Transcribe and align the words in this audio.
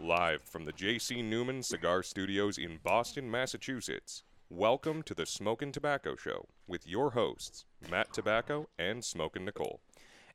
Live 0.00 0.42
from 0.42 0.64
the 0.64 0.72
J.C. 0.72 1.22
Newman 1.22 1.62
Cigar 1.62 2.02
Studios 2.02 2.58
in 2.58 2.78
Boston, 2.82 3.30
Massachusetts. 3.30 4.24
Welcome 4.50 5.02
to 5.04 5.14
the 5.14 5.24
Smokin' 5.24 5.72
Tabacco 5.72 6.18
Show 6.18 6.48
with 6.66 6.86
your 6.86 7.12
hosts, 7.12 7.64
Matt 7.90 8.12
Tabacco 8.12 8.66
and 8.78 9.04
Smokin' 9.04 9.44
Nicole. 9.44 9.80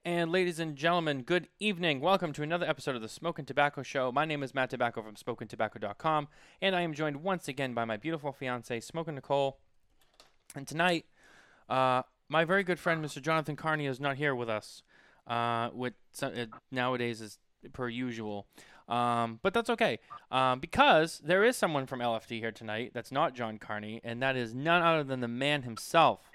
And 0.06 0.32
ladies 0.32 0.60
and 0.60 0.76
gentlemen, 0.76 1.24
good 1.24 1.50
evening. 1.60 2.00
Welcome 2.00 2.32
to 2.34 2.42
another 2.42 2.66
episode 2.66 2.96
of 2.96 3.02
the 3.02 3.10
Smokin' 3.10 3.46
Tabacco 3.46 3.84
Show. 3.84 4.12
My 4.12 4.26
name 4.26 4.44
is 4.44 4.56
Matt 4.56 4.72
Tabacco 4.72 5.04
from 5.04 5.16
SmokinTabacco.com, 5.16 6.30
and 6.62 6.76
I 6.76 6.82
am 6.82 6.94
joined 6.94 7.22
once 7.22 7.48
again 7.48 7.74
by 7.74 7.84
my 7.84 7.98
beautiful 7.98 8.32
fiance, 8.32 8.80
Smokin' 8.80 9.16
Nicole. 9.16 9.60
And 10.56 10.68
tonight, 10.68 11.06
uh, 11.68 12.04
my 12.30 12.46
very 12.46 12.64
good 12.64 12.80
friend, 12.80 13.04
Mr. 13.04 13.22
Jonathan 13.22 13.58
Carney, 13.58 13.88
is 13.88 14.00
not 14.00 14.16
here 14.16 14.34
with 14.34 14.50
us. 14.50 14.84
Uh, 15.28 15.70
with 15.74 15.94
uh, 16.24 16.30
nowadays 16.72 17.22
is 17.22 17.38
per 17.74 17.90
usual. 17.90 18.48
Um, 18.90 19.40
but 19.44 19.54
that's 19.54 19.70
okay 19.70 20.00
um, 20.32 20.60
because 20.60 21.22
there 21.24 21.44
is 21.44 21.56
someone 21.56 21.86
from 21.86 22.00
LFD 22.00 22.40
here 22.40 22.52
tonight 22.52 22.92
that's 22.94 23.12
not 23.12 23.36
John 23.36 23.60
Carney, 23.60 24.02
and 24.04 24.22
that 24.24 24.36
is 24.36 24.56
none 24.56 24.82
other 24.82 25.04
than 25.04 25.20
the 25.20 25.28
man 25.28 25.62
himself. 25.62 26.32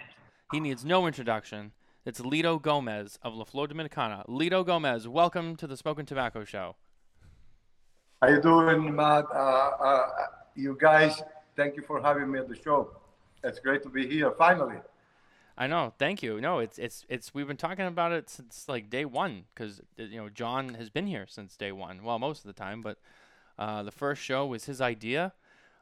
He 0.52 0.60
needs 0.60 0.84
no 0.84 1.06
introduction. 1.08 1.72
It's 2.06 2.20
Litto 2.20 2.62
Gomez 2.62 3.18
of 3.22 3.34
La 3.34 3.44
Flor 3.44 3.66
Dominicana. 3.66 4.24
Litto 4.28 4.64
Gomez, 4.64 5.08
welcome 5.08 5.56
to 5.56 5.66
the 5.66 5.76
Smokin' 5.76 6.06
Tabacco 6.06 6.46
Show. 6.46 6.76
How 8.22 8.28
you 8.28 8.40
doing, 8.40 8.94
Matt? 8.94 9.24
Uh, 9.34 9.36
uh, 9.36 10.08
you 10.54 10.78
guys, 10.80 11.20
thank 11.56 11.76
you 11.76 11.82
for 11.82 12.00
having 12.00 12.30
me 12.30 12.38
at 12.38 12.48
the 12.48 12.56
show. 12.56 12.90
It's 13.42 13.58
great 13.58 13.82
to 13.82 13.88
be 13.88 14.06
here 14.06 14.30
finally. 14.38 14.76
I 15.56 15.66
know. 15.68 15.92
Thank 15.98 16.22
you. 16.22 16.40
No, 16.40 16.58
it's 16.58 16.78
it's 16.78 17.04
it's 17.08 17.32
we've 17.32 17.46
been 17.46 17.56
talking 17.56 17.86
about 17.86 18.12
it 18.12 18.28
since 18.28 18.64
like 18.68 18.90
day 18.90 19.04
one 19.04 19.44
because 19.54 19.80
you 19.96 20.16
know 20.16 20.28
John 20.28 20.74
has 20.74 20.90
been 20.90 21.06
here 21.06 21.26
since 21.28 21.56
day 21.56 21.70
one. 21.70 22.02
Well, 22.02 22.18
most 22.18 22.40
of 22.40 22.46
the 22.46 22.60
time, 22.60 22.82
but 22.82 22.98
uh, 23.58 23.84
the 23.84 23.92
first 23.92 24.20
show 24.20 24.46
was 24.46 24.64
his 24.64 24.80
idea. 24.80 25.32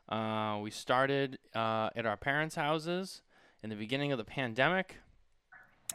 Uh, 0.08 0.58
we 0.62 0.70
started 0.70 1.38
uh, 1.54 1.88
at 1.96 2.04
our 2.04 2.18
parents' 2.18 2.54
houses 2.54 3.22
in 3.62 3.70
the 3.70 3.76
beginning 3.76 4.12
of 4.12 4.18
the 4.18 4.24
pandemic, 4.24 4.96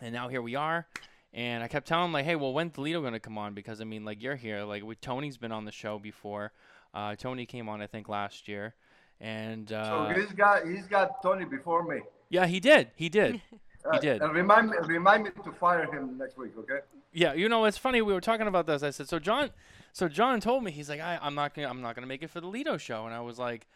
and 0.02 0.12
now 0.12 0.28
here 0.28 0.42
we 0.42 0.56
are. 0.56 0.88
And 1.34 1.62
I 1.62 1.68
kept 1.68 1.88
telling 1.88 2.06
him 2.06 2.14
like, 2.14 2.26
"Hey, 2.26 2.36
well, 2.36 2.54
when's 2.54 2.74
Toledo 2.74 3.04
gonna 3.04 3.20
come 3.20 3.38
on?" 3.38 3.54
Because 3.54 3.80
I 3.80 3.84
mean, 3.84 4.06
like, 4.06 4.24
you're 4.24 4.38
here. 4.38 4.64
Like, 4.64 4.84
we, 4.84 4.96
Tony's 4.96 5.38
been 5.38 5.52
on 5.52 5.66
the 5.66 5.72
show 5.72 6.00
before. 6.00 6.52
Uh, 6.96 7.16
Tony 7.16 7.46
came 7.46 7.70
on, 7.70 7.80
I 7.82 7.86
think, 7.86 8.10
last 8.10 8.48
year, 8.48 8.74
and 9.22 9.72
uh, 9.72 10.14
so 10.14 10.20
he's 10.20 10.32
got 10.32 10.68
he's 10.68 10.88
got 10.88 11.22
Tony 11.22 11.46
before 11.46 11.84
me. 11.84 12.02
Yeah, 12.30 12.48
he 12.48 12.60
did. 12.60 12.90
He 12.96 13.08
did. 13.10 13.42
He 13.94 14.00
did. 14.00 14.22
Uh, 14.22 14.30
remind 14.32 14.70
me, 14.70 14.78
remind 14.86 15.24
me 15.24 15.30
to 15.44 15.52
fire 15.54 15.86
him 15.86 16.18
next 16.18 16.38
week, 16.38 16.52
okay? 16.58 16.80
Yeah, 17.14 17.34
you 17.34 17.50
know 17.50 17.66
it's 17.66 17.78
funny. 17.78 18.02
We 18.02 18.14
were 18.14 18.22
talking 18.22 18.48
about 18.48 18.68
this. 18.68 18.84
I 18.84 18.90
said, 18.90 19.08
so 19.08 19.20
John, 19.20 19.52
so 19.94 20.08
John 20.08 20.40
told 20.40 20.64
me 20.64 20.72
he's 20.72 20.90
like, 20.90 21.00
I, 21.00 21.20
am 21.22 21.36
not 21.36 21.54
gonna, 21.54 21.68
I'm 21.68 21.82
not 21.82 21.96
gonna 21.96 22.08
make 22.08 22.24
it 22.24 22.30
for 22.30 22.42
the 22.42 22.48
Litto 22.48 22.80
show, 22.80 23.06
and 23.06 23.14
I 23.14 23.22
was 23.22 23.40
like, 23.40 23.68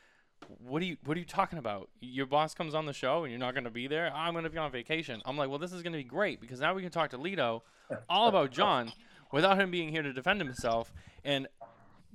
what 0.59 0.81
are 0.81 0.85
you, 0.85 0.97
what 1.05 1.15
are 1.17 1.19
you 1.19 1.25
talking 1.25 1.59
about? 1.59 1.89
Your 1.99 2.25
boss 2.25 2.53
comes 2.53 2.73
on 2.73 2.85
the 2.85 2.93
show 2.93 3.23
and 3.23 3.31
you're 3.31 3.39
not 3.39 3.53
gonna 3.55 3.69
be 3.69 3.87
there. 3.87 4.11
I'm 4.13 4.33
gonna 4.33 4.49
be 4.49 4.57
on 4.57 4.71
vacation. 4.71 5.21
I'm 5.25 5.37
like, 5.37 5.49
well, 5.49 5.59
this 5.59 5.71
is 5.71 5.81
gonna 5.83 5.97
be 5.97 6.03
great 6.03 6.41
because 6.41 6.59
now 6.59 6.73
we 6.73 6.81
can 6.81 6.91
talk 6.91 7.11
to 7.11 7.17
Litto 7.17 7.61
all 8.09 8.27
about 8.27 8.51
John 8.51 8.91
without 9.31 9.59
him 9.59 9.71
being 9.71 9.89
here 9.89 10.01
to 10.01 10.13
defend 10.13 10.41
himself. 10.41 10.91
And 11.23 11.47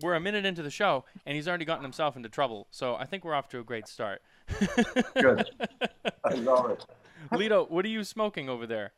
we're 0.00 0.14
a 0.14 0.20
minute 0.20 0.44
into 0.44 0.62
the 0.62 0.70
show, 0.70 1.04
and 1.24 1.34
he's 1.36 1.48
already 1.48 1.64
gotten 1.64 1.82
himself 1.82 2.16
into 2.16 2.28
trouble. 2.28 2.66
So 2.70 2.96
I 2.96 3.06
think 3.06 3.24
we're 3.24 3.34
off 3.34 3.48
to 3.50 3.60
a 3.60 3.64
great 3.64 3.88
start. 3.88 4.22
Good. 5.14 5.50
I 6.24 6.34
love 6.34 6.70
it. 6.70 6.84
Litto, 7.32 7.68
what 7.68 7.84
are 7.84 7.88
you 7.88 8.04
smoking 8.04 8.48
over 8.48 8.66
there? 8.66 8.92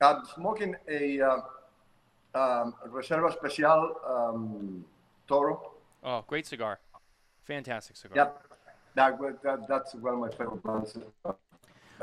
I'm 0.00 0.24
smoking 0.34 0.76
a 0.88 1.20
uh, 1.20 1.36
um, 2.34 2.74
Reserva 2.88 3.30
Especial 3.30 3.94
um, 4.06 4.84
Toro. 5.26 5.72
Oh, 6.02 6.24
great 6.26 6.46
cigar. 6.46 6.78
Fantastic 7.44 7.96
cigar. 7.96 8.16
Yep. 8.16 8.42
That, 8.94 9.18
that, 9.42 9.68
that's 9.68 9.94
one 9.94 10.14
of 10.14 10.20
my 10.20 10.30
favorite 10.30 10.62
brands 10.62 10.96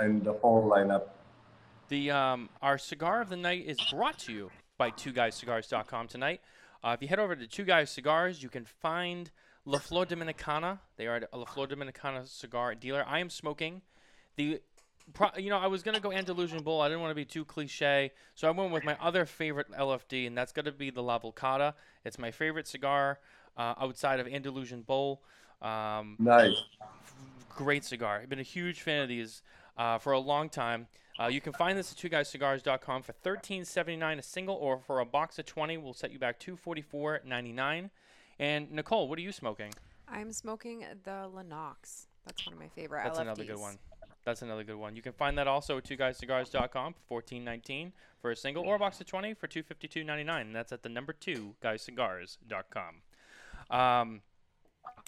in 0.02 0.24
the 0.24 0.34
whole 0.34 0.70
lineup. 0.70 1.04
The 1.90 2.12
um, 2.12 2.50
Our 2.62 2.78
cigar 2.78 3.22
of 3.22 3.30
the 3.30 3.38
night 3.38 3.66
is 3.66 3.78
brought 3.92 4.18
to 4.20 4.34
you 4.34 4.52
by 4.78 4.92
TwoGuysCigars.com 4.92 6.08
tonight. 6.08 6.42
Uh, 6.84 6.92
if 6.96 7.02
you 7.02 7.08
head 7.08 7.20
over 7.20 7.36
to 7.36 7.48
Two 7.48 7.64
Guys 7.64 7.90
Cigars, 7.90 8.42
you 8.44 8.50
can 8.50 8.66
find 8.66 9.32
La 9.66 9.80
Flor 9.80 10.06
Dominicana. 10.06 10.80
They 10.98 11.08
are 11.08 11.28
a 11.32 11.38
La 11.38 11.46
Flor 11.46 11.68
Dominicana 11.68 12.28
cigar 12.28 12.76
dealer. 12.76 13.06
I 13.08 13.20
am 13.20 13.30
smoking 13.30 13.82
the 14.36 14.62
you 15.38 15.50
know, 15.50 15.58
I 15.58 15.68
was 15.68 15.84
gonna 15.84 16.00
go 16.00 16.12
Andalusian 16.12 16.64
Bull. 16.64 16.82
I 16.82 16.88
didn't 16.88 17.02
want 17.02 17.12
to 17.12 17.16
be 17.16 17.26
too 17.26 17.46
cliche, 17.46 18.12
so 18.36 18.48
I 18.48 18.52
went 18.52 18.72
with 18.72 18.84
my 18.84 18.98
other 19.02 19.26
favorite 19.26 19.68
LFD, 19.72 20.28
and 20.28 20.38
that's 20.38 20.52
gonna 20.52 20.72
be 20.72 20.90
the 20.90 21.04
La 21.04 21.20
Volcada. 21.20 21.74
It's 22.06 22.18
my 22.18 22.32
favorite 22.32 22.68
cigar 22.68 23.20
uh, 23.58 23.76
outside 23.80 24.20
of 24.20 24.28
Andalusian 24.28 24.82
Bull. 24.82 25.22
Um, 25.62 26.16
nice. 26.20 26.56
Great 27.50 27.84
cigar. 27.84 28.20
I've 28.22 28.30
been 28.30 28.40
a 28.40 28.44
huge 28.44 28.82
fan 28.82 29.02
of 29.02 29.10
these 29.10 29.42
uh, 29.78 29.98
for 29.98 30.14
a 30.14 30.20
long 30.20 30.50
time. 30.50 30.88
Uh, 31.20 31.28
you 31.28 31.40
can 31.42 31.54
find 31.54 31.78
this 31.78 31.92
at 31.92 31.98
twoguyscigars.com 31.98 33.04
for 33.04 33.14
$13.79 33.14 34.18
a 34.18 34.22
single, 34.22 34.56
or 34.56 34.80
for 34.80 35.00
a 35.00 35.06
box 35.06 35.38
of 35.38 35.46
20, 35.46 35.78
we'll 35.78 35.94
set 35.94 36.12
you 36.12 36.18
back 36.18 36.40
$244.99. 36.40 37.90
And 38.40 38.72
Nicole, 38.72 39.08
what 39.08 39.20
are 39.20 39.22
you 39.22 39.32
smoking? 39.32 39.74
I'm 40.08 40.32
smoking 40.34 40.84
the 41.04 41.28
La 41.34 41.44
Nox. 41.44 42.08
That's 42.26 42.46
one 42.46 42.54
of 42.54 42.60
my 42.60 42.70
favorite. 42.70 43.04
That's 43.04 43.20
LFDs. 43.20 43.22
another 43.22 43.44
good 43.44 43.60
one. 43.60 43.78
That's 44.26 44.42
another 44.42 44.64
good 44.64 44.78
one. 44.78 44.96
You 44.96 45.02
can 45.02 45.14
find 45.14 45.38
that 45.38 45.48
also 45.48 45.78
at 45.78 45.84
twoguyscigars.com 45.84 46.94
for 46.94 47.02
fourteen 47.08 47.44
nineteen 47.44 47.94
for 48.22 48.32
a 48.32 48.36
single 48.36 48.64
or 48.64 48.76
a 48.76 48.80
box 48.80 49.00
of 49.02 49.08
twenty 49.08 49.34
for 49.34 49.48
two 49.48 49.64
fifty 49.64 49.88
two 49.88 50.04
ninety 50.04 50.24
nine. 50.24 50.48
And 50.48 50.56
that's 50.56 50.72
at 50.72 50.84
the 50.84 50.90
number 50.90 51.14
two 51.14 51.56
guyscigars.com. 51.62 53.02
Um, 53.70 54.22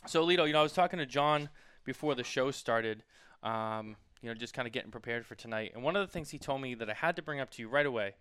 so 0.05 0.25
Litto, 0.25 0.45
you 0.45 0.53
know, 0.53 0.59
I 0.59 0.63
was 0.63 0.73
talking 0.73 0.99
to 0.99 1.05
John 1.05 1.49
before 1.85 2.15
the 2.15 2.23
show 2.23 2.51
started. 2.51 3.03
Um, 3.41 3.95
you 4.21 4.29
know, 4.29 4.35
just 4.35 4.53
kind 4.53 4.67
of 4.67 4.73
getting 4.73 4.91
prepared 4.91 5.25
for 5.25 5.35
tonight. 5.35 5.71
And 5.75 5.83
one 5.83 5.95
of 5.95 6.05
the 6.05 6.11
things 6.11 6.31
he 6.31 6.39
told 6.39 6.59
me 6.59 6.73
that 6.75 6.89
I 6.89 6.93
had 6.93 7.15
to 7.17 7.21
bring 7.21 7.39
up 7.39 7.51
to 7.51 7.61
you 7.61 7.69
right 7.69 7.85
away 7.85 8.15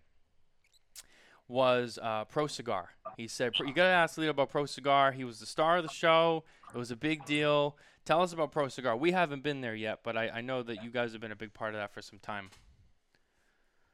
was 1.47 1.99
uh, 2.01 2.25
Pro 2.25 2.47
Cigar. 2.47 2.89
He 3.17 3.27
said, 3.27 3.53
You 3.59 3.73
got 3.73 3.83
to 3.83 3.89
ask 3.89 4.17
Litto 4.17 4.29
about 4.29 4.49
Pro 4.49 4.65
Cigar. 4.65 5.11
He 5.11 5.23
was 5.23 5.39
the 5.39 5.45
star 5.45 5.77
of 5.77 5.83
the 5.83 5.89
show, 5.89 6.43
it 6.73 6.77
was 6.77 6.91
a 6.91 6.95
big 6.95 7.25
deal. 7.25 7.77
Tell 8.03 8.21
us 8.21 8.33
about 8.33 8.51
Pro 8.51 8.67
Cigar. 8.67 8.95
We 8.95 9.11
haven't 9.11 9.41
been 9.41 9.61
there 9.61 9.73
yet, 9.73 9.99
but 10.03 10.15
I, 10.15 10.29
I 10.29 10.41
know 10.41 10.61
that 10.61 10.83
you 10.83 10.91
guys 10.91 11.13
have 11.13 11.21
been 11.21 11.31
a 11.31 11.35
big 11.35 11.53
part 11.53 11.73
of 11.73 11.79
that 11.79 11.91
for 11.91 12.01
some 12.01 12.19
time. 12.19 12.49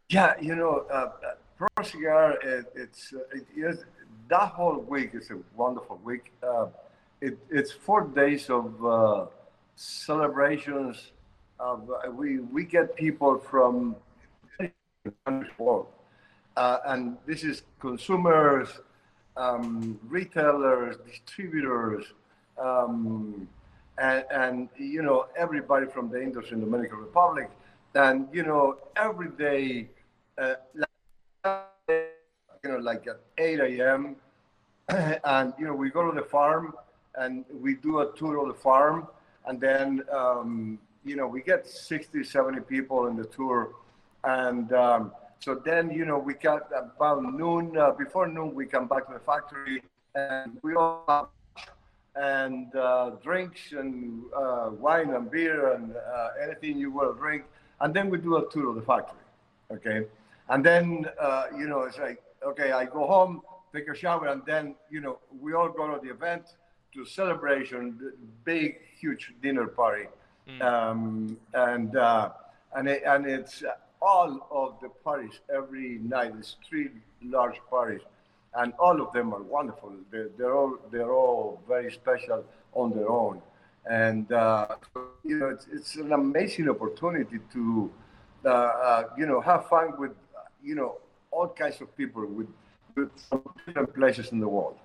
Yeah, 0.09 0.34
you 0.41 0.56
know, 0.56 0.85
uh, 0.91 1.12
Pro 1.57 1.84
Cigar, 1.84 2.38
it, 2.44 2.66
it's, 2.75 3.13
uh, 3.13 3.19
it 3.34 3.45
is, 3.56 3.85
that 4.28 4.50
whole 4.50 4.79
week 4.79 5.12
is 5.13 5.31
a 5.31 5.38
wonderful 5.56 6.01
week. 6.03 6.33
Uh, 6.44 6.68
it, 7.22 7.38
it's 7.50 7.72
four 7.72 8.01
days 8.07 8.50
of 8.50 8.85
uh, 8.85 9.25
celebrations. 9.75 11.12
Uh, 11.59 11.78
we, 12.12 12.39
we 12.39 12.66
get 12.66 12.95
people 12.95 13.38
from 13.38 13.95
the 14.59 15.45
world. 15.57 15.88
Uh, 16.57 16.78
and 16.85 17.17
this 17.25 17.44
is 17.44 17.63
consumers, 17.79 18.67
um, 19.38 20.00
retailers, 20.07 20.97
distributors, 21.07 22.06
um, 22.57 23.47
and, 23.97 24.25
and, 24.31 24.69
you 24.78 25.01
know 25.01 25.28
everybody 25.38 25.85
from 25.85 26.09
the 26.09 26.22
industry 26.22 26.56
in 26.56 26.59
the 26.59 26.66
Dominican 26.66 26.97
Republic, 26.97 27.50
and 27.95 28.28
you 28.34 28.44
know 28.44 28.78
every 28.95 29.29
day, 29.29 29.88
uh, 30.38 30.56
you 31.85 32.69
know 32.69 32.78
like 32.78 33.07
at 33.07 33.19
8 33.38 33.59
a.m. 33.59 34.16
and 34.89 35.53
you 35.57 35.66
know 35.66 35.73
we 35.73 35.89
go 35.89 36.09
to 36.09 36.19
the 36.19 36.25
farm 36.25 36.73
and 37.16 37.45
we 37.62 37.75
do 37.75 38.00
a 38.00 38.12
tour 38.16 38.41
of 38.41 38.47
the 38.47 38.59
farm, 38.62 39.07
and 39.45 39.59
then 39.59 40.03
um, 40.12 40.79
you 41.06 41.16
know 41.16 41.28
we 41.28 41.41
get 41.41 41.68
60, 41.68 42.23
70 42.23 42.62
people 42.62 43.07
in 43.07 43.16
the 43.16 43.25
tour, 43.25 43.72
and 44.23 44.73
um, 44.73 45.12
so 45.41 45.56
then 45.56 45.91
you 45.91 46.06
know 46.06 46.18
we 46.18 46.34
got 46.34 46.63
about 46.75 47.22
noon 47.24 47.78
uh, 47.78 47.91
before 47.91 48.28
noon 48.28 48.56
we 48.56 48.66
come 48.66 48.88
back 48.88 49.07
to 49.07 49.13
the 49.13 49.19
factory 49.19 49.84
and 50.16 50.57
we 50.63 50.75
all 50.75 51.31
and 52.16 52.75
uh, 52.75 53.12
drinks 53.24 53.71
and 53.71 54.24
uh, 54.36 54.69
wine 54.80 55.12
and 55.13 55.31
beer 55.31 55.74
and 55.74 55.95
uh, 55.95 56.30
anything 56.44 56.77
you 56.77 56.92
will 56.92 57.13
drink. 57.13 57.44
And 57.80 57.94
then 57.94 58.10
we 58.10 58.18
do 58.18 58.38
a 58.38 58.50
tour 58.51 58.69
of 58.69 58.75
the 58.75 58.81
factory. 58.81 59.19
Okay. 59.71 60.07
And 60.50 60.63
then, 60.63 61.06
uh, 61.19 61.45
you 61.57 61.68
know, 61.68 61.83
it's 61.83 61.98
like, 61.98 62.21
okay, 62.44 62.74
I 62.74 62.86
go 62.86 63.07
home, 63.07 63.42
take 63.74 63.88
a 63.88 63.95
shower, 63.95 64.27
and 64.27 64.42
then, 64.45 64.75
you 64.89 65.00
know, 65.00 65.19
we 65.39 65.54
all 65.54 65.69
go 65.69 65.88
to 65.88 66.00
the 66.06 66.12
event, 66.12 66.57
to 66.94 67.06
celebration, 67.06 68.12
big, 68.44 68.80
huge 69.00 69.33
dinner 69.42 69.68
party. 69.68 70.07
Mm. 70.50 70.62
Um, 70.62 71.38
and, 71.54 71.95
uh, 71.95 72.31
and, 72.75 72.89
it, 72.89 73.04
and 73.06 73.25
it's 73.25 73.63
all 74.01 74.48
of 74.51 74.81
the 74.81 74.89
parties 75.03 75.39
every 75.53 76.00
night. 76.00 76.33
It's 76.38 76.56
three 76.68 76.89
large 77.21 77.59
parties 77.69 78.01
and 78.56 78.74
all 78.80 79.01
of 79.01 79.13
them 79.13 79.33
are 79.33 79.42
wonderful. 79.42 79.94
They're, 80.12 80.30
they're 80.38 80.56
all 80.56 80.77
they're 80.92 81.13
all 81.13 81.62
very 81.68 81.92
special 81.92 82.44
on 82.74 82.92
their 82.92 83.09
own, 83.09 83.42
and 83.89 84.31
uh, 84.31 84.68
you 85.24 85.39
know 85.39 85.50
it's, 85.50 85.68
it's 85.71 85.95
an 85.95 86.12
amazing 86.13 86.69
opportunity 86.69 87.39
to 87.53 87.92
uh, 88.45 88.50
uh, 88.50 89.03
you 89.18 89.25
know 89.25 89.39
have 89.42 89.68
fun 89.68 89.94
with 89.98 90.12
you 90.63 90.75
know 90.75 90.97
all 91.31 91.47
kinds 91.47 91.80
of 91.81 91.95
people 91.95 92.25
with, 92.25 92.47
with 92.95 93.09
from 93.30 93.42
different 93.65 93.94
places 93.95 94.31
in 94.31 94.39
the 94.39 94.47
world, 94.47 94.77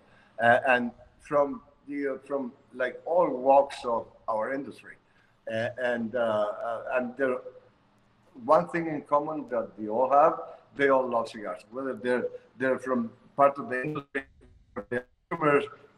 uh, 0.43 0.61
and 0.69 0.91
from 1.21 1.61
the 1.89 2.21
from 2.27 2.53
like 2.75 3.01
all 3.05 3.29
walks 3.29 3.85
of 3.85 4.07
our 4.29 4.55
industry, 4.55 4.95
uh, 5.53 5.69
and 5.79 6.15
uh, 6.15 6.19
uh, 6.19 6.83
and 6.95 7.17
there 7.17 7.37
one 8.45 8.69
thing 8.69 8.87
in 8.87 9.03
common 9.03 9.49
that 9.49 9.77
they 9.79 9.89
all 9.89 10.11
have, 10.11 10.41
they 10.77 10.89
all 10.89 11.09
love 11.09 11.29
cigars. 11.29 11.63
Whether 11.71 11.95
they're 11.95 12.27
they're 12.59 12.79
from 12.79 13.11
part 13.37 13.59
of 13.59 13.69
the 13.69 13.83
industry, 13.83 14.25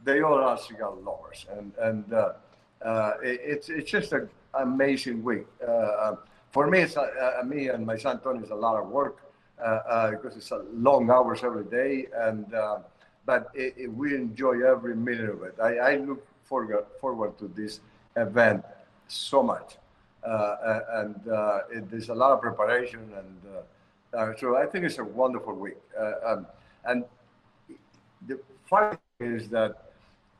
they 0.05 0.21
all 0.23 0.39
are 0.39 0.57
cigar 0.59 0.95
lovers, 0.95 1.47
and 1.57 1.73
and 1.81 2.13
uh, 2.13 2.33
uh, 2.85 3.13
it, 3.23 3.41
it's 3.45 3.69
it's 3.69 3.91
just 3.91 4.13
an 4.13 4.29
amazing 4.55 5.23
week. 5.23 5.47
Uh, 5.67 6.17
for 6.51 6.67
me, 6.67 6.81
it's 6.81 6.97
uh, 6.97 7.43
me 7.45 7.69
and 7.69 7.85
my 7.85 7.97
son 7.97 8.21
Tony 8.21 8.43
is 8.43 8.51
a 8.51 8.55
lot 8.55 8.81
of 8.81 8.89
work 8.89 9.19
uh, 9.61 9.65
uh, 9.65 10.11
because 10.11 10.37
it's 10.37 10.53
long 10.73 11.11
hours 11.11 11.41
every 11.43 11.65
day, 11.65 12.07
and 12.15 12.55
uh, 12.55 12.79
but 13.27 13.49
it, 13.55 13.75
it, 13.77 13.89
we 13.93 14.15
enjoy 14.15 14.67
every 14.67 14.97
minute 14.97 15.29
of 15.29 15.43
it. 15.43 15.55
I, 15.63 15.77
I 15.79 15.97
look 15.97 16.27
forward 16.45 16.87
forward 17.01 17.39
to 17.39 17.49
this 17.49 17.81
event 18.17 18.65
so 19.09 19.43
much, 19.43 19.77
uh, 19.77 19.88
and 20.25 21.29
uh, 21.29 21.61
it, 21.71 21.91
there's 21.91 22.09
a 22.09 22.15
lot 22.15 22.33
of 22.33 22.41
preparation, 22.41 23.01
and 23.17 23.41
uh, 24.15 24.35
so 24.39 24.57
I 24.57 24.67
think 24.67 24.85
it's 24.85 24.99
a 24.99 25.05
wonderful 25.05 25.55
week. 25.55 25.77
Um, 26.25 26.47
and 26.85 27.05
the 28.27 28.39
funny 28.69 28.97
thing 29.19 29.35
is 29.35 29.49
that 29.51 29.89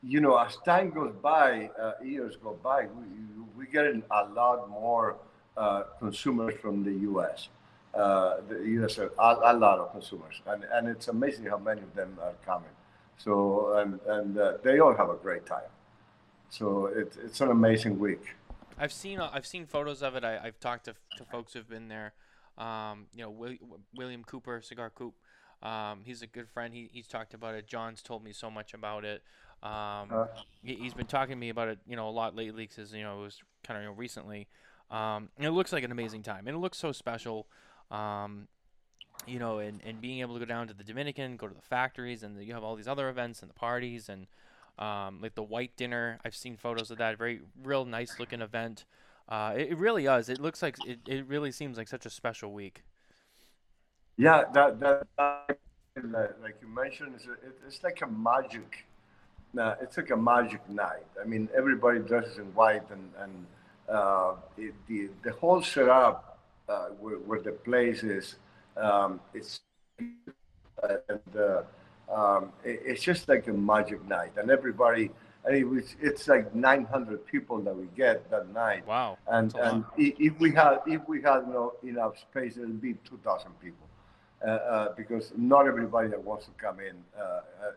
you 0.01 0.21
know, 0.21 0.37
as 0.37 0.57
time 0.65 0.91
goes 0.91 1.13
by, 1.21 1.69
uh, 1.79 1.93
years 2.03 2.37
go 2.41 2.57
by, 2.63 2.83
we, 2.85 3.65
we 3.65 3.65
get 3.71 3.85
a 3.85 4.25
lot 4.33 4.69
more 4.69 5.17
uh, 5.57 5.83
consumers 5.99 6.53
from 6.61 6.83
the 6.83 6.93
U.S. 7.11 7.49
Uh, 7.93 8.37
the 8.47 8.63
U.S. 8.79 8.97
A, 8.97 9.09
a, 9.19 9.53
lot 9.53 9.79
of 9.79 9.91
consumers, 9.91 10.41
and 10.45 10.63
and 10.71 10.87
it's 10.87 11.07
amazing 11.07 11.45
how 11.45 11.57
many 11.57 11.81
of 11.81 11.93
them 11.95 12.17
are 12.21 12.33
coming. 12.45 12.69
So 13.17 13.73
and 13.77 13.99
and 14.07 14.37
uh, 14.37 14.53
they 14.63 14.79
all 14.79 14.95
have 14.95 15.09
a 15.09 15.15
great 15.15 15.45
time. 15.45 15.71
So 16.49 16.85
it's 16.85 17.17
it's 17.17 17.41
an 17.41 17.49
amazing 17.49 17.99
week. 17.99 18.35
I've 18.79 18.93
seen 18.93 19.19
uh, 19.19 19.29
I've 19.33 19.45
seen 19.45 19.65
photos 19.65 20.01
of 20.01 20.15
it. 20.15 20.23
I, 20.23 20.39
have 20.39 20.59
talked 20.59 20.85
to, 20.85 20.95
to 21.17 21.25
folks 21.25 21.53
who've 21.53 21.69
been 21.69 21.87
there. 21.89 22.13
Um, 22.57 23.07
you 23.13 23.21
know, 23.21 23.29
Will, 23.29 23.55
William 23.95 24.23
Cooper, 24.23 24.61
Cigar 24.61 24.89
Coop. 24.89 25.13
Um, 25.61 26.01
he's 26.05 26.21
a 26.21 26.27
good 26.27 26.47
friend. 26.47 26.73
He, 26.73 26.89
he's 26.91 27.07
talked 27.07 27.33
about 27.33 27.55
it. 27.55 27.67
John's 27.67 28.01
told 28.01 28.23
me 28.23 28.31
so 28.31 28.49
much 28.49 28.73
about 28.73 29.03
it. 29.03 29.21
Um, 29.61 30.09
uh, 30.11 30.25
he, 30.63 30.83
has 30.85 30.93
been 30.93 31.05
talking 31.05 31.35
to 31.35 31.39
me 31.39 31.49
about 31.49 31.67
it, 31.67 31.79
you 31.85 31.97
know, 31.97 32.07
a 32.07 32.11
lot 32.11 32.35
lately 32.35 32.65
because 32.65 32.93
you 32.93 33.03
know 33.03 33.19
it 33.19 33.23
was 33.23 33.39
kind 33.63 33.77
of 33.77 33.83
you 33.83 33.89
know, 33.89 33.95
recently. 33.95 34.47
Um, 34.89 35.29
it 35.37 35.49
looks 35.49 35.73
like 35.73 35.83
an 35.83 35.91
amazing 35.91 36.23
time, 36.23 36.47
and 36.47 36.55
it 36.55 36.59
looks 36.59 36.77
so 36.77 36.91
special. 36.91 37.47
Um, 37.91 38.47
you 39.27 39.37
know, 39.37 39.59
and, 39.59 39.81
and 39.85 39.99
being 39.99 40.21
able 40.21 40.35
to 40.35 40.39
go 40.39 40.45
down 40.45 40.67
to 40.69 40.73
the 40.73 40.83
Dominican, 40.83 41.35
go 41.35 41.47
to 41.47 41.53
the 41.53 41.61
factories, 41.61 42.23
and 42.23 42.37
the, 42.37 42.45
you 42.45 42.53
have 42.53 42.63
all 42.63 42.75
these 42.75 42.87
other 42.87 43.09
events 43.09 43.41
and 43.41 43.49
the 43.49 43.55
parties 43.55 44.07
and 44.07 44.27
um, 44.79 45.19
like 45.21 45.35
the 45.35 45.43
white 45.43 45.75
dinner. 45.75 46.19
I've 46.25 46.35
seen 46.35 46.57
photos 46.57 46.89
of 46.89 46.97
that. 46.97 47.17
Very 47.17 47.41
real 47.61 47.85
nice 47.85 48.19
looking 48.19 48.41
event. 48.41 48.85
Uh, 49.27 49.53
it, 49.55 49.69
it, 49.69 49.77
really 49.77 50.05
is. 50.05 50.29
It 50.29 50.39
looks 50.39 50.63
like 50.63 50.75
it, 50.87 50.99
it 51.07 51.27
really 51.27 51.51
seems 51.51 51.77
like 51.77 51.87
such 51.87 52.05
a 52.05 52.09
special 52.09 52.51
week. 52.51 52.83
Yeah, 54.17 54.45
that 54.53 54.79
that 54.79 55.07
like 56.41 56.55
you 56.61 56.67
mentioned, 56.67 57.13
it's, 57.15 57.25
a, 57.25 57.35
it's 57.67 57.83
like 57.83 58.01
a 58.01 58.07
magic. 58.07 58.85
Uh, 59.57 59.75
it's 59.81 59.97
like 59.97 60.11
a 60.11 60.17
magic 60.17 60.67
night. 60.69 61.05
I 61.21 61.27
mean, 61.27 61.49
everybody 61.55 61.99
dresses 61.99 62.37
in 62.37 62.53
white, 62.55 62.89
and 62.89 63.11
and 63.19 63.45
uh, 63.89 64.33
it, 64.57 64.73
the 64.87 65.09
the 65.23 65.31
whole 65.33 65.61
setup 65.61 66.39
uh, 66.67 66.87
where, 66.99 67.17
where, 67.17 67.41
the 67.41 67.51
place 67.51 68.03
is, 68.03 68.35
um, 68.77 69.19
it's 69.33 69.61
uh, 70.83 70.95
and 71.09 71.35
uh, 71.37 71.61
um, 72.13 72.51
it, 72.63 72.81
it's 72.85 73.03
just 73.03 73.27
like 73.27 73.47
a 73.47 73.53
magic 73.53 74.05
night, 74.07 74.31
and 74.37 74.49
everybody. 74.49 75.11
And 75.45 75.55
it 75.55 75.63
was, 75.63 75.95
it's 76.01 76.27
like 76.27 76.53
900 76.53 77.25
people 77.25 77.59
that 77.61 77.75
we 77.75 77.85
get 77.95 78.29
that 78.29 78.51
night. 78.53 78.85
Wow! 78.85 79.17
And 79.27 79.55
and 79.55 79.85
if 79.97 80.37
we 80.39 80.51
had 80.51 80.79
if 80.85 81.07
we 81.07 81.21
had 81.21 81.47
no 81.47 81.73
enough 81.83 82.19
space, 82.19 82.57
it 82.57 82.61
would 82.61 82.81
be 82.81 82.95
2,000 83.05 83.51
people, 83.61 83.87
uh, 84.45 84.49
uh, 84.49 84.95
because 84.95 85.31
not 85.37 85.65
everybody 85.65 86.09
that 86.09 86.21
wants 86.21 86.45
to 86.45 86.51
come 86.57 86.79
in, 86.81 86.95
uh, 87.17 87.21
uh, 87.21 87.71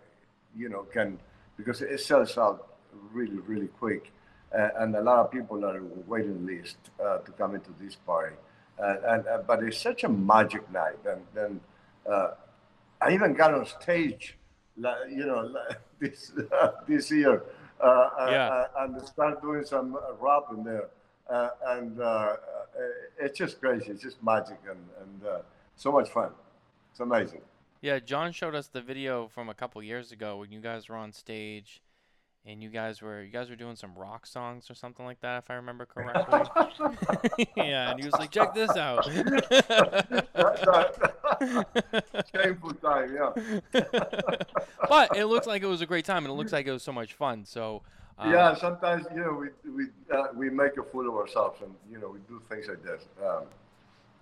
you 0.57 0.69
know, 0.69 0.83
can 0.83 1.19
because 1.57 1.83
it 1.83 2.01
sells 2.01 2.37
out 2.37 2.75
really 3.13 3.39
really 3.47 3.69
quick, 3.69 4.11
and 4.53 4.97
a 4.97 5.01
lot 5.01 5.19
of 5.19 5.31
people 5.31 5.65
are 5.65 5.81
waiting 6.09 6.45
list 6.45 6.79
to 6.99 7.33
come 7.39 7.55
into 7.55 7.71
this 7.81 7.95
party. 7.95 8.35
and 8.79 9.25
but 9.47 9.63
it's 9.63 9.79
such 9.79 10.03
a 10.03 10.09
magic 10.09 10.69
night, 10.73 10.99
and 11.07 11.23
then 11.33 11.61
I 13.03 13.13
even 13.13 13.35
got 13.35 13.55
on 13.55 13.67
stage, 13.67 14.37
you 14.77 15.27
know, 15.27 15.55
this 15.99 16.33
uh, 16.53 16.73
this 16.89 17.11
year, 17.11 17.43
uh, 17.81 17.85
uh, 17.85 18.29
yeah. 18.31 18.49
uh, 18.49 18.67
and 18.81 19.03
start 19.07 19.43
doing 19.43 19.65
some 19.65 19.99
rap 20.21 20.45
in 20.53 20.65
there, 20.65 20.89
uh, 21.29 21.51
and 21.67 22.01
uh, 22.01 22.37
it's 23.19 23.39
just 23.39 23.61
crazy. 23.61 23.91
It's 23.91 24.03
just 24.03 24.23
magic 24.23 24.59
and 24.69 24.81
and 25.01 25.43
so 25.77 25.93
much 25.93 26.11
fun. 26.11 26.31
It's 26.91 27.01
amazing. 27.01 27.41
Yeah, 27.81 27.99
John 27.99 28.31
showed 28.31 28.55
us 28.55 28.69
the 28.69 28.81
video 28.81 29.27
from 29.27 29.49
a 29.49 29.55
couple 29.55 29.83
years 29.83 30.13
ago 30.13 30.37
when 30.37 30.53
you 30.53 30.61
guys 30.61 30.89
were 30.89 30.95
on 30.97 31.13
stage 31.13 31.83
and 32.45 32.63
you 32.63 32.69
guys 32.69 33.01
were 33.01 33.23
you 33.23 33.31
guys 33.31 33.49
were 33.49 33.57
doing 33.57 33.77
some 33.77 33.95
rock 33.95 34.27
songs 34.27 34.71
or 34.71 34.75
something 34.75 35.07
like 35.07 35.21
that 35.21 35.45
if 35.45 35.51
I 35.51 35.55
remember 35.55 35.87
correctly. 35.95 36.41
yeah, 37.57 37.91
and 37.91 38.01
he 38.01 38.07
was 38.07 38.15
like, 38.15 38.31
"Check 38.31 38.55
this 38.55 38.77
out." 38.77 39.05
Shameful 42.35 42.75
time, 42.75 43.15
yeah. 43.15 43.31
but 44.89 45.17
it 45.17 45.27
looks 45.27 45.47
like 45.47 45.63
it 45.63 45.67
was 45.67 45.83
a 45.83 45.87
great 45.87 46.05
time, 46.05 46.25
and 46.25 46.33
it 46.33 46.37
looks 46.37 46.53
like 46.53 46.67
it 46.67 46.73
was 46.73 46.83
so 46.83 46.93
much 46.93 47.15
fun. 47.15 47.45
So. 47.45 47.83
Um, 48.19 48.31
yeah, 48.31 48.55
sometimes 48.55 49.07
you 49.15 49.21
know 49.21 49.33
we 49.33 49.49
we 49.71 49.87
uh, 50.15 50.27
we 50.35 50.51
make 50.51 50.77
a 50.77 50.83
fool 50.83 51.09
of 51.09 51.15
ourselves, 51.15 51.63
and 51.63 51.75
you 51.91 51.99
know 51.99 52.11
we 52.11 52.19
do 52.29 52.43
things 52.49 52.69
like 52.69 52.83
this. 52.83 53.07
Um, 53.25 53.45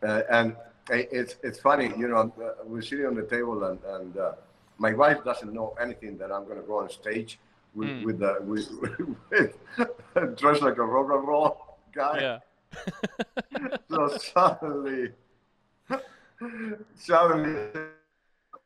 uh, 0.03 0.23
and 0.31 0.57
it's 0.89 1.35
it's 1.43 1.59
funny, 1.59 1.93
you 1.99 2.09
know, 2.09 2.33
uh, 2.41 2.53
we're 2.65 2.83
sitting 2.83 3.07
on 3.07 3.17
the 3.17 3.25
table, 3.25 3.65
and 3.65 3.81
and 3.85 4.17
uh, 4.17 4.35
my 4.79 4.95
wife 4.95 5.25
doesn't 5.25 5.53
know 5.53 5.75
anything 5.81 6.17
that 6.19 6.31
I'm 6.31 6.45
going 6.45 6.57
to 6.57 6.67
go 6.67 6.79
on 6.79 6.89
stage 6.89 7.41
with 7.75 7.89
mm. 7.89 8.05
with, 8.05 8.23
uh, 8.23 8.35
with, 8.43 8.71
with 9.31 10.37
dressed 10.37 10.63
like 10.63 10.77
a 10.79 10.83
rock 10.83 11.11
and 11.13 11.29
roll 11.29 11.79
guy. 11.93 12.21
Yeah. 12.21 12.39
so 13.91 14.17
suddenly, 14.19 15.11
suddenly, 16.97 17.71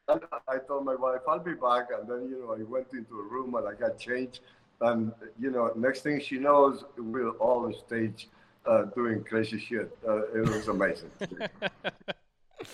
I 0.09 0.59
told 0.67 0.85
my 0.85 0.95
wife 0.95 1.21
I'll 1.29 1.39
be 1.39 1.55
back, 1.55 1.89
and 1.99 2.09
then 2.09 2.29
you 2.29 2.41
know 2.41 2.53
I 2.53 2.63
went 2.63 2.89
into 2.93 3.19
a 3.21 3.23
room 3.23 3.55
and 3.55 3.67
I 3.67 3.75
got 3.75 3.99
changed, 3.99 4.41
and 4.81 5.13
you 5.41 5.51
know 5.51 5.73
next 5.75 6.03
thing 6.03 6.21
she 6.21 6.39
knows 6.39 6.85
we're 6.99 7.31
all 7.31 7.65
on 7.65 7.75
stage 7.87 8.29
uh, 8.67 8.85
doing 8.95 9.25
crazy 9.25 9.59
shit. 9.59 9.97
Uh, 10.07 10.23
it 10.35 10.49
was 10.49 10.69
amazing. 10.69 11.11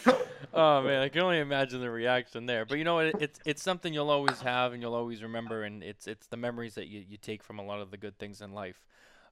oh 0.55 0.83
man, 0.83 1.03
I 1.03 1.09
can 1.09 1.23
only 1.23 1.39
imagine 1.39 1.81
the 1.81 1.91
reaction 1.91 2.47
there. 2.47 2.65
But 2.65 2.79
you 2.79 2.85
know, 2.85 2.99
it, 3.01 3.17
it's 3.21 3.41
it's 3.45 3.63
something 3.63 3.93
you'll 3.93 4.11
always 4.11 4.41
have 4.41 4.73
and 4.73 4.83
you'll 4.83 4.95
always 4.95 5.23
remember, 5.23 5.65
and 5.65 5.83
it's 5.83 6.07
it's 6.07 6.27
the 6.27 6.37
memories 6.37 6.75
that 6.75 6.89
you, 6.89 7.05
you 7.09 7.17
take 7.17 7.43
from 7.43 7.59
a 7.59 7.65
lot 7.65 7.81
of 7.81 7.91
the 7.91 7.97
good 7.97 8.19
things 8.19 8.41
in 8.41 8.53
life 8.53 8.83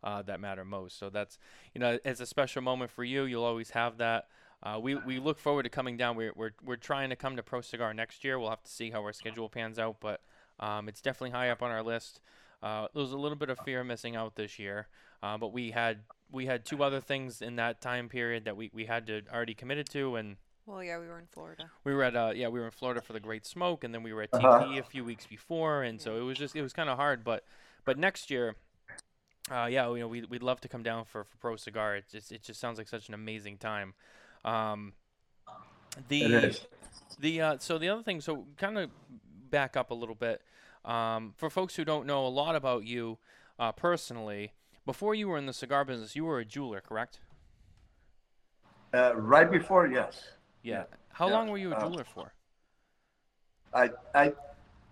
uh, 0.03 0.23
that 0.23 0.41
matter 0.41 0.65
most. 0.65 0.99
So 0.99 1.11
that's 1.11 1.39
you 1.75 1.81
know, 1.81 1.99
it's 2.05 2.21
a 2.21 2.27
special 2.27 2.63
moment 2.63 2.91
for 2.91 3.05
you. 3.05 3.25
You'll 3.25 3.45
always 3.45 3.71
have 3.71 3.99
that. 3.99 4.29
Uh, 4.63 4.79
we 4.81 4.97
we 4.97 5.19
look 5.19 5.39
forward 5.39 5.65
to 5.65 5.69
coming 5.69 5.97
down. 5.97 6.17
We're 6.17 6.33
we're 6.35 6.53
we're 6.65 6.77
trying 6.77 7.11
to 7.11 7.17
come 7.17 7.37
to 7.37 7.43
Pro 7.43 7.61
Cigar 7.61 7.95
next 7.95 8.25
year. 8.25 8.39
We'll 8.39 8.51
have 8.51 8.65
to 8.65 8.71
see 8.71 8.91
how 8.91 9.03
our 9.03 9.13
schedule 9.13 9.49
pans 9.49 9.79
out, 9.79 9.97
but 10.01 10.21
um, 10.61 10.89
it's 10.89 11.01
definitely 11.01 11.31
high 11.31 11.51
up 11.51 11.63
on 11.63 11.71
our 11.71 11.83
list. 11.83 12.21
Uh, 12.63 12.89
there 12.93 13.03
was 13.03 13.13
a 13.13 13.19
little 13.19 13.37
bit 13.37 13.51
of 13.51 13.59
fear 13.61 13.85
missing 13.85 14.17
out 14.17 14.35
this 14.35 14.59
year, 14.59 14.89
uh, 15.23 15.39
but 15.39 15.53
we 15.53 15.71
had 15.71 16.01
we 16.31 16.47
had 16.47 16.65
two 16.65 16.83
other 16.83 17.01
things 17.01 17.41
in 17.41 17.57
that 17.57 17.81
time 17.81 18.09
period 18.09 18.45
that 18.45 18.57
we, 18.57 18.71
we 18.75 18.87
had 18.87 19.07
to 19.07 19.23
already 19.33 19.55
committed 19.55 19.89
to, 19.91 20.17
and 20.17 20.37
well, 20.69 20.85
yeah, 20.85 20.99
we 20.99 21.07
were 21.09 21.19
in 21.19 21.27
Florida. 21.27 21.71
We 21.85 21.95
were 21.95 22.03
at 22.03 22.15
uh, 22.15 22.33
yeah, 22.35 22.49
we 22.49 22.61
were 22.61 22.67
in 22.67 22.73
Florida 22.73 23.01
for 23.01 23.15
the 23.15 23.21
Great 23.21 23.47
Smoke, 23.47 23.85
and 23.85 23.95
then 23.95 24.03
we 24.03 24.13
were 24.13 24.23
at 24.23 24.31
TPE 24.31 24.45
uh-huh. 24.45 24.79
a 24.79 24.83
few 24.83 25.03
weeks 25.03 25.27
before, 25.27 25.83
and 25.83 26.01
so 26.01 26.17
it 26.17 26.21
was 26.21 26.37
just 26.37 26.55
it 26.55 26.63
was 26.63 26.75
kind 26.75 26.91
of 26.91 26.99
hard. 26.99 27.25
But 27.25 27.45
but 27.87 27.99
next 27.99 28.31
year, 28.31 28.55
uh, 29.51 29.67
yeah, 29.71 29.89
you 29.89 30.01
know, 30.01 30.09
we 30.09 30.23
we'd 30.25 30.43
love 30.43 30.61
to 30.61 30.69
come 30.69 30.83
down 30.83 31.07
for, 31.07 31.25
for 31.25 31.37
Pro 31.39 31.57
Cigar. 31.57 31.97
It 31.97 32.05
just 32.13 32.31
it 32.31 32.43
just 32.43 32.61
sounds 32.61 32.77
like 32.77 32.87
such 32.87 33.09
an 33.09 33.15
amazing 33.15 33.57
time. 33.57 33.95
Um, 34.45 34.93
the 36.09 36.55
the 37.19 37.41
uh, 37.41 37.57
so 37.59 37.79
the 37.79 37.89
other 37.89 38.03
thing, 38.03 38.21
so 38.21 38.45
kind 38.59 38.77
of 38.77 38.91
back 39.51 39.75
up 39.75 39.91
a 39.91 39.95
little 39.95 40.15
bit. 40.15 40.43
Um, 40.85 41.33
for 41.37 41.49
folks 41.49 41.77
who 41.77 41.85
don't 41.85 42.07
know 42.07 42.27
a 42.27 42.29
lot 42.29 42.55
about 42.55 42.85
you 42.85 43.19
uh, 43.59 43.73
personally, 43.73 44.53
before 44.85 45.15
you 45.15 45.29
were 45.29 45.39
in 45.39 45.47
the 45.47 45.53
cigar 45.53 45.85
business, 45.85 46.15
you 46.15 46.25
were 46.25 46.39
a 46.39 46.45
jeweler, 46.45 46.81
correct? 46.81 47.21
Uh, 48.95 49.15
right 49.17 49.51
before, 49.51 49.87
yes. 49.87 50.23
Yeah. 50.63 50.85
How 51.11 51.29
yeah. 51.29 51.35
long 51.35 51.51
were 51.51 51.59
you 51.59 51.73
a 51.73 51.77
uh, 51.77 51.81
jeweler 51.81 52.05
for? 52.05 52.33
I, 53.75 53.91
I, 54.15 54.33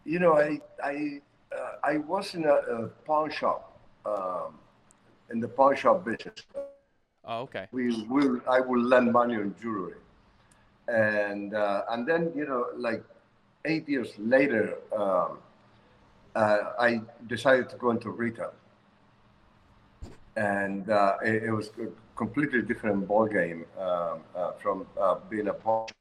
you 0.05 0.19
know, 0.19 0.35
I, 0.35 0.61
I, 0.83 1.21
uh, 1.55 1.73
I 1.85 1.97
was 1.99 2.35
in 2.35 2.45
a, 2.45 2.55
a 2.55 2.89
pawn 3.07 3.31
shop, 3.31 3.79
um, 4.05 4.59
in 5.31 5.41
the 5.41 5.49
pawn 5.49 5.77
shop 5.77 6.05
business. 6.05 6.35
Oh, 7.25 7.41
okay. 7.41 7.67
We 7.73 8.05
will. 8.05 8.41
I 8.49 8.61
will 8.61 8.81
lend 8.81 9.13
money 9.13 9.35
on 9.35 9.55
jewelry, 9.61 9.95
and 10.87 11.55
uh, 11.55 11.83
and 11.91 12.07
then 12.07 12.31
you 12.37 12.47
know, 12.47 12.67
like 12.77 13.03
eight 13.65 13.89
years 13.89 14.13
later, 14.17 14.79
um, 14.97 15.39
uh, 16.37 16.59
I 16.79 17.01
decided 17.27 17.69
to 17.71 17.77
go 17.77 17.91
into 17.91 18.11
retail, 18.11 18.53
and 20.37 20.91
uh, 20.91 21.17
it, 21.25 21.45
it 21.45 21.51
was 21.51 21.71
a 21.81 21.89
completely 22.15 22.63
different 22.63 23.07
ball 23.09 23.27
game 23.27 23.65
um, 23.79 24.21
uh, 24.35 24.53
from 24.53 24.87
uh, 25.01 25.17
being 25.29 25.49
a 25.49 25.55
part. 25.55 25.93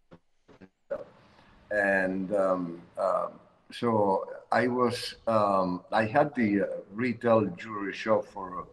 And 1.72 2.34
um, 2.36 2.82
um, 2.98 3.32
so 3.72 4.28
I 4.52 4.68
was, 4.68 5.16
um, 5.28 5.82
I 5.92 6.06
had 6.06 6.34
the 6.36 6.62
uh, 6.62 6.66
retail 6.94 7.46
jewelry 7.58 7.94
shop 7.94 8.26
for 8.26 8.68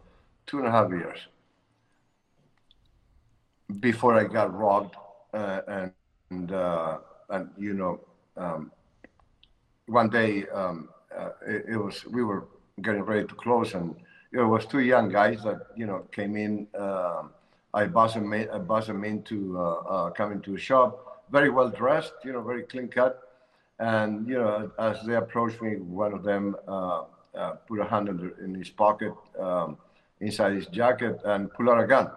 two 0.45 0.59
and 0.59 0.67
a 0.67 0.71
half 0.71 0.89
years 0.91 1.19
before 3.79 4.17
I 4.19 4.25
got 4.25 4.53
robbed, 4.57 4.95
uh, 5.33 5.61
and 5.67 5.91
and, 6.29 6.51
uh, 6.51 6.97
and 7.29 7.49
you 7.57 7.73
know, 7.73 7.99
um, 8.37 8.71
one 9.87 10.09
day 10.09 10.47
um, 10.47 10.89
it, 11.47 11.65
it 11.69 11.77
was 11.77 12.05
we 12.05 12.23
were 12.23 12.45
getting 12.81 13.03
ready 13.03 13.27
to 13.27 13.35
close, 13.35 13.73
and 13.73 13.95
you 14.33 14.39
know, 14.39 14.45
it 14.45 14.49
was 14.49 14.65
two 14.65 14.79
young 14.79 15.07
guys 15.09 15.43
that 15.43 15.67
you 15.77 15.85
know 15.85 15.99
came 16.11 16.35
in. 16.35 16.67
Um 16.73 17.31
I 17.73 17.85
buzzed 17.85 18.15
them, 18.15 18.31
in, 18.33 18.49
I 18.49 18.59
buzzed 18.59 18.87
them 18.87 19.03
into 19.03 19.57
uh, 19.57 19.61
uh, 19.63 20.09
coming 20.11 20.41
to 20.41 20.51
the 20.51 20.59
shop, 20.59 21.23
very 21.31 21.49
well 21.49 21.69
dressed, 21.69 22.13
you 22.23 22.31
know, 22.31 22.41
very 22.41 22.63
clean 22.63 22.87
cut, 22.87 23.19
and 23.79 24.27
you 24.27 24.35
know, 24.35 24.71
as 24.77 25.01
they 25.05 25.15
approached 25.15 25.59
me, 25.61 25.77
one 25.77 26.13
of 26.13 26.23
them 26.23 26.55
uh, 26.67 27.03
uh 27.35 27.53
put 27.67 27.79
a 27.79 27.85
hand 27.85 28.09
in, 28.09 28.53
his 28.53 28.69
pocket, 28.69 29.13
um, 29.39 29.77
inside 30.19 30.53
his 30.53 30.67
jacket, 30.67 31.19
and 31.25 31.51
pulled 31.53 31.69
out 31.69 31.79
a 31.79 31.87
gun, 31.87 32.11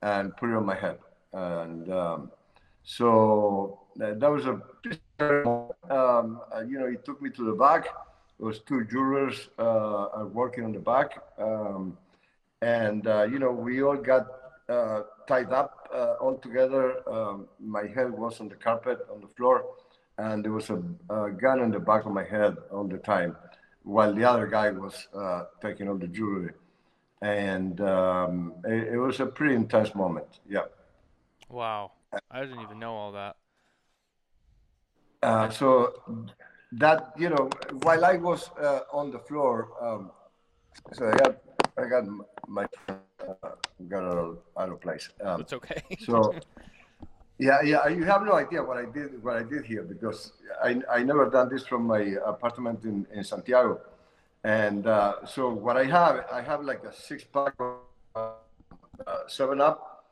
and 0.00 0.34
put 0.38 0.48
it 0.48 0.56
on 0.56 0.64
my 0.64 0.76
head, 0.76 0.98
and 1.34 1.92
um, 1.92 2.30
so 2.82 3.80
that, 3.96 4.18
that 4.18 4.30
was 4.30 4.46
a 4.46 4.62
um, 5.90 6.40
uh, 6.54 6.60
you 6.66 6.78
know, 6.78 6.88
he 6.88 6.96
took 7.04 7.20
me 7.20 7.28
to 7.28 7.44
the 7.44 7.52
back. 7.52 7.88
Was 8.40 8.60
two 8.60 8.84
jurors 8.84 9.50
uh, 9.58 10.24
working 10.32 10.64
on 10.64 10.72
the 10.72 10.78
back, 10.78 11.22
um, 11.38 11.98
and 12.62 13.06
uh, 13.06 13.24
you 13.24 13.38
know, 13.38 13.50
we 13.50 13.82
all 13.82 13.96
got 13.96 14.26
uh, 14.70 15.02
tied 15.26 15.52
up 15.52 15.88
uh, 15.94 16.14
all 16.20 16.36
together. 16.38 17.06
Um, 17.06 17.48
my 17.58 17.86
head 17.94 18.10
was 18.10 18.40
on 18.40 18.48
the 18.48 18.54
carpet 18.54 18.98
on 19.12 19.20
the 19.20 19.28
floor, 19.28 19.66
and 20.16 20.44
there 20.44 20.52
was 20.52 20.70
a, 20.70 20.82
a, 21.10 21.30
gun 21.30 21.60
in 21.60 21.70
the 21.70 21.80
back 21.80 22.06
of 22.06 22.12
my 22.12 22.24
head 22.24 22.56
all 22.72 22.84
the 22.84 22.98
time, 22.98 23.36
while 23.82 24.14
the 24.14 24.24
other 24.24 24.46
guy 24.46 24.70
was 24.70 25.08
uh, 25.14 25.44
taking 25.60 25.88
all 25.88 25.98
the 25.98 26.08
jewelry. 26.08 26.52
And 27.20 27.80
um, 27.82 28.54
it, 28.64 28.94
it, 28.94 28.96
was 28.96 29.20
a 29.20 29.26
pretty 29.26 29.54
intense 29.54 29.94
moment. 29.94 30.40
Yeah. 30.48 30.64
Wow. 31.50 31.92
I 32.30 32.40
didn't 32.40 32.62
even 32.62 32.78
know 32.78 32.94
all 32.94 33.12
that. 33.12 33.36
Uh, 35.22 35.50
so 35.50 35.92
that 36.72 37.12
you 37.18 37.30
know, 37.30 37.50
while 37.82 38.04
I 38.04 38.16
was 38.16 38.50
uh, 38.60 38.80
on 38.92 39.10
the 39.10 39.18
floor, 39.18 39.68
um, 39.80 40.10
so 40.92 41.08
I 41.08 41.16
got 41.16 41.36
I 41.76 41.88
got 41.88 42.04
my 42.48 42.66
uh, 43.20 43.50
got 43.88 44.04
out 44.04 44.18
of, 44.18 44.38
out 44.56 44.68
of 44.68 44.80
place. 44.80 45.08
Um, 45.22 45.38
That's 45.38 45.52
okay. 45.52 45.82
so, 46.00 46.34
yeah, 47.38 47.62
yeah, 47.62 47.88
you 47.88 48.04
have 48.04 48.22
no 48.22 48.34
idea 48.34 48.62
what 48.62 48.76
I 48.76 48.84
did, 48.84 49.22
what 49.22 49.36
I 49.36 49.42
did 49.42 49.64
here 49.64 49.82
because 49.82 50.32
I, 50.62 50.80
I 50.90 51.02
never 51.02 51.28
done 51.30 51.48
this 51.48 51.64
from 51.64 51.86
my 51.86 52.16
apartment 52.26 52.84
in, 52.84 53.06
in 53.12 53.24
Santiago. 53.24 53.80
And 54.44 54.86
uh, 54.86 55.26
so 55.26 55.50
what 55.50 55.76
I 55.76 55.84
have, 55.84 56.24
I 56.32 56.42
have 56.42 56.62
like 56.62 56.84
a 56.84 56.94
six 56.94 57.24
pack 57.24 57.54
of 57.60 57.76
uh, 58.14 58.32
seven 59.26 59.60
up. 59.60 60.04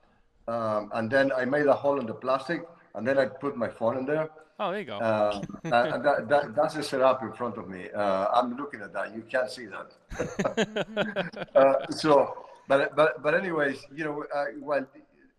Um, 0.47 0.91
and 0.95 1.11
then 1.11 1.31
I 1.33 1.45
made 1.45 1.67
a 1.67 1.75
hole 1.75 2.01
in 2.01 2.07
the 2.07 2.15
plastic 2.15 2.63
and 2.95 3.07
then 3.07 3.19
I 3.19 3.27
put 3.27 3.57
my 3.57 3.69
phone 3.69 3.99
in 3.99 4.07
there. 4.07 4.31
Oh, 4.61 4.71
there 4.73 4.81
you 4.81 4.87
go. 4.87 4.99
Uh, 4.99 5.41
that, 5.63 6.29
that, 6.29 6.55
that's 6.57 6.75
a 6.75 6.83
setup 6.83 7.23
in 7.23 7.33
front 7.33 7.59
of 7.59 7.69
me. 7.69 7.89
Uh, 7.95 8.27
I'm 8.35 8.57
looking 8.57 8.81
at 8.81 8.93
that. 8.93 9.15
You 9.15 9.23
can't 9.23 9.51
see 9.51 9.67
that. 9.67 11.49
uh, 11.55 11.87
so, 11.93 12.47
but 12.67 12.95
but 12.97 13.23
but 13.23 13.35
anyways, 13.35 13.87
you 13.95 14.05
know, 14.05 14.25
uh, 14.35 14.47
while 14.61 14.85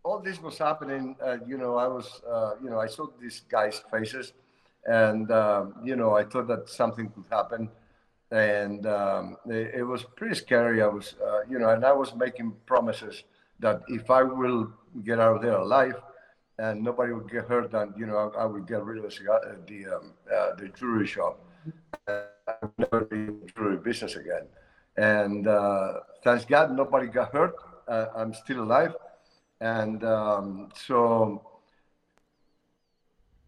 all 0.03 0.19
this 0.19 0.41
was 0.41 0.57
happening, 0.57 1.17
uh, 1.21 1.37
you 1.45 1.57
know, 1.57 1.75
I 1.75 1.87
was, 1.87 2.21
uh, 2.29 2.53
you 2.63 2.69
know, 2.69 2.79
I 2.79 2.87
saw 2.87 3.07
these 3.21 3.41
guys' 3.49 3.81
faces, 3.91 4.31
and 4.85 5.29
um, 5.31 5.75
you 5.83 5.97
know, 5.97 6.15
I 6.15 6.23
thought 6.23 6.47
that 6.47 6.69
something 6.69 7.09
could 7.09 7.25
happen, 7.29 7.69
and 8.31 8.85
um, 8.87 9.35
it, 9.47 9.75
it, 9.79 9.83
was 9.83 10.03
pretty 10.15 10.35
scary. 10.35 10.81
I 10.81 10.87
was, 10.87 11.15
uh, 11.25 11.41
you 11.49 11.59
know, 11.59 11.69
and 11.69 11.83
I 11.83 11.91
was 11.91 12.15
making 12.15 12.53
promises 12.65 13.23
that 13.59 13.81
if 13.89 14.09
I 14.09 14.23
will 14.23 14.71
get 15.03 15.19
out 15.19 15.35
of 15.35 15.41
there 15.41 15.55
alive, 15.55 16.01
and 16.59 16.83
nobody 16.83 17.13
would 17.13 17.29
get 17.31 17.45
hurt, 17.45 17.73
And 17.73 17.93
you 17.97 18.05
know, 18.05 18.17
I, 18.17 18.43
I 18.43 18.45
would 18.45 18.67
get 18.67 18.83
rid 18.83 19.03
of 19.03 19.03
the 19.09 19.31
uh, 19.31 19.55
the 19.65 19.79
um, 19.95 20.13
uh, 20.31 20.55
the 20.59 20.67
jewelry 20.77 21.07
shop. 21.07 21.39
I 22.07 22.53
would 22.61 22.77
never 22.77 23.05
be 23.05 23.17
in 23.17 23.41
jewelry 23.55 23.77
business 23.77 24.15
again. 24.15 24.45
And 24.97 25.47
uh, 25.47 25.93
thanks 26.23 26.45
God, 26.45 26.75
nobody 26.75 27.07
got 27.07 27.31
hurt. 27.31 27.55
Uh, 27.87 28.07
I'm 28.15 28.33
still 28.33 28.61
alive. 28.63 28.93
And 29.61 30.03
um, 30.03 30.69
so 30.75 31.59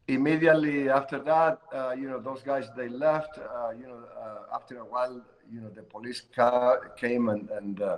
immediately 0.07 0.89
after 0.89 1.19
that, 1.19 1.59
uh, 1.73 1.91
you 1.91 2.07
know, 2.09 2.19
those 2.19 2.41
guys, 2.41 2.69
they 2.77 2.87
left. 2.87 3.37
Uh, 3.37 3.71
you 3.79 3.87
know, 3.87 4.03
uh, 4.19 4.55
after 4.55 4.77
a 4.79 4.85
while, 4.85 5.21
you 5.51 5.61
know, 5.61 5.69
the 5.69 5.81
police 5.81 6.21
car 6.33 6.91
came 6.97 7.29
and, 7.29 7.49
and, 7.49 7.81
uh, 7.81 7.97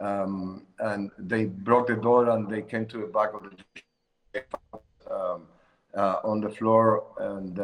um, 0.00 0.66
and 0.78 1.10
they 1.18 1.46
broke 1.46 1.86
the 1.86 1.96
door 1.96 2.28
and 2.30 2.50
they 2.50 2.62
came 2.62 2.86
to 2.86 2.98
the 2.98 3.06
back 3.06 3.32
of 3.34 3.42
the 3.42 3.50
um, 5.22 5.40
on 6.24 6.40
the 6.40 6.50
floor. 6.50 7.04
And 7.18 7.56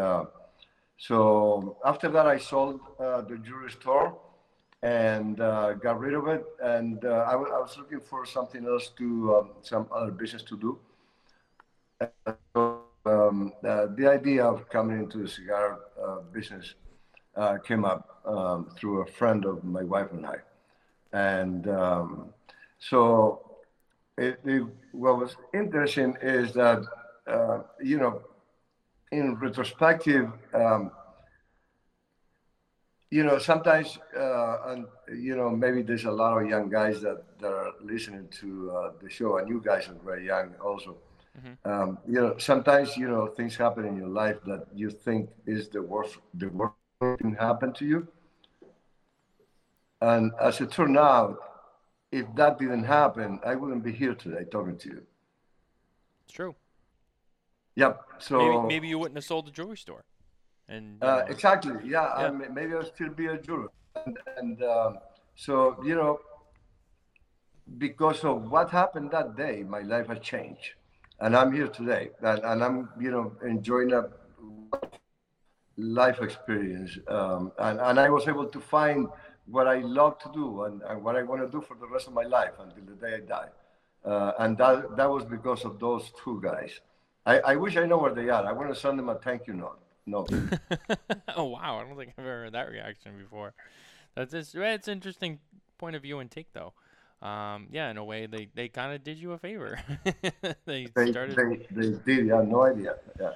so 0.97 1.77
after 1.85 2.09
that, 2.09 2.27
I 2.27 2.39
sold 2.39 2.81
the 2.99 3.39
jewelry 3.45 3.71
store 3.71 4.17
and 4.83 5.41
uh, 5.41 5.75
got 5.75 5.99
rid 5.99 6.15
of 6.15 6.29
it. 6.29 6.45
And 6.63 7.05
uh, 7.05 7.27
I, 7.29 7.35
was 7.37 7.77
looking 7.77 8.01
for 8.01 8.25
something 8.25 8.65
else 8.67 8.91
to, 8.99 9.37
um, 9.37 9.51
some 9.63 9.89
other 9.93 10.11
business 10.11 10.43
to 10.45 10.57
do. 10.57 10.79
So, 12.55 12.83
um, 13.05 13.53
uh, 13.67 13.87
the 13.97 14.09
idea 14.09 14.45
of 14.45 14.69
coming 14.69 14.99
into 14.99 15.19
the 15.19 15.29
cigar 15.29 15.79
uh, 16.01 16.19
business 16.33 16.75
uh, 17.37 17.59
came 17.59 17.85
up 17.85 18.21
um, 18.25 18.71
through 18.77 19.03
a 19.03 19.07
friend 19.07 19.45
of 19.45 19.65
my 19.65 19.83
wife 19.83 20.13
and 20.13 20.27
I. 20.27 20.37
And 21.13 21.69
um, 21.69 22.35
so 22.79 23.57
it, 24.17 24.39
it, 24.45 24.65
what 24.93 25.19
was 25.19 25.37
interesting 25.55 26.17
is 26.23 26.53
that, 26.53 26.83
uh, 27.29 27.63
you 27.83 27.99
know, 27.99 28.23
in 29.13 29.35
retrospective, 29.37 30.31
um, 30.55 30.91
you 33.11 33.25
know, 33.25 33.39
sometimes, 33.39 33.99
uh, 34.17 34.57
and 34.67 34.87
you 35.17 35.35
know, 35.37 35.49
maybe 35.51 35.83
there's 35.83 36.05
a 36.05 36.11
lot 36.11 36.41
of 36.41 36.49
young 36.49 36.69
guys 36.69 37.01
that, 37.01 37.25
that 37.41 37.53
are 37.53 37.73
listening 37.83 38.29
to 38.41 38.71
uh, 38.71 38.93
the 39.01 39.09
show, 39.09 39.39
and 39.39 39.49
you 39.49 39.63
guys 39.65 39.89
are 39.89 39.97
very 40.05 40.27
young 40.27 40.55
also. 40.63 40.99
Mm-hmm. 41.39 41.71
Um, 41.71 41.99
you 42.07 42.21
know, 42.21 42.37
sometimes 42.39 42.97
you 42.97 43.09
know 43.09 43.29
things 43.29 43.57
happen 43.57 43.87
in 43.87 43.97
your 43.97 44.09
life 44.09 44.37
that 44.47 44.67
you 44.75 44.91
think 44.91 45.31
is 45.47 45.69
the 45.69 45.81
worst, 45.81 46.19
the 46.35 46.49
worst 46.49 46.75
thing 47.01 47.37
happen 47.39 47.73
to 47.75 47.85
you. 47.87 48.09
And 50.01 50.33
as 50.41 50.61
it 50.61 50.71
turned 50.71 50.99
out, 50.99 51.39
if 52.13 52.27
that 52.37 52.59
didn't 52.59 52.85
happen, 52.85 53.41
I 53.45 53.55
wouldn't 53.55 53.85
be 53.85 53.93
here 53.93 54.15
today 54.15 54.45
talking 54.51 54.77
to 54.79 54.89
you. 54.89 55.03
It's 56.25 56.35
true. 56.35 56.55
Yep. 57.79 58.03
So 58.19 58.39
maybe, 58.39 58.67
maybe 58.67 58.89
you 58.89 58.99
wouldn't 58.99 59.17
have 59.17 59.25
sold 59.25 59.47
the 59.47 59.53
jewelry 59.53 59.77
store. 59.77 60.05
And 60.69 61.03
uh, 61.03 61.25
exactly, 61.29 61.75
yeah. 61.85 62.07
yeah. 62.19 62.27
I 62.27 62.31
maybe 62.31 62.75
I'll 62.75 62.85
still 62.85 63.11
be 63.11 63.27
a 63.27 63.39
jeweler. 63.39 63.69
and, 64.05 64.19
and 64.37 64.63
um, 64.65 64.99
so 65.37 65.77
you 65.85 65.95
know, 65.95 66.19
because 67.79 68.25
of 68.25 68.51
what 68.51 68.71
happened 68.71 69.13
that 69.13 69.37
day, 69.37 69.63
my 69.77 69.83
life 69.83 70.09
has 70.09 70.19
changed, 70.19 70.75
and 71.21 71.37
I'm 71.37 71.53
here 71.53 71.69
today, 71.69 72.11
and, 72.21 72.41
and 72.51 72.65
I'm 72.65 72.89
you 73.01 73.13
know 73.13 73.33
enjoying 73.47 73.93
a 73.93 74.03
life 75.77 76.21
experience, 76.21 76.99
um, 77.07 77.53
and 77.59 77.79
and 77.81 78.01
I 78.01 78.11
was 78.11 78.27
able 78.27 78.47
to 78.47 78.61
find 78.61 79.07
what 79.47 79.69
I 79.69 79.79
love 79.79 80.19
to 80.25 80.31
do 80.35 80.65
and, 80.65 80.83
and 80.83 81.03
what 81.05 81.15
I 81.15 81.23
want 81.23 81.41
to 81.43 81.49
do 81.49 81.63
for 81.63 81.77
the 81.77 81.87
rest 81.87 82.09
of 82.09 82.13
my 82.13 82.25
life 82.25 82.55
until 82.59 82.85
the 82.91 82.97
day 83.07 83.15
I 83.15 83.21
die, 83.21 83.51
uh, 84.05 84.33
and 84.41 84.59
that 84.59 84.97
that 84.97 85.09
was 85.09 85.25
because 85.25 85.65
of 85.65 85.79
those 85.79 86.11
two 86.25 86.41
guys. 86.43 86.81
I, 87.27 87.39
I 87.41 87.57
wish 87.57 87.77
I 87.77 87.85
know 87.85 87.99
where 87.99 88.15
they 88.15 88.29
are. 88.29 88.47
I 88.47 88.53
want 88.53 88.73
to 88.73 88.79
send 88.79 88.99
them 88.99 89.09
a 89.09 89.17
thank 89.17 89.47
you 89.47 89.55
note. 89.55 89.79
No. 90.07 90.27
oh 91.37 91.45
wow! 91.45 91.79
I 91.79 91.85
don't 91.87 91.97
think 91.97 92.15
I've 92.17 92.25
ever 92.25 92.45
heard 92.45 92.53
that 92.53 92.71
reaction 92.71 93.19
before. 93.19 93.53
That's 94.15 94.33
just, 94.33 94.55
it's 94.55 94.89
an 94.89 94.93
interesting 94.93 95.39
point 95.77 95.97
of 95.97 96.03
view 96.03 96.19
and 96.19 96.31
take 96.31 96.53
though. 96.53 96.73
Um, 97.21 97.69
yeah, 97.71 97.91
in 97.91 97.97
a 97.97 98.05
way, 98.05 98.27
they, 98.27 98.49
they 98.55 98.69
kind 98.69 98.95
of 98.95 99.03
did 99.03 99.19
you 99.19 99.33
a 99.33 99.39
favor. 99.39 99.79
they, 100.65 100.87
they, 100.95 101.11
started. 101.11 101.37
They, 101.71 101.91
they 101.91 101.99
did. 102.05 102.33
I 102.33 102.37
have 102.37 102.49
no 102.49 102.63
idea. 102.63 102.97
Yeah. 103.21 103.33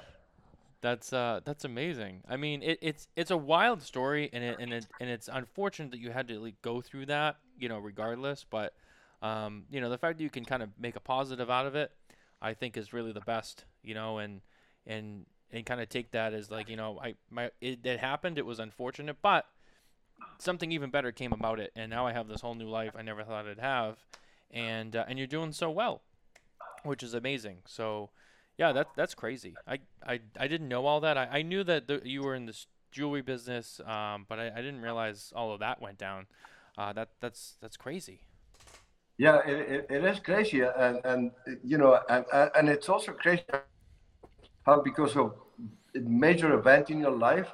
That's 0.80 1.12
uh 1.12 1.40
that's 1.44 1.64
amazing. 1.64 2.22
I 2.28 2.36
mean, 2.36 2.62
it, 2.62 2.78
it's 2.82 3.06
it's 3.14 3.30
a 3.30 3.36
wild 3.36 3.82
story, 3.82 4.28
and 4.32 4.42
it 4.42 4.56
and 4.58 4.72
it 4.72 4.86
and 5.00 5.08
it's 5.08 5.28
unfortunate 5.32 5.92
that 5.92 6.00
you 6.00 6.10
had 6.10 6.26
to 6.28 6.40
like 6.40 6.60
go 6.60 6.80
through 6.80 7.06
that, 7.06 7.36
you 7.58 7.68
know, 7.68 7.78
regardless. 7.78 8.44
But 8.48 8.74
um, 9.22 9.64
you 9.70 9.80
know, 9.80 9.90
the 9.90 9.98
fact 9.98 10.18
that 10.18 10.24
you 10.24 10.30
can 10.30 10.44
kind 10.44 10.62
of 10.62 10.70
make 10.80 10.96
a 10.96 11.00
positive 11.00 11.50
out 11.50 11.66
of 11.66 11.76
it, 11.76 11.92
I 12.42 12.54
think, 12.54 12.76
is 12.76 12.92
really 12.92 13.12
the 13.12 13.20
best. 13.20 13.64
You 13.82 13.94
know, 13.94 14.18
and 14.18 14.42
and 14.86 15.24
and 15.50 15.64
kind 15.64 15.80
of 15.80 15.88
take 15.88 16.10
that 16.10 16.34
as 16.34 16.50
like 16.50 16.68
you 16.68 16.76
know 16.76 17.00
I 17.02 17.14
my 17.30 17.50
it, 17.60 17.84
it 17.84 18.00
happened 18.00 18.38
it 18.38 18.46
was 18.46 18.58
unfortunate 18.58 19.16
but 19.20 19.46
something 20.38 20.72
even 20.72 20.90
better 20.90 21.12
came 21.12 21.32
about 21.32 21.60
it, 21.60 21.72
and 21.76 21.90
now 21.90 22.06
I 22.06 22.12
have 22.12 22.28
this 22.28 22.40
whole 22.40 22.54
new 22.54 22.68
life 22.68 22.94
I 22.96 23.02
never 23.02 23.24
thought 23.24 23.46
I'd 23.46 23.58
have, 23.58 23.98
and 24.50 24.94
uh, 24.96 25.04
and 25.08 25.18
you're 25.18 25.26
doing 25.26 25.52
so 25.52 25.70
well, 25.70 26.02
which 26.84 27.02
is 27.02 27.14
amazing. 27.14 27.58
So, 27.66 28.10
yeah, 28.58 28.72
that 28.72 28.88
that's 28.96 29.14
crazy. 29.14 29.54
I 29.66 29.80
I, 30.06 30.20
I 30.38 30.48
didn't 30.48 30.68
know 30.68 30.86
all 30.86 31.00
that. 31.00 31.16
I, 31.16 31.28
I 31.30 31.42
knew 31.42 31.64
that 31.64 31.86
the, 31.88 32.02
you 32.04 32.22
were 32.22 32.34
in 32.34 32.46
this 32.46 32.66
jewelry 32.90 33.22
business, 33.22 33.80
um, 33.86 34.26
but 34.28 34.38
I, 34.38 34.48
I 34.48 34.56
didn't 34.56 34.82
realize 34.82 35.32
all 35.34 35.52
of 35.52 35.60
that 35.60 35.80
went 35.80 35.98
down. 35.98 36.26
Uh, 36.76 36.92
that 36.92 37.10
that's 37.20 37.56
that's 37.60 37.76
crazy. 37.76 38.20
Yeah, 39.18 39.40
it, 39.46 39.58
it, 39.70 39.86
it 39.90 40.04
is 40.04 40.20
crazy, 40.20 40.62
and 40.62 41.00
and 41.04 41.30
you 41.62 41.78
know, 41.78 42.00
and 42.08 42.24
and 42.56 42.68
it's 42.68 42.88
also 42.88 43.12
crazy 43.12 43.44
how 44.66 44.80
because 44.80 45.16
of 45.16 45.34
a 45.94 46.00
major 46.00 46.54
event 46.54 46.90
in 46.90 47.00
your 47.00 47.16
life, 47.16 47.48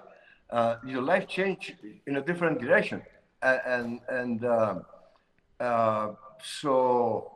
uh, 0.50 0.76
your 0.86 1.02
life 1.02 1.26
changed 1.28 1.74
in 2.06 2.16
a 2.16 2.22
different 2.22 2.60
direction, 2.60 3.02
and 3.42 4.00
and, 4.08 4.44
and 4.44 4.44
uh, 5.60 6.10
so 6.42 7.32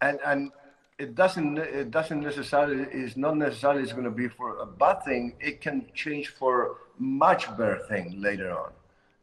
and 0.00 0.18
and 0.24 0.50
it 0.98 1.14
doesn't 1.14 1.58
it 1.58 1.90
doesn't 1.90 2.20
necessarily 2.20 2.84
is 2.92 3.16
not 3.16 3.36
necessarily 3.36 3.82
it's 3.82 3.92
going 3.92 4.04
to 4.04 4.10
be 4.10 4.28
for 4.28 4.58
a 4.58 4.66
bad 4.66 5.02
thing. 5.04 5.34
It 5.40 5.60
can 5.60 5.86
change 5.94 6.28
for 6.28 6.78
much 6.98 7.48
better 7.56 7.80
thing 7.88 8.20
later 8.20 8.50
on, 8.56 8.72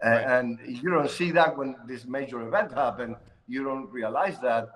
Right. 0.04 0.30
and 0.40 0.60
you 0.66 0.90
don't 0.90 1.10
see 1.10 1.32
that 1.32 1.58
when 1.58 1.76
this 1.88 2.06
major 2.06 2.42
event 2.48 2.72
happened. 2.74 3.16
You 3.48 3.64
don't 3.64 3.90
realize 3.92 4.40
that, 4.42 4.70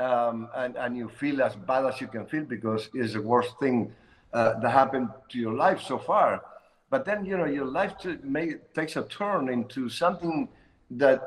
um, 0.00 0.48
and 0.56 0.76
and 0.76 0.96
you 0.96 1.08
feel 1.08 1.42
as 1.42 1.54
bad 1.56 1.84
as 1.86 2.00
you 2.00 2.06
can 2.08 2.26
feel 2.26 2.44
because 2.44 2.88
it's 2.94 3.12
the 3.14 3.22
worst 3.22 3.58
thing 3.60 3.92
uh, 4.32 4.58
that 4.60 4.70
happened 4.70 5.08
to 5.30 5.38
your 5.38 5.52
life 5.54 5.80
so 5.82 5.98
far. 5.98 6.42
But 6.90 7.04
then 7.04 7.24
you 7.24 7.36
know 7.36 7.44
your 7.46 7.66
life 7.66 7.98
to 7.98 8.18
may, 8.22 8.54
takes 8.74 8.96
a 8.96 9.02
turn 9.04 9.48
into 9.48 9.88
something 9.88 10.48
that 10.92 11.20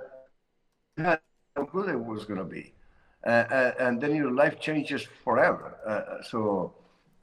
you 0.98 1.04
had 1.04 1.20
no 1.58 1.66
good 1.66 1.90
it 1.90 2.00
was 2.00 2.26
going 2.26 2.40
to 2.40 2.46
be, 2.46 2.74
uh, 3.26 3.30
uh, 3.30 3.72
and 3.80 4.02
then 4.02 4.16
your 4.16 4.32
life 4.32 4.60
changes 4.60 5.08
forever. 5.24 5.78
Uh, 5.86 6.24
so 6.24 6.74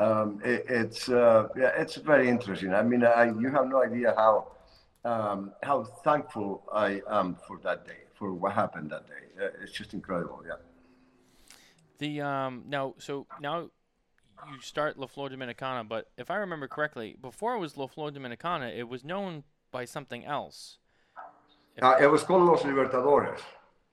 um, 0.00 0.40
it, 0.44 0.64
it's 0.68 1.08
uh, 1.08 1.48
yeah, 1.56 1.72
it's 1.76 1.96
very 1.96 2.28
interesting. 2.28 2.74
I 2.74 2.82
mean, 2.82 3.04
I, 3.04 3.24
you 3.26 3.50
have 3.50 3.68
no 3.68 3.82
idea 3.82 4.14
how 4.16 4.48
um, 5.04 5.52
how 5.62 5.84
thankful 6.04 6.64
I 6.72 7.02
am 7.10 7.36
for 7.46 7.58
that 7.64 7.86
day, 7.86 7.98
for 8.14 8.32
what 8.32 8.52
happened 8.52 8.90
that 8.90 9.06
day. 9.06 9.44
Uh, 9.44 9.48
it's 9.62 9.72
just 9.72 9.94
incredible. 9.94 10.42
Yeah. 10.46 10.54
The 11.98 12.20
um 12.20 12.64
now 12.68 12.94
so 12.98 13.26
now 13.40 13.70
you 14.50 14.60
start 14.60 14.98
La 14.98 15.06
Flor 15.06 15.28
Dominicana, 15.28 15.88
but 15.88 16.10
if 16.18 16.30
I 16.30 16.36
remember 16.36 16.66
correctly, 16.66 17.16
before 17.20 17.54
it 17.54 17.60
was 17.60 17.76
La 17.76 17.86
Flor 17.86 18.10
Dominicana, 18.10 18.76
it 18.76 18.88
was 18.88 19.04
known 19.04 19.44
by 19.70 19.84
something 19.84 20.24
else. 20.24 20.78
Uh, 21.80 21.96
it 22.00 22.06
was 22.10 22.22
called 22.24 22.42
Los 22.48 22.62
Libertadores. 22.62 23.40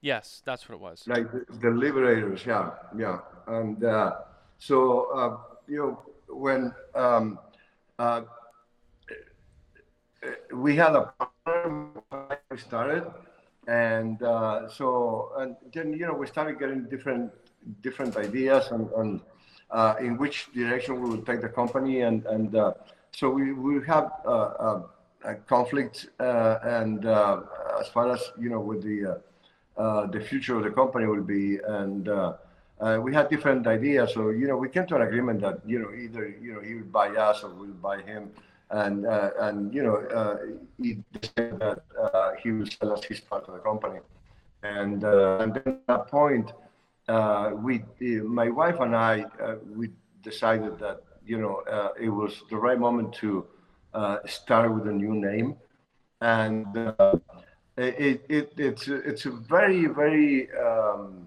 yes, 0.02 0.42
that's 0.46 0.68
what 0.68 0.76
it 0.76 0.82
was. 0.82 1.04
like 1.08 1.32
the, 1.32 1.46
the 1.62 1.70
liberators 1.70 2.46
yeah 2.46 2.72
yeah 2.98 3.20
and 3.48 3.84
uh, 3.84 4.16
so 4.58 5.08
uh, 5.16 5.38
you 5.68 5.78
know 5.78 6.02
when 6.28 6.74
um, 6.96 7.40
uh, 8.00 8.22
we 10.54 10.76
had 10.76 10.96
a 10.96 11.14
partner 11.18 11.88
when 12.10 12.38
we 12.52 12.58
started 12.58 13.04
and 13.68 14.22
uh, 14.24 14.68
so 14.70 15.32
and 15.38 15.56
then 15.74 15.94
you 15.94 16.06
know 16.06 16.14
we 16.14 16.28
started 16.28 16.60
getting 16.60 16.84
different 16.86 17.32
different 17.82 18.16
ideas 18.18 18.72
and, 18.72 19.22
uh, 19.72 19.96
in 20.00 20.18
which 20.18 20.52
direction 20.54 21.00
we 21.00 21.10
would 21.10 21.26
take 21.26 21.42
the 21.42 21.50
company 21.50 22.02
and 22.02 22.26
and 22.26 22.56
uh, 22.56 22.74
so 23.12 23.30
we 23.30 23.54
we 23.54 23.86
have 23.86 24.12
uh, 24.26 24.30
uh, 24.30 24.82
a 25.26 25.36
conflict 25.36 26.08
uh, 26.20 26.60
and 26.64 27.06
as 27.06 27.88
far 27.90 28.12
as 28.12 28.32
you 28.40 28.50
know 28.50 28.60
with 28.60 28.82
the 28.84 29.22
the 30.12 30.22
future 30.22 30.58
of 30.58 30.64
the 30.64 30.72
company 30.72 31.06
will 31.06 31.24
be. 31.24 31.58
And 31.58 32.10
uh, 32.80 32.98
we 33.02 33.14
had 33.14 33.30
different 33.30 33.68
ideas. 33.68 34.14
So, 34.14 34.30
you 34.30 34.48
know, 34.48 34.56
we 34.56 34.70
came 34.70 34.86
to 34.88 34.96
an 34.96 35.02
agreement 35.02 35.42
that, 35.42 35.60
you 35.66 35.80
know, 35.80 35.92
either, 35.94 36.34
you 36.42 36.54
know, 36.54 36.62
he 36.62 36.76
would 36.76 36.92
buy 36.92 37.10
us 37.10 37.44
or 37.44 37.50
we'll 37.50 37.72
buy 37.74 38.02
him. 38.02 38.32
And, 38.72 39.06
uh, 39.08 39.32
and 39.40 39.74
you 39.74 39.84
know, 39.84 39.96
uh, 39.96 40.38
he 40.78 41.00
decided 41.20 41.60
that 41.60 41.82
uh, 42.00 42.32
he 42.42 42.52
will 42.52 42.68
sell 42.68 42.94
us 42.94 43.04
his 43.04 43.20
part 43.20 43.46
of 43.48 43.54
the 43.56 43.60
company. 43.60 44.00
And, 44.62 45.04
uh, 45.04 45.40
and 45.40 45.54
then 45.56 45.64
at 45.66 45.88
that 45.88 46.08
point, 46.08 46.52
uh, 47.08 47.52
we, 47.56 47.84
my 48.22 48.50
wife 48.50 48.80
and 48.80 48.96
I, 48.96 49.26
uh, 49.42 49.56
we 49.76 49.90
decided 50.22 50.78
that, 50.80 51.02
you 51.26 51.40
know, 51.40 51.64
it 52.00 52.10
was 52.10 52.44
the 52.50 52.58
right 52.58 52.80
moment 52.80 53.14
to 53.16 53.46
start 54.26 54.74
with 54.74 54.88
a 54.88 54.92
new 54.92 55.16
name. 55.16 55.56
And 56.22 56.68
it, 57.78 58.26
it, 58.30 58.54
it's, 58.58 58.88
it's 58.88 59.26
a 59.26 59.32
very, 59.32 59.86
very, 59.88 60.52
um, 60.52 61.26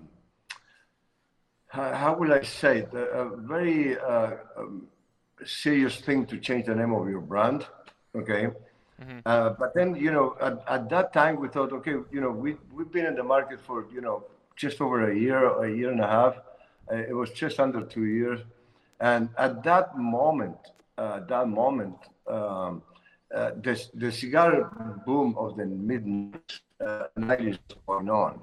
how, 1.66 1.94
how 1.94 2.14
will 2.14 2.32
I 2.32 2.42
say 2.42 2.80
it? 2.80 2.94
A, 2.94 3.30
very 3.36 3.98
um, 3.98 4.86
serious 5.46 5.96
thing 5.96 6.26
to 6.26 6.38
change 6.38 6.66
the 6.66 6.74
name 6.74 6.92
of 6.92 7.08
your 7.08 7.20
brand. 7.20 7.66
Okay. 8.14 8.50
Uh, 9.26 9.50
but 9.58 9.74
then, 9.74 9.94
you 9.96 10.12
know, 10.12 10.36
at, 10.40 10.62
at 10.68 10.88
that 10.88 11.12
time 11.12 11.40
we 11.40 11.48
thought, 11.48 11.72
okay, 11.72 11.96
you 12.10 12.20
know, 12.20 12.30
we, 12.30 12.56
we've 12.72 12.90
been 12.92 13.06
in 13.06 13.14
the 13.14 13.22
market 13.22 13.60
for, 13.60 13.86
you 13.92 14.00
know, 14.00 14.24
just 14.56 14.80
over 14.80 15.10
a 15.10 15.18
year, 15.18 15.46
a 15.64 15.70
year 15.70 15.90
and 15.90 16.00
a 16.00 16.06
half. 16.06 16.36
Uh, 16.90 16.96
it 16.96 17.14
was 17.14 17.30
just 17.30 17.58
under 17.58 17.82
two 17.82 18.04
years. 18.04 18.40
And 19.00 19.28
at 19.38 19.64
that 19.64 19.98
moment, 19.98 20.58
uh, 20.98 21.20
that 21.20 21.48
moment, 21.48 21.96
um, 22.28 22.82
uh, 23.34 23.52
the, 23.62 23.82
the 23.94 24.12
cigar 24.12 25.00
boom 25.06 25.34
of 25.38 25.56
the 25.56 25.66
mid 25.66 26.38
uh, 26.84 27.04
90s 27.18 27.58
was 27.68 27.78
going 27.86 28.10
on. 28.10 28.40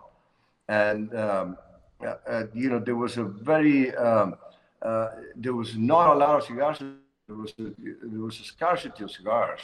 And, 0.67 1.15
um, 1.15 1.57
uh, 2.03 2.15
uh, 2.27 2.43
you 2.53 2.69
know, 2.69 2.79
there 2.79 2.95
was 2.95 3.17
a 3.17 3.23
very, 3.23 3.95
um, 3.95 4.35
uh, 4.81 5.09
there 5.35 5.53
was 5.53 5.75
not 5.77 6.15
a 6.15 6.17
lot 6.17 6.35
of 6.39 6.43
cigars. 6.43 6.79
There 6.79 7.35
was 7.35 7.53
a, 7.59 7.71
there 8.11 8.21
was 8.21 8.39
a 8.39 8.43
scarcity 8.43 9.03
of 9.03 9.11
cigars. 9.11 9.61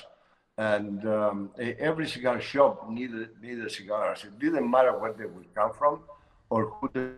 And 0.57 1.05
um, 1.05 1.51
every 1.57 2.07
cigar 2.07 2.39
shop 2.39 2.89
needed, 2.89 3.29
needed 3.41 3.69
cigars. 3.71 4.23
It 4.23 4.39
didn't 4.39 4.69
matter 4.69 4.97
where 4.97 5.11
they 5.11 5.25
would 5.25 5.53
come 5.53 5.73
from 5.73 6.01
or 6.49 6.67
who 6.67 6.89
they 6.93 7.09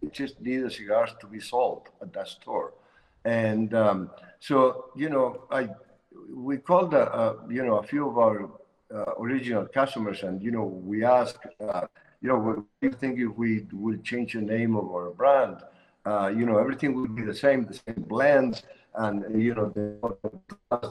they 0.00 0.08
just 0.08 0.40
needed 0.40 0.72
cigars 0.72 1.10
to 1.20 1.26
be 1.26 1.40
sold 1.40 1.88
at 2.02 2.12
that 2.12 2.28
store. 2.28 2.72
And 3.24 3.74
um, 3.74 4.10
so, 4.38 4.86
you 4.96 5.10
know, 5.10 5.44
I 5.50 5.68
we 6.34 6.56
called, 6.58 6.94
uh, 6.94 6.98
uh, 6.98 7.36
you 7.48 7.64
know, 7.64 7.76
a 7.78 7.82
few 7.82 8.08
of 8.08 8.18
our 8.18 8.50
uh, 8.94 9.12
original 9.18 9.66
customers, 9.66 10.22
and 10.22 10.42
you 10.42 10.50
know, 10.50 10.64
we 10.64 11.04
asked, 11.04 11.46
uh, 11.60 11.86
you 12.20 12.28
know, 12.28 12.38
what 12.38 12.56
do 12.56 12.64
you 12.82 12.92
think 12.92 13.18
if 13.18 13.36
we 13.36 13.66
would 13.72 14.02
change 14.04 14.32
the 14.32 14.40
name 14.40 14.74
of 14.76 14.84
our 14.90 15.10
brand? 15.10 15.58
Uh, 16.06 16.32
you 16.34 16.46
know, 16.46 16.58
everything 16.58 16.94
would 16.94 17.14
be 17.14 17.22
the 17.22 17.34
same, 17.34 17.66
the 17.66 17.74
same 17.74 18.04
blends, 18.08 18.62
and 18.94 19.42
you 19.42 19.54
know, 19.54 19.68
the, 19.68 19.94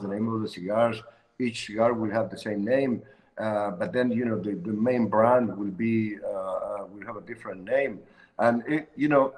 the 0.00 0.08
name 0.08 0.32
of 0.32 0.42
the 0.42 0.48
cigars. 0.48 1.02
Each 1.38 1.66
cigar 1.66 1.92
will 1.94 2.10
have 2.10 2.30
the 2.30 2.38
same 2.38 2.64
name, 2.64 3.02
uh, 3.38 3.70
but 3.72 3.92
then 3.92 4.10
you 4.12 4.24
know, 4.24 4.38
the, 4.38 4.52
the 4.52 4.72
main 4.72 5.08
brand 5.08 5.56
will 5.56 5.70
be 5.86 6.16
uh, 6.22 6.28
uh, 6.28 6.86
will 6.92 7.06
have 7.06 7.16
a 7.16 7.22
different 7.22 7.64
name, 7.64 8.00
and 8.38 8.62
it, 8.68 8.90
you 8.94 9.08
know, 9.08 9.34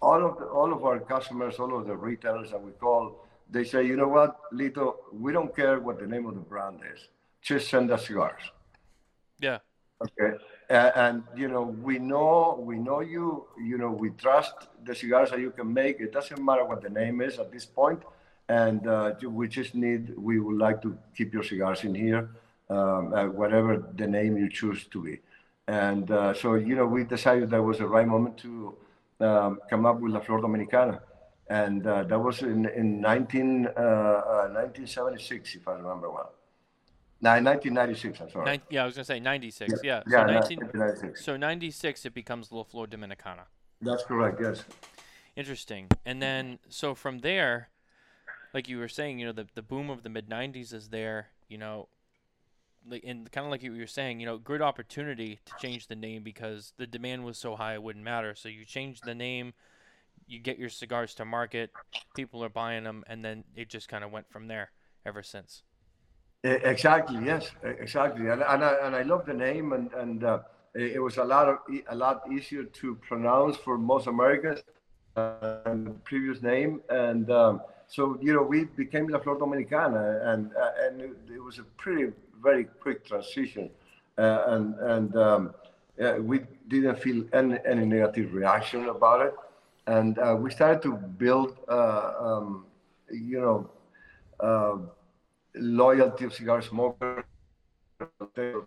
all 0.00 0.24
of 0.24 0.38
the, 0.38 0.46
all 0.46 0.72
of 0.72 0.84
our 0.84 0.98
customers, 1.00 1.56
all 1.58 1.76
of 1.76 1.86
the 1.86 1.96
retailers 1.96 2.50
that 2.50 2.62
we 2.62 2.72
call, 2.72 3.26
they 3.50 3.64
say, 3.64 3.84
you 3.84 3.96
know 3.96 4.08
what, 4.08 4.40
Litto, 4.52 4.96
we 5.12 5.32
don't 5.32 5.54
care 5.54 5.80
what 5.80 5.98
the 5.98 6.06
name 6.06 6.26
of 6.26 6.34
the 6.34 6.40
brand 6.40 6.80
is, 6.94 7.08
just 7.42 7.68
send 7.68 7.90
us 7.90 8.06
cigars. 8.06 8.42
Yeah. 9.40 9.58
Okay. 10.02 10.36
Uh, 10.70 10.92
and 10.94 11.24
you 11.34 11.48
know, 11.48 11.62
we 11.62 11.98
know 11.98 12.56
we 12.62 12.78
know 12.78 13.00
you. 13.00 13.46
You 13.58 13.76
know, 13.76 13.90
we 13.90 14.10
trust 14.10 14.54
the 14.84 14.94
cigars 14.94 15.30
that 15.30 15.40
you 15.40 15.50
can 15.50 15.72
make. 15.74 15.98
It 16.00 16.12
doesn't 16.12 16.42
matter 16.44 16.64
what 16.64 16.80
the 16.80 16.90
name 16.90 17.20
is 17.20 17.40
at 17.40 17.50
this 17.50 17.66
point, 17.66 18.02
and 18.48 18.86
uh, 18.86 19.14
we 19.24 19.48
just 19.48 19.74
need. 19.74 20.16
We 20.16 20.38
would 20.38 20.58
like 20.58 20.80
to 20.82 20.96
keep 21.16 21.34
your 21.34 21.42
cigars 21.42 21.82
in 21.82 21.94
here, 21.94 22.30
um, 22.68 23.12
uh, 23.12 23.26
whatever 23.26 23.84
the 23.96 24.06
name 24.06 24.36
you 24.36 24.48
choose 24.48 24.84
to 24.92 25.02
be. 25.02 25.18
And 25.66 26.10
uh, 26.10 26.34
so, 26.34 26.54
you 26.54 26.74
know, 26.74 26.86
we 26.86 27.04
decided 27.04 27.50
that 27.50 27.62
was 27.62 27.78
the 27.78 27.86
right 27.86 28.06
moment 28.06 28.38
to 28.38 28.76
um, 29.20 29.60
come 29.68 29.86
up 29.86 30.00
with 30.00 30.12
La 30.12 30.20
Flor 30.20 30.40
Dominicana, 30.40 31.00
and 31.48 31.86
uh, 31.86 32.04
that 32.04 32.18
was 32.18 32.42
in 32.42 32.66
in 32.66 33.00
19, 33.00 33.66
uh, 33.66 33.80
uh, 33.80 34.48
1976, 34.54 35.56
if 35.56 35.68
I 35.68 35.72
remember 35.72 36.10
well. 36.10 36.32
No, 37.22 37.30
1996. 37.30 38.20
I'm 38.20 38.30
sorry. 38.30 38.44
Nin- 38.46 38.62
yeah, 38.70 38.82
I 38.82 38.86
was 38.86 38.94
gonna 38.94 39.04
say 39.04 39.20
96. 39.20 39.80
Yeah. 39.82 40.02
Yeah, 40.06 40.26
so, 40.26 40.32
19, 40.32 40.58
1996. 40.58 41.24
so 41.24 41.36
96 41.36 42.06
it 42.06 42.14
becomes 42.14 42.50
La 42.50 42.62
Flor 42.62 42.86
Dominicana. 42.86 43.44
That's 43.82 44.04
correct. 44.04 44.40
Yes. 44.40 44.64
Interesting. 45.36 45.88
And 46.04 46.22
then 46.22 46.58
so 46.68 46.94
from 46.94 47.20
there, 47.20 47.68
like 48.54 48.68
you 48.68 48.78
were 48.78 48.88
saying, 48.88 49.18
you 49.18 49.26
know, 49.26 49.32
the 49.32 49.46
the 49.54 49.62
boom 49.62 49.90
of 49.90 50.02
the 50.02 50.08
mid 50.08 50.28
'90s 50.28 50.72
is 50.72 50.88
there. 50.88 51.28
You 51.48 51.58
know, 51.58 51.88
like 52.88 53.04
and 53.04 53.30
kind 53.30 53.46
of 53.46 53.50
like 53.50 53.62
you 53.62 53.72
were 53.76 53.86
saying, 53.86 54.20
you 54.20 54.26
know, 54.26 54.38
good 54.38 54.62
opportunity 54.62 55.40
to 55.44 55.52
change 55.60 55.86
the 55.86 55.96
name 55.96 56.22
because 56.22 56.72
the 56.78 56.86
demand 56.86 57.24
was 57.24 57.38
so 57.38 57.56
high 57.56 57.74
it 57.74 57.82
wouldn't 57.82 58.04
matter. 58.04 58.34
So 58.34 58.48
you 58.48 58.64
change 58.64 59.00
the 59.02 59.14
name, 59.14 59.52
you 60.26 60.38
get 60.38 60.58
your 60.58 60.68
cigars 60.68 61.14
to 61.16 61.24
market, 61.24 61.70
people 62.14 62.42
are 62.44 62.48
buying 62.48 62.84
them, 62.84 63.04
and 63.06 63.24
then 63.24 63.44
it 63.54 63.68
just 63.68 63.88
kind 63.88 64.04
of 64.04 64.10
went 64.10 64.30
from 64.30 64.48
there 64.48 64.70
ever 65.04 65.22
since. 65.22 65.62
Exactly. 66.42 67.24
Yes. 67.24 67.50
Exactly. 67.62 68.28
And 68.28 68.42
and 68.42 68.64
I, 68.64 68.72
and 68.86 68.96
I 68.96 69.02
love 69.02 69.26
the 69.26 69.34
name, 69.34 69.72
and 69.72 69.92
and 69.92 70.24
uh, 70.24 70.38
it 70.74 71.02
was 71.02 71.18
a 71.18 71.24
lot 71.24 71.48
of 71.48 71.58
a 71.88 71.94
lot 71.94 72.22
easier 72.32 72.64
to 72.64 72.94
pronounce 72.96 73.56
for 73.56 73.76
most 73.76 74.06
Americans 74.06 74.60
than 75.16 75.84
the 75.84 75.90
previous 76.04 76.42
name, 76.42 76.80
and 76.88 77.30
um, 77.30 77.60
so 77.88 78.18
you 78.22 78.32
know 78.32 78.42
we 78.42 78.64
became 78.64 79.08
La 79.08 79.18
Flor 79.18 79.36
Dominicana, 79.38 80.32
and 80.32 80.50
uh, 80.56 80.70
and 80.86 81.00
it, 81.02 81.10
it 81.34 81.42
was 81.42 81.58
a 81.58 81.64
pretty 81.76 82.12
very 82.42 82.64
quick 82.64 83.04
transition, 83.04 83.68
uh, 84.16 84.44
and 84.46 84.74
and 84.76 85.16
um, 85.16 85.54
uh, 86.02 86.14
we 86.20 86.40
didn't 86.68 86.98
feel 86.98 87.24
any, 87.34 87.58
any 87.66 87.84
negative 87.84 88.32
reaction 88.32 88.88
about 88.88 89.26
it, 89.26 89.34
and 89.88 90.18
uh, 90.18 90.34
we 90.38 90.50
started 90.50 90.80
to 90.82 90.94
build, 90.94 91.58
uh, 91.68 92.12
um, 92.18 92.64
you 93.10 93.40
know. 93.40 93.70
Loyalty 95.54 96.24
of 96.24 96.34
cigar 96.34 96.62
smokers 96.62 97.24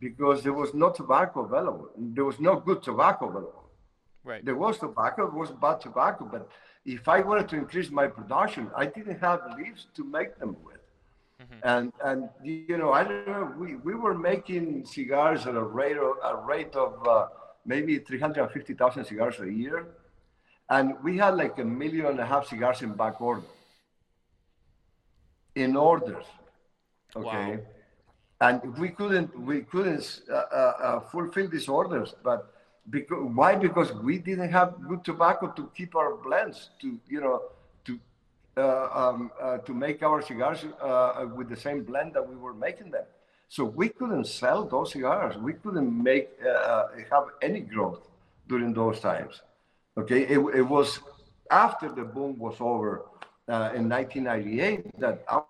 because 0.00 0.42
there 0.42 0.52
was 0.52 0.74
no 0.74 0.90
tobacco 0.90 1.44
available. 1.44 1.88
There 1.96 2.24
was 2.24 2.38
no 2.38 2.56
good 2.56 2.82
tobacco 2.82 3.28
available. 3.28 3.70
Right. 4.24 4.44
There 4.44 4.54
was 4.54 4.78
tobacco, 4.78 5.26
it 5.26 5.32
was 5.32 5.50
bad 5.50 5.80
tobacco, 5.80 6.28
but 6.30 6.48
if 6.84 7.08
I 7.08 7.20
wanted 7.20 7.48
to 7.48 7.56
increase 7.56 7.90
my 7.90 8.06
production, 8.06 8.70
I 8.76 8.86
didn't 8.86 9.20
have 9.20 9.40
leaves 9.56 9.86
to 9.96 10.04
make 10.04 10.38
them 10.38 10.56
with. 10.64 10.76
And 11.62 11.92
and 12.04 12.28
you 12.42 12.76
know, 12.76 12.92
I 12.92 13.04
don't 13.04 13.26
know, 13.26 13.54
we, 13.56 13.76
we 13.76 13.94
were 13.94 14.16
making 14.18 14.84
cigars 14.84 15.46
at 15.46 15.54
a 15.54 15.62
rate 15.62 15.96
of 15.96 16.16
a 16.24 16.36
rate 16.36 16.74
of 16.74 17.06
uh, 17.06 17.26
maybe 17.64 17.98
350,000 17.98 19.04
cigars 19.04 19.38
a 19.40 19.50
year. 19.50 19.86
And 20.68 20.94
we 21.02 21.16
had 21.16 21.36
like 21.36 21.58
a 21.58 21.64
million 21.64 22.06
and 22.06 22.20
a 22.20 22.26
half 22.26 22.48
cigars 22.48 22.82
in 22.82 22.92
back 22.94 23.20
order. 23.20 23.42
In 25.58 25.76
orders. 25.76 26.26
Okay. 27.16 27.56
Wow. 27.56 27.58
And 28.40 28.78
we 28.78 28.90
couldn't 28.90 29.30
we 29.50 29.62
couldn't 29.62 30.20
uh, 30.30 30.34
uh, 30.34 30.72
uh, 30.86 31.00
fulfill 31.00 31.48
these 31.48 31.68
orders, 31.68 32.14
but 32.22 32.54
because 32.90 33.24
why? 33.34 33.56
Because 33.56 33.92
we 33.92 34.18
didn't 34.18 34.52
have 34.58 34.68
good 34.88 35.02
tobacco 35.04 35.48
to 35.58 35.68
keep 35.76 35.96
our 35.96 36.14
blends 36.14 36.70
to 36.80 36.98
you 37.08 37.20
know 37.20 37.42
to 37.86 37.98
uh, 38.56 38.88
um, 38.92 39.32
uh, 39.40 39.58
to 39.58 39.74
make 39.74 40.04
our 40.04 40.22
cigars 40.22 40.64
uh, 40.80 41.26
with 41.34 41.48
the 41.48 41.56
same 41.56 41.82
blend 41.82 42.14
that 42.14 42.26
we 42.28 42.36
were 42.36 42.54
making 42.54 42.92
them. 42.92 43.04
So 43.48 43.64
we 43.64 43.88
couldn't 43.88 44.26
sell 44.26 44.64
those 44.64 44.92
cigars. 44.92 45.36
We 45.36 45.54
couldn't 45.54 45.90
make 45.90 46.28
have 47.10 47.24
any 47.42 47.60
growth 47.60 48.02
during 48.48 48.72
those 48.72 49.00
times. 49.00 49.42
Okay, 49.96 50.22
it, 50.34 50.38
it 50.60 50.66
was 50.76 51.00
after 51.50 51.88
the 51.88 52.04
boom 52.04 52.38
was 52.38 52.56
over 52.60 53.06
uh, 53.48 53.72
in 53.74 53.88
1998 53.88 55.00
that 55.00 55.24
uh, 55.28 55.40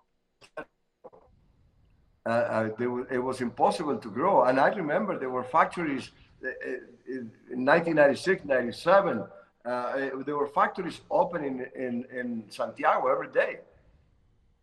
uh, 2.25 2.69
there 2.77 2.89
was, 2.89 3.07
it 3.11 3.17
was 3.17 3.41
impossible 3.41 3.97
to 3.97 4.09
grow. 4.09 4.43
And 4.43 4.59
I 4.59 4.69
remember 4.69 5.17
there 5.17 5.29
were 5.29 5.43
factories 5.43 6.11
uh, 6.43 6.47
uh, 6.47 6.71
in 7.07 7.65
1996, 7.65 8.45
97. 8.45 9.23
Uh, 9.65 9.69
uh, 9.69 10.23
there 10.25 10.37
were 10.37 10.47
factories 10.47 11.01
open 11.11 11.43
in, 11.43 11.65
in, 11.75 12.05
in 12.13 12.43
Santiago 12.49 13.07
every 13.07 13.29
day. 13.29 13.59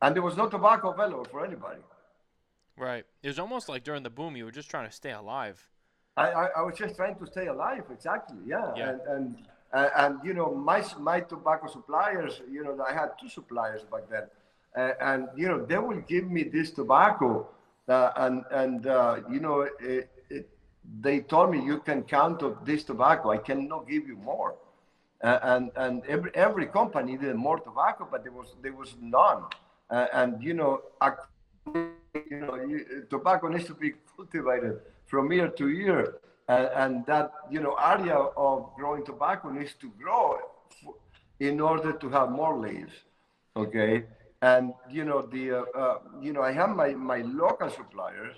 And 0.02 0.14
there 0.14 0.22
was 0.22 0.36
no 0.36 0.48
tobacco 0.48 0.90
available 0.90 1.24
for 1.24 1.44
anybody. 1.44 1.80
Right. 2.76 3.04
It 3.22 3.28
was 3.28 3.38
almost 3.38 3.68
like 3.68 3.82
during 3.84 4.02
the 4.02 4.10
boom, 4.10 4.36
you 4.36 4.44
were 4.44 4.52
just 4.52 4.70
trying 4.70 4.88
to 4.88 4.94
stay 4.94 5.12
alive. 5.12 5.66
I, 6.16 6.30
I, 6.30 6.44
I 6.58 6.62
was 6.62 6.76
just 6.76 6.96
trying 6.96 7.16
to 7.16 7.26
stay 7.26 7.46
alive, 7.46 7.84
exactly. 7.90 8.38
Yeah. 8.46 8.72
Yeah. 8.76 8.90
And, 8.90 9.00
and, 9.08 9.36
uh, 9.76 9.90
and, 10.02 10.18
you 10.24 10.32
know, 10.32 10.54
my, 10.54 10.82
my 10.98 11.20
tobacco 11.20 11.66
suppliers, 11.66 12.40
you 12.50 12.64
know, 12.64 12.72
I 12.82 12.92
had 12.94 13.10
two 13.20 13.28
suppliers 13.28 13.82
back 13.92 14.04
then. 14.10 14.26
Uh, 14.74 14.92
and, 15.00 15.28
you 15.36 15.48
know, 15.48 15.64
they 15.70 15.76
will 15.76 16.00
give 16.00 16.30
me 16.30 16.44
this 16.44 16.70
tobacco. 16.70 17.46
Uh, 17.86 18.10
and, 18.16 18.44
and 18.50 18.86
uh, 18.86 19.20
you 19.30 19.38
know, 19.38 19.68
it, 19.80 20.10
it, 20.30 20.48
they 21.00 21.20
told 21.20 21.50
me 21.50 21.62
you 21.62 21.78
can 21.80 22.02
count 22.02 22.42
on 22.42 22.56
this 22.64 22.84
tobacco. 22.84 23.30
I 23.30 23.36
cannot 23.36 23.86
give 23.86 24.06
you 24.08 24.16
more. 24.16 24.54
Uh, 25.22 25.38
and 25.42 25.70
and 25.76 26.04
every, 26.06 26.30
every 26.34 26.66
company 26.66 27.12
needed 27.12 27.34
more 27.36 27.58
tobacco, 27.58 28.06
but 28.10 28.22
there 28.22 28.32
was 28.32 28.54
there 28.62 28.74
was 28.74 28.94
none. 29.00 29.44
Uh, 29.90 30.06
and 30.12 30.42
you 30.42 30.52
know, 30.52 30.82
you 31.74 32.40
know, 32.40 32.54
you, 32.56 33.06
tobacco 33.08 33.48
needs 33.48 33.66
to 33.66 33.74
be 33.74 33.92
cultivated 34.16 34.80
from 35.06 35.32
year 35.32 35.48
to 35.48 35.68
year, 35.68 36.16
and, 36.48 36.68
and 36.74 37.06
that 37.06 37.32
you 37.50 37.60
know 37.60 37.74
area 37.74 38.16
of 38.16 38.70
growing 38.76 39.04
tobacco 39.04 39.50
needs 39.50 39.74
to 39.74 39.90
grow 40.02 40.38
in 41.40 41.60
order 41.60 41.92
to 41.92 42.08
have 42.10 42.30
more 42.30 42.58
leaves. 42.58 42.92
Okay, 43.56 44.04
and 44.42 44.72
you 44.90 45.04
know 45.04 45.22
the 45.22 45.52
uh, 45.52 45.64
uh, 45.74 45.98
you 46.20 46.32
know 46.32 46.42
I 46.42 46.52
have 46.52 46.70
my 46.70 46.92
my 46.94 47.22
local 47.22 47.70
suppliers. 47.70 48.36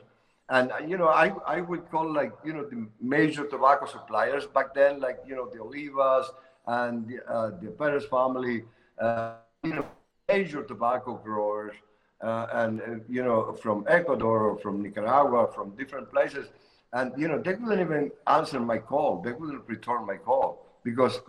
And 0.50 0.72
you 0.88 0.96
know, 0.96 1.08
I, 1.08 1.34
I 1.46 1.60
would 1.60 1.90
call 1.90 2.10
like 2.10 2.32
you 2.42 2.54
know 2.54 2.64
the 2.64 2.86
major 3.02 3.46
tobacco 3.46 3.84
suppliers 3.84 4.46
back 4.46 4.74
then, 4.74 4.98
like 4.98 5.18
you 5.26 5.36
know 5.36 5.50
the 5.50 5.58
Olivas 5.58 6.24
and 6.66 7.06
the, 7.06 7.22
uh, 7.30 7.50
the 7.60 7.68
Perez 7.70 8.06
family, 8.06 8.64
uh, 8.98 9.34
you 9.62 9.74
know, 9.74 9.84
major 10.28 10.62
tobacco 10.62 11.16
growers, 11.22 11.74
uh, 12.22 12.46
and 12.52 12.80
uh, 12.80 12.84
you 13.08 13.22
know 13.22 13.52
from 13.60 13.84
Ecuador 13.88 14.48
or 14.48 14.58
from 14.58 14.82
Nicaragua, 14.82 15.52
from 15.54 15.76
different 15.76 16.10
places, 16.10 16.46
and 16.92 17.12
you 17.16 17.28
know 17.28 17.38
they 17.38 17.54
couldn't 17.54 17.80
even 17.80 18.10
answer 18.26 18.60
my 18.60 18.78
call. 18.78 19.20
They 19.22 19.32
couldn't 19.32 19.62
return 19.66 20.06
my 20.06 20.16
call 20.16 20.64
because 20.84 21.20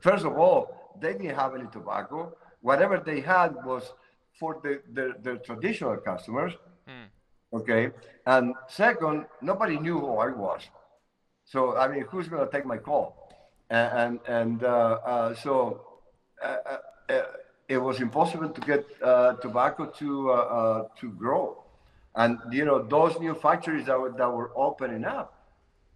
first 0.00 0.24
of 0.24 0.36
all, 0.36 0.94
they 1.00 1.12
didn't 1.12 1.36
have 1.36 1.54
any 1.54 1.66
tobacco. 1.72 2.34
Whatever 2.60 3.02
they 3.04 3.20
had 3.20 3.54
was 3.64 3.92
for 4.38 4.60
the, 4.62 4.80
the, 4.92 5.14
the 5.22 5.38
traditional 5.38 5.96
customers. 5.96 6.52
Okay. 7.52 7.90
And 8.26 8.54
second, 8.68 9.26
nobody 9.40 9.78
knew 9.78 9.98
who 9.98 10.16
I 10.16 10.28
was. 10.28 10.62
So, 11.44 11.76
I 11.76 11.88
mean, 11.88 12.04
who's 12.10 12.28
going 12.28 12.44
to 12.44 12.52
take 12.52 12.66
my 12.66 12.76
call? 12.76 13.32
And, 13.70 13.98
and, 13.98 14.20
and 14.26 14.64
uh, 14.64 14.98
uh, 15.04 15.34
so 15.34 15.82
uh, 16.42 16.56
uh, 16.66 17.12
uh, 17.12 17.22
it 17.68 17.78
was 17.78 18.00
impossible 18.00 18.50
to 18.50 18.60
get 18.60 18.86
uh, 19.02 19.34
tobacco 19.34 19.86
to, 19.86 20.86
to 21.00 21.10
grow. 21.12 21.64
And, 22.18 22.38
you 22.52 22.66
know, 22.66 22.82
those 22.82 23.20
new 23.20 23.34
factories 23.34 23.86
that 23.86 24.00
were, 24.00 24.12
that 24.12 24.30
were 24.32 24.52
opening 24.56 25.04
up, 25.06 25.34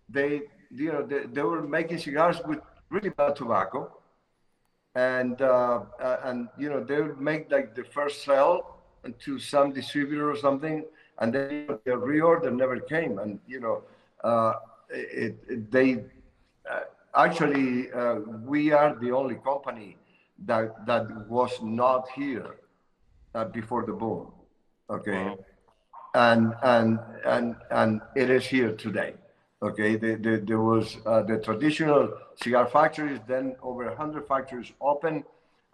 they, 0.08 0.42
you 0.70 0.92
know, 0.92 1.06
they, 1.06 1.24
they 1.26 1.42
were 1.42 1.62
making 1.62 1.98
cigars 1.98 2.40
with 2.46 2.60
really 2.90 3.10
bad 3.10 3.36
tobacco. 3.36 3.90
And 4.94 5.40
uh, 5.42 5.82
uh, 6.02 6.18
and 6.24 6.48
you 6.58 6.68
know 6.70 6.84
they 6.84 7.00
would 7.00 7.20
make 7.20 7.50
like 7.50 7.74
the 7.74 7.84
first 7.84 8.24
sale 8.24 8.76
to 9.20 9.38
some 9.38 9.72
distributor 9.72 10.30
or 10.30 10.36
something, 10.36 10.84
and 11.18 11.34
then 11.34 11.66
the 11.84 11.92
reorder 11.92 12.52
never 12.54 12.78
came, 12.78 13.18
and 13.18 13.38
you 13.46 13.60
know 13.60 13.82
uh, 14.22 14.54
it, 14.90 15.38
it 15.48 15.70
they 15.70 16.04
uh, 16.70 16.80
actually 17.16 17.90
uh, 17.92 18.16
we 18.44 18.72
are 18.72 18.94
the 19.00 19.10
only 19.12 19.36
company 19.36 19.96
that 20.46 20.86
that 20.86 21.08
was 21.28 21.58
not 21.62 22.08
here 22.10 22.56
uh, 23.34 23.44
before 23.46 23.84
the 23.86 23.92
boom, 23.92 24.32
okay, 24.90 25.30
Wow. 25.30 25.38
And 26.14 26.54
and 26.62 26.98
and 27.24 27.56
and 27.70 28.00
it 28.14 28.30
is 28.30 28.46
here 28.46 28.72
today. 28.72 29.14
Okay, 29.62 29.94
the, 29.94 30.16
the, 30.16 30.42
there 30.44 30.60
was 30.60 30.96
uh, 31.06 31.22
the 31.22 31.38
traditional 31.38 32.12
cigar 32.34 32.66
factories, 32.66 33.20
then 33.28 33.54
over 33.62 33.84
100 33.84 34.26
factories 34.26 34.72
open, 34.80 35.22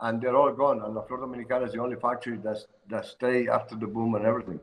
and 0.00 0.20
they're 0.20 0.36
all 0.36 0.52
gone. 0.52 0.82
And 0.82 0.94
La 0.94 1.00
Flor 1.02 1.20
Dominicana 1.20 1.66
is 1.66 1.72
the 1.72 1.80
only 1.80 1.96
factory 1.96 2.36
that's, 2.36 2.66
that 2.90 3.06
stay 3.06 3.48
after 3.48 3.76
the 3.76 3.86
boom 3.86 4.14
and 4.14 4.26
everything. 4.26 4.60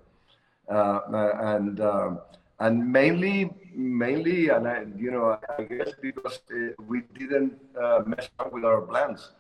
Uh, 0.69 0.99
uh, 1.11 1.31
and 1.41 1.81
um, 1.81 2.19
and 2.59 2.91
mainly, 2.91 3.51
mainly, 3.73 4.49
and 4.49 4.67
I, 4.67 4.85
you 4.95 5.11
know, 5.11 5.37
I 5.57 5.63
guess 5.63 5.89
because 6.01 6.39
uh, 6.51 6.69
we 6.87 7.01
didn't 7.17 7.53
uh, 7.81 8.03
mess 8.05 8.29
up 8.39 8.53
with 8.53 8.63
our 8.63 8.81
plans. 8.81 9.31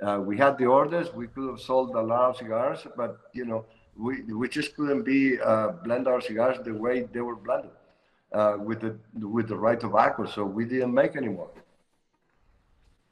Uh, 0.00 0.20
we 0.24 0.38
had 0.38 0.58
the 0.58 0.66
orders, 0.66 1.12
we 1.12 1.26
could 1.26 1.48
have 1.50 1.60
sold 1.60 1.94
a 1.94 2.00
lot 2.00 2.30
of 2.30 2.36
cigars, 2.36 2.86
but 2.96 3.18
you 3.32 3.44
know, 3.44 3.66
we 3.96 4.22
we 4.22 4.48
just 4.48 4.74
couldn't 4.76 5.02
be 5.04 5.40
uh, 5.40 5.68
blend 5.84 6.08
our 6.08 6.20
cigars 6.20 6.58
the 6.64 6.74
way 6.74 7.02
they 7.12 7.20
were 7.20 7.36
blended 7.36 7.70
uh, 8.32 8.56
with 8.58 8.80
the 8.80 8.98
with 9.26 9.48
the 9.48 9.56
right 9.56 9.78
tobacco. 9.80 10.26
So 10.26 10.44
we 10.44 10.64
didn't 10.64 10.94
make 10.94 11.16
anymore. 11.16 11.50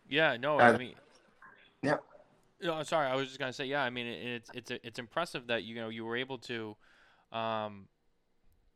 Yeah, 0.09 0.37
no, 0.37 0.59
I 0.61 0.77
mean, 0.77 0.95
Yeah. 1.83 1.97
no, 2.61 2.83
sorry, 2.83 3.09
I 3.09 3.15
was 3.15 3.29
just 3.29 3.39
gonna 3.39 3.53
say, 3.53 3.65
yeah, 3.67 3.83
I 3.83 3.91
mean, 3.91 4.07
it, 4.07 4.27
it's 4.27 4.51
it's 4.55 4.71
it's 4.85 4.99
impressive 4.99 5.47
that 5.49 5.65
you 5.65 5.75
know 5.75 5.89
you 5.89 6.05
were 6.05 6.17
able 6.17 6.39
to, 6.39 6.77
um, 7.33 7.89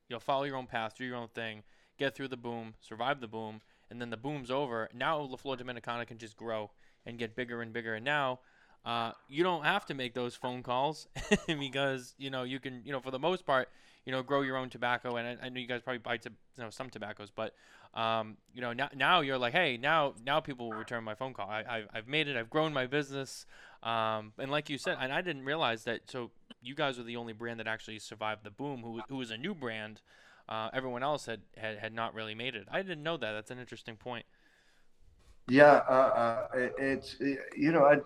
you 0.08 0.14
know, 0.14 0.20
follow 0.20 0.44
your 0.44 0.56
own 0.56 0.66
path, 0.66 0.94
do 0.96 1.04
your 1.04 1.16
own 1.16 1.28
thing, 1.28 1.62
get 1.98 2.14
through 2.14 2.28
the 2.28 2.36
boom, 2.36 2.74
survive 2.80 3.20
the 3.20 3.28
boom, 3.28 3.60
and 3.90 4.00
then 4.00 4.10
the 4.10 4.16
boom's 4.16 4.50
over. 4.50 4.88
Now 4.94 5.20
La 5.20 5.36
Flor 5.36 5.56
Dominicana 5.56 6.06
can 6.06 6.18
just 6.18 6.36
grow 6.36 6.70
and 7.04 7.18
get 7.18 7.36
bigger 7.36 7.62
and 7.62 7.72
bigger, 7.72 7.94
and 7.94 8.04
now. 8.04 8.40
Uh, 8.86 9.12
you 9.28 9.44
don't 9.44 9.64
have 9.64 9.86
to 9.86 9.94
make 9.94 10.14
those 10.14 10.36
phone 10.36 10.62
calls 10.62 11.08
because 11.48 12.14
you 12.18 12.30
know 12.30 12.44
you 12.44 12.60
can 12.60 12.82
you 12.86 12.92
know 12.92 13.00
for 13.00 13.10
the 13.10 13.18
most 13.18 13.44
part 13.46 13.68
you 14.06 14.12
know 14.12 14.22
grow 14.22 14.42
your 14.42 14.56
own 14.56 14.70
tobacco. 14.70 15.16
And 15.16 15.40
I, 15.42 15.46
I 15.46 15.50
know 15.50 15.60
you 15.60 15.68
guys 15.68 15.82
probably 15.82 15.98
buy 15.98 16.18
to, 16.18 16.30
you 16.30 16.64
know 16.64 16.70
some 16.70 16.90
tobaccos 16.90 17.32
but 17.34 17.54
um, 17.94 18.38
you 18.54 18.62
know 18.62 18.72
now, 18.72 18.88
now 18.96 19.20
you're 19.22 19.38
like 19.38 19.54
hey 19.54 19.76
now 19.76 20.14
now 20.24 20.40
people 20.40 20.68
will 20.70 20.78
return 20.78 21.04
my 21.04 21.16
phone 21.16 21.34
call. 21.34 21.50
I, 21.50 21.60
I, 21.62 21.84
I've 21.94 22.08
made 22.08 22.28
it. 22.28 22.36
I've 22.36 22.50
grown 22.50 22.72
my 22.72 22.86
business. 22.86 23.46
Um, 23.82 24.32
and 24.38 24.50
like 24.52 24.70
you 24.70 24.78
said 24.78 24.98
and 25.00 25.12
I 25.12 25.20
didn't 25.20 25.44
realize 25.44 25.84
that 25.84 26.10
so 26.10 26.30
you 26.62 26.76
guys 26.76 26.98
were 26.98 27.04
the 27.04 27.16
only 27.16 27.32
brand 27.34 27.60
that 27.60 27.66
actually 27.66 27.98
survived 27.98 28.44
the 28.44 28.50
boom 28.50 28.82
who, 28.82 29.02
who 29.08 29.16
was 29.16 29.32
a 29.32 29.36
new 29.38 29.54
brand. 29.54 30.00
Uh, 30.48 30.70
everyone 30.72 31.02
else 31.02 31.26
had, 31.26 31.40
had 31.56 31.78
had 31.78 31.92
not 31.92 32.14
really 32.14 32.34
made 32.34 32.54
it. 32.54 32.68
I 32.70 32.82
didn't 32.82 33.02
know 33.02 33.16
that. 33.16 33.32
That's 33.32 33.50
an 33.50 33.58
interesting 33.58 33.96
point. 33.96 34.26
Yeah, 35.48 35.82
uh, 35.88 35.92
uh, 35.92 36.48
it- 36.54 36.74
it's 36.78 37.16
you 37.20 37.72
know 37.72 37.84
I 37.84 37.98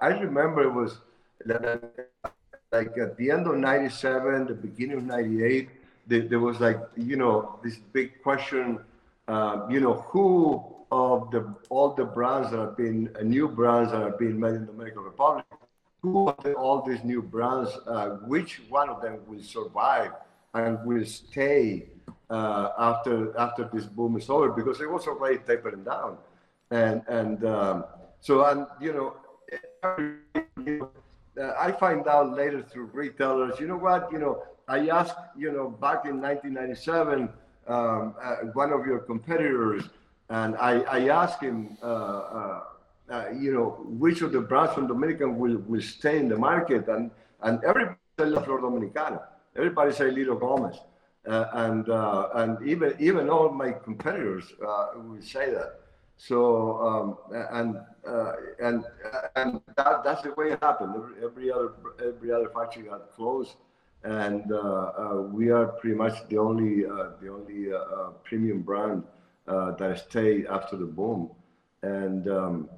I 0.00 0.08
remember 0.08 0.62
it 0.62 0.72
was 0.72 0.98
like 2.72 2.96
at 2.98 3.16
the 3.16 3.30
end 3.30 3.46
of 3.46 3.56
'97, 3.56 4.46
the 4.46 4.54
beginning 4.54 4.98
of 4.98 5.04
'98. 5.04 5.68
There, 6.06 6.22
there 6.22 6.40
was 6.40 6.60
like 6.60 6.78
you 6.96 7.16
know 7.16 7.58
this 7.62 7.78
big 7.92 8.22
question. 8.22 8.78
Uh, 9.28 9.66
you 9.68 9.80
know 9.80 9.94
who 9.94 10.76
of 10.92 11.30
the 11.30 11.54
all 11.68 11.94
the 11.94 12.04
brands 12.04 12.50
that 12.50 12.58
have 12.58 12.76
been 12.76 13.10
uh, 13.18 13.22
new 13.22 13.48
brands 13.48 13.90
that 13.92 14.00
have 14.00 14.18
been 14.18 14.38
made 14.38 14.54
in 14.54 14.60
the 14.66 14.72
Dominican 14.72 15.02
Republic, 15.02 15.44
who 16.00 16.28
of 16.28 16.42
the, 16.42 16.54
all 16.54 16.82
these 16.82 17.02
new 17.02 17.22
brands, 17.22 17.70
uh, 17.86 18.10
which 18.26 18.62
one 18.68 18.88
of 18.88 19.02
them 19.02 19.18
will 19.26 19.42
survive 19.42 20.12
and 20.54 20.78
will 20.84 21.04
stay 21.04 21.86
uh, 22.30 22.70
after 22.78 23.36
after 23.38 23.68
this 23.72 23.84
boom 23.86 24.16
is 24.16 24.30
over? 24.30 24.50
Because 24.50 24.80
it 24.80 24.90
was 24.90 25.06
already 25.06 25.38
tapering 25.38 25.82
down, 25.82 26.18
and 26.70 27.02
and 27.08 27.44
um, 27.44 27.84
so 28.20 28.44
and 28.44 28.66
you 28.80 28.92
know, 28.92 29.16
uh, 31.40 31.52
I 31.58 31.72
find 31.72 32.06
out 32.08 32.36
later 32.36 32.62
through 32.62 32.86
retailers. 32.86 33.60
You 33.60 33.68
know 33.68 33.76
what? 33.76 34.10
You 34.12 34.18
know, 34.18 34.42
I 34.68 34.88
asked 34.88 35.16
you 35.36 35.52
know 35.52 35.68
back 35.70 36.04
in 36.04 36.20
1997 36.20 37.28
um, 37.68 38.14
uh, 38.22 38.36
one 38.52 38.72
of 38.72 38.86
your 38.86 39.00
competitors, 39.00 39.84
and 40.30 40.56
I 40.56 40.80
I 40.80 41.08
asked 41.08 41.40
him. 41.42 41.76
Uh, 41.82 41.86
uh, 41.86 42.60
uh, 43.08 43.26
you 43.38 43.52
know, 43.52 43.76
which 43.86 44.20
of 44.22 44.32
the 44.32 44.40
brands 44.40 44.74
from 44.74 44.88
Dominican 44.88 45.38
will, 45.38 45.58
will 45.68 45.80
stay 45.80 46.18
in 46.18 46.28
the 46.28 46.36
market. 46.36 46.88
And, 46.88 47.10
and 47.40 47.62
everybody 47.62 47.96
said 48.18 48.30
La 48.30 48.42
Flor 48.42 48.60
Dominicana. 48.60 49.22
Everybody 49.54 49.92
say 49.92 50.10
Litto 50.10 50.34
Gomez. 50.34 50.76
And, 51.24 51.86
and 51.88 52.66
even, 52.66 52.94
even 52.98 53.30
all 53.30 53.50
my 53.50 53.70
competitors 53.72 54.52
uh, 54.60 54.88
will 54.96 55.22
say 55.22 55.52
that. 55.52 55.80
So, 56.16 56.78
um, 56.80 57.18
and, 57.52 57.76
uh, 58.08 58.32
and, 58.60 58.84
and 59.36 59.60
that, 59.76 60.02
that's 60.02 60.22
the 60.22 60.32
way 60.36 60.50
it 60.52 60.58
happened. 60.62 60.94
Every, 60.96 61.24
every 61.24 61.50
other, 61.52 61.72
every 62.02 62.32
other 62.32 62.48
factory 62.54 62.84
got 62.84 63.12
closed. 63.14 63.54
And 64.04 64.50
uh, 64.52 64.56
uh, 64.56 65.22
we 65.30 65.50
are 65.50 65.66
pretty 65.66 65.96
much 65.96 66.26
the 66.28 66.38
only, 66.38 66.86
uh, 66.86 67.10
the 67.20 67.28
only 67.28 67.72
uh, 67.72 67.76
uh, 67.76 68.10
premium 68.24 68.62
brand 68.62 69.02
uh, 69.46 69.72
that 69.72 69.98
stayed 69.98 70.46
after 70.46 70.76
the 70.76 70.86
boom. 70.86 71.30
And, 71.82 72.28
um, 72.28 72.68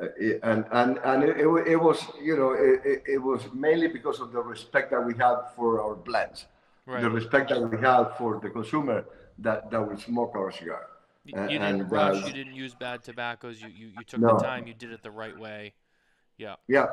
uh, 0.00 0.06
it- 0.16 0.40
and 0.42 0.64
and 0.72 0.98
and 1.04 1.22
it, 1.22 1.36
it, 1.66 1.76
was 1.76 1.98
you 2.22 2.34
know 2.34 2.52
it, 2.52 3.02
it, 3.06 3.18
was 3.18 3.42
mainly 3.52 3.88
because 3.88 4.20
of 4.20 4.32
the 4.32 4.40
respect 4.40 4.90
that 4.90 5.04
we 5.04 5.12
had 5.14 5.36
for 5.54 5.82
our 5.82 5.94
blends 5.94 6.46
Right. 6.86 7.02
the 7.02 7.10
respect 7.10 7.50
that 7.50 7.60
we 7.60 7.76
had 7.78 8.04
for 8.16 8.40
the 8.40 8.48
consumer 8.48 9.04
that 9.38 9.70
that 9.70 9.86
will 9.86 9.98
smoke 9.98 10.32
our 10.34 10.50
cigar 10.50 10.86
you, 11.24 11.40
you 11.42 11.48
didn't 11.48 11.80
and, 11.80 11.90
rush 11.90 12.22
uh, 12.22 12.26
you 12.26 12.32
didn't 12.32 12.54
use 12.54 12.74
bad 12.74 13.02
tobaccos 13.02 13.60
you, 13.60 13.68
you, 13.68 13.88
you 13.98 14.04
took 14.04 14.20
No. 14.20 14.36
the 14.36 14.44
time 14.44 14.66
you 14.66 14.74
did 14.74 14.92
it 14.92 15.02
the 15.02 15.10
right 15.10 15.38
way. 15.38 15.74
Yeah. 16.38 16.56
Yeah. 16.68 16.86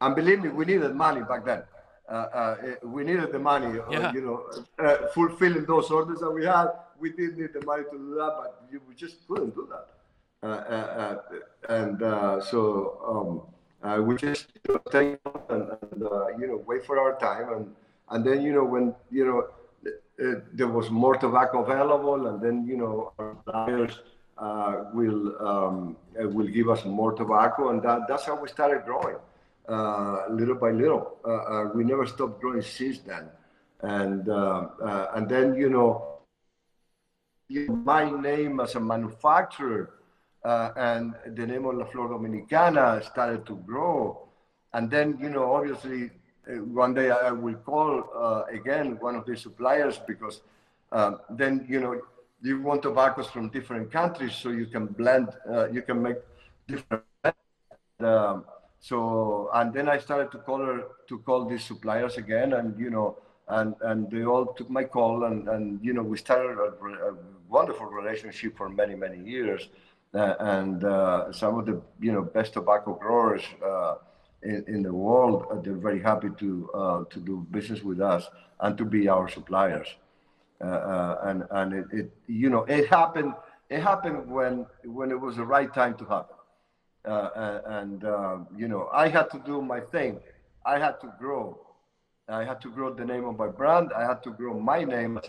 And 0.00 0.16
believe 0.16 0.42
me 0.42 0.48
we 0.48 0.64
needed 0.64 0.94
money 0.94 1.22
back 1.22 1.44
then. 1.44 1.62
Uh, 2.08 2.12
uh, 2.12 2.56
eh, 2.62 2.74
we 2.82 3.04
needed 3.04 3.32
the 3.32 3.38
money 3.38 3.78
uh, 3.78 3.90
Yeah. 3.90 4.12
you 4.12 4.20
know 4.20 4.84
uh, 4.84 5.06
fulfilling 5.08 5.64
those 5.64 5.90
orders 5.90 6.20
that 6.20 6.30
we 6.30 6.44
had. 6.44 6.68
We 6.98 7.10
did 7.10 7.38
need 7.38 7.52
the 7.52 7.64
money 7.64 7.84
to 7.84 7.96
do 7.96 8.14
that 8.16 8.32
but 8.38 8.64
you, 8.70 8.80
we 8.88 8.94
just 8.94 9.26
couldn't 9.26 9.54
do 9.54 9.68
that. 9.70 9.86
Uh, 10.42 10.46
uh, 10.46 11.18
uh, 11.70 11.72
and 11.72 12.02
uh, 12.02 12.40
so 12.40 12.60
um, 13.08 13.88
uh, 13.88 14.02
we 14.02 14.16
just 14.16 14.48
you 14.68 14.74
know, 14.74 14.80
take 14.90 15.18
and, 15.48 15.70
and 15.92 16.02
uh, 16.02 16.26
you 16.38 16.46
know 16.48 16.62
wait 16.66 16.84
for 16.84 16.98
our 16.98 17.18
time. 17.18 17.52
And 17.52 17.74
and 18.10 18.24
then 18.26 18.42
you 18.42 18.52
know 18.52 18.64
when 18.64 18.94
you 19.10 19.24
know 19.24 19.48
uh, 20.22 20.34
there 20.52 20.68
was 20.68 20.90
more 20.90 21.16
tobacco 21.16 21.64
available 21.64 22.28
and 22.28 22.40
then 22.40 22.64
you 22.66 22.76
know 22.76 23.12
our 23.18 23.36
buyers 23.44 23.98
uh, 24.38 24.84
will 24.92 25.34
um, 25.44 25.96
uh, 26.20 26.28
will 26.28 26.46
give 26.46 26.68
us 26.68 26.84
more 26.84 27.12
tobacco 27.12 27.70
and 27.70 27.82
that, 27.82 28.06
that's 28.08 28.24
how 28.26 28.40
we 28.40 28.48
started 28.48 28.84
growing 28.84 29.16
uh, 29.68 30.22
little 30.30 30.54
by 30.54 30.70
little 30.70 31.18
uh, 31.24 31.64
we 31.74 31.82
never 31.82 32.06
stopped 32.06 32.40
growing 32.40 32.62
since 32.62 33.00
then 33.00 33.28
and 33.82 34.28
and 35.16 35.28
then 35.28 35.54
you 35.56 35.68
know 35.68 36.20
my 37.68 38.08
name 38.08 38.60
as 38.60 38.76
a 38.76 38.80
manufacturer 38.80 39.94
and 40.44 41.14
the 41.26 41.46
name 41.46 41.64
of 41.64 41.74
La 41.74 41.86
Flor 41.86 42.08
Dominicana 42.08 43.02
started 43.04 43.44
to 43.46 43.56
grow. 43.56 44.28
And 44.72 44.90
then, 44.90 45.16
you 45.20 45.30
know, 45.30 45.54
obviously, 45.54 46.10
one 46.48 46.94
day 46.94 47.10
I 47.10 47.30
will 47.30 47.54
call 47.54 48.04
uh, 48.14 48.44
again 48.50 48.98
one 49.00 49.16
of 49.16 49.24
the 49.26 49.36
suppliers 49.36 49.98
because 50.06 50.40
um, 50.94 51.20
then, 51.30 51.66
you 51.68 51.80
know, 51.80 52.00
you 52.40 52.60
want 52.60 52.82
tobaccos 52.82 53.28
from 53.28 53.48
different 53.48 53.90
countries 53.90 54.34
so 54.34 54.50
you 54.50 54.66
can 54.66 54.86
blend, 54.86 55.28
uh, 55.50 55.68
you 55.70 55.82
can 55.82 56.02
make 56.02 56.16
different. 56.68 57.02
Um, 58.00 58.44
so, 58.78 59.50
and 59.54 59.72
then 59.72 59.88
I 59.88 59.98
started 59.98 60.30
to 60.32 60.38
call 60.38 60.58
her, 60.58 60.82
to 61.08 61.18
call 61.20 61.46
these 61.46 61.64
suppliers 61.64 62.16
again, 62.16 62.52
and 62.52 62.78
you 62.78 62.90
know, 62.90 63.16
and 63.48 63.74
and 63.80 64.10
they 64.10 64.24
all 64.24 64.46
took 64.46 64.68
my 64.70 64.84
call, 64.84 65.24
and 65.24 65.48
and 65.48 65.82
you 65.82 65.94
know, 65.94 66.02
we 66.02 66.18
started 66.18 66.58
a, 66.58 67.10
a 67.10 67.14
wonderful 67.48 67.86
relationship 67.86 68.56
for 68.56 68.68
many 68.68 68.94
many 68.94 69.18
years, 69.18 69.68
uh, 70.14 70.34
and 70.38 70.84
uh, 70.84 71.32
some 71.32 71.58
of 71.58 71.66
the 71.66 71.80
you 71.98 72.12
know 72.12 72.22
best 72.22 72.52
tobacco 72.52 72.94
growers 72.94 73.42
uh, 73.64 73.94
in, 74.44 74.64
in 74.68 74.82
the 74.82 74.92
world, 74.92 75.46
uh, 75.50 75.60
they're 75.60 75.74
very 75.74 76.00
happy 76.00 76.30
to 76.38 76.70
uh, 76.74 77.04
to 77.10 77.20
do 77.20 77.46
business 77.50 77.82
with 77.82 78.00
us 78.00 78.28
and 78.60 78.76
to 78.78 78.84
be 78.84 79.08
our 79.08 79.28
suppliers, 79.28 79.88
uh, 80.60 80.66
uh, 80.66 81.18
and 81.24 81.44
and 81.50 81.72
it, 81.72 81.86
it 81.92 82.10
you 82.26 82.50
know 82.50 82.64
it 82.64 82.86
happened 82.88 83.34
it 83.70 83.80
happened 83.80 84.30
when 84.30 84.66
when 84.84 85.10
it 85.10 85.20
was 85.20 85.36
the 85.36 85.44
right 85.44 85.72
time 85.74 85.94
to 85.96 86.04
happen 86.04 86.36
uh, 87.04 87.28
and, 87.34 87.62
and 87.66 88.04
uh, 88.04 88.36
you 88.56 88.68
know 88.68 88.88
I 88.92 89.08
had 89.08 89.30
to 89.30 89.42
do 89.44 89.60
my 89.62 89.80
thing. 89.80 90.20
I 90.64 90.78
had 90.78 91.00
to 91.02 91.12
grow. 91.18 91.58
I 92.28 92.44
had 92.44 92.60
to 92.62 92.70
grow 92.70 92.94
the 92.94 93.04
name 93.04 93.24
of 93.26 93.36
my 93.36 93.48
brand. 93.48 93.92
I 93.94 94.02
had 94.06 94.22
to 94.22 94.30
grow 94.30 94.58
my 94.58 94.82
name, 94.84 95.20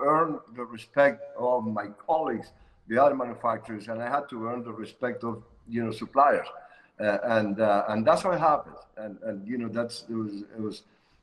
earn 0.00 0.40
the 0.56 0.64
respect 0.64 1.22
of 1.38 1.64
my 1.64 1.86
colleagues, 2.04 2.48
the 2.88 3.00
other 3.00 3.14
manufacturers, 3.14 3.86
and 3.86 4.02
I 4.02 4.10
had 4.10 4.28
to 4.30 4.46
earn 4.48 4.64
the 4.64 4.72
respect 4.72 5.22
of 5.22 5.42
you 5.68 5.84
know 5.84 5.92
suppliers, 5.92 6.46
uh, 6.48 6.69
and 7.00 7.60
uh, 7.60 7.84
and 7.88 8.06
that's 8.06 8.24
what 8.24 8.38
happened. 8.38 8.76
And 8.96 9.18
and 9.22 9.48
you 9.48 9.58
know 9.58 9.68
that's 9.68 10.04
it 10.08 10.14
was 10.14 10.42
it 10.42 10.60
was 10.60 10.82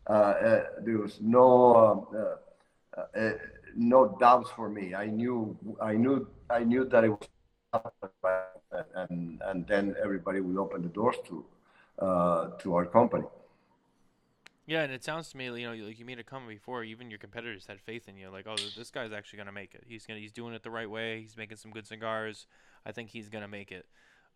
uh, 0.10 0.14
uh, 0.14 0.64
there 0.82 0.98
was 0.98 1.20
no. 1.22 1.76
Um, 1.76 2.08
uh, 2.18 2.36
uh, 3.16 3.32
no 3.76 4.18
doubts 4.20 4.50
for 4.50 4.70
me. 4.70 4.96
I 4.96 5.06
knew, 5.06 5.56
I 5.80 5.94
knew, 5.94 6.28
I 6.50 6.64
knew 6.64 6.84
that 6.86 7.04
it 7.04 7.10
was 7.10 7.30
and 8.96 9.42
and 9.46 9.68
then 9.68 9.96
everybody 10.02 10.42
will 10.42 10.60
open 10.60 10.82
the 10.82 10.90
doors 10.90 11.16
to 11.28 11.46
uh, 12.00 12.50
to 12.60 12.76
our 12.76 12.86
company. 12.86 13.26
Yeah, 14.66 14.82
and 14.82 14.92
it 14.92 15.04
sounds 15.04 15.30
to 15.30 15.38
me, 15.38 15.46
you 15.46 15.66
know, 15.66 15.86
like 15.86 15.98
you 15.98 16.04
made 16.04 16.20
a 16.20 16.24
comment 16.24 16.50
before. 16.50 16.84
Even 16.84 17.10
your 17.10 17.20
competitors 17.20 17.66
had 17.68 17.80
faith 17.80 18.10
in 18.10 18.18
you, 18.18 18.30
like, 18.30 18.48
oh, 18.48 18.56
this 18.78 18.92
guy's 18.92 19.14
actually 19.14 19.38
gonna 19.38 19.52
make 19.52 19.74
it. 19.74 19.84
He's 19.88 20.06
gonna, 20.06 20.20
he's 20.20 20.34
doing 20.34 20.54
it 20.54 20.64
the 20.64 20.72
right 20.72 20.90
way. 20.90 21.22
He's 21.22 21.38
making 21.38 21.58
some 21.58 21.72
good 21.72 21.88
cigars. 21.88 22.48
I 22.86 22.92
think 22.92 23.10
he's 23.10 23.30
gonna 23.30 23.48
make 23.48 23.72
it. 23.72 23.86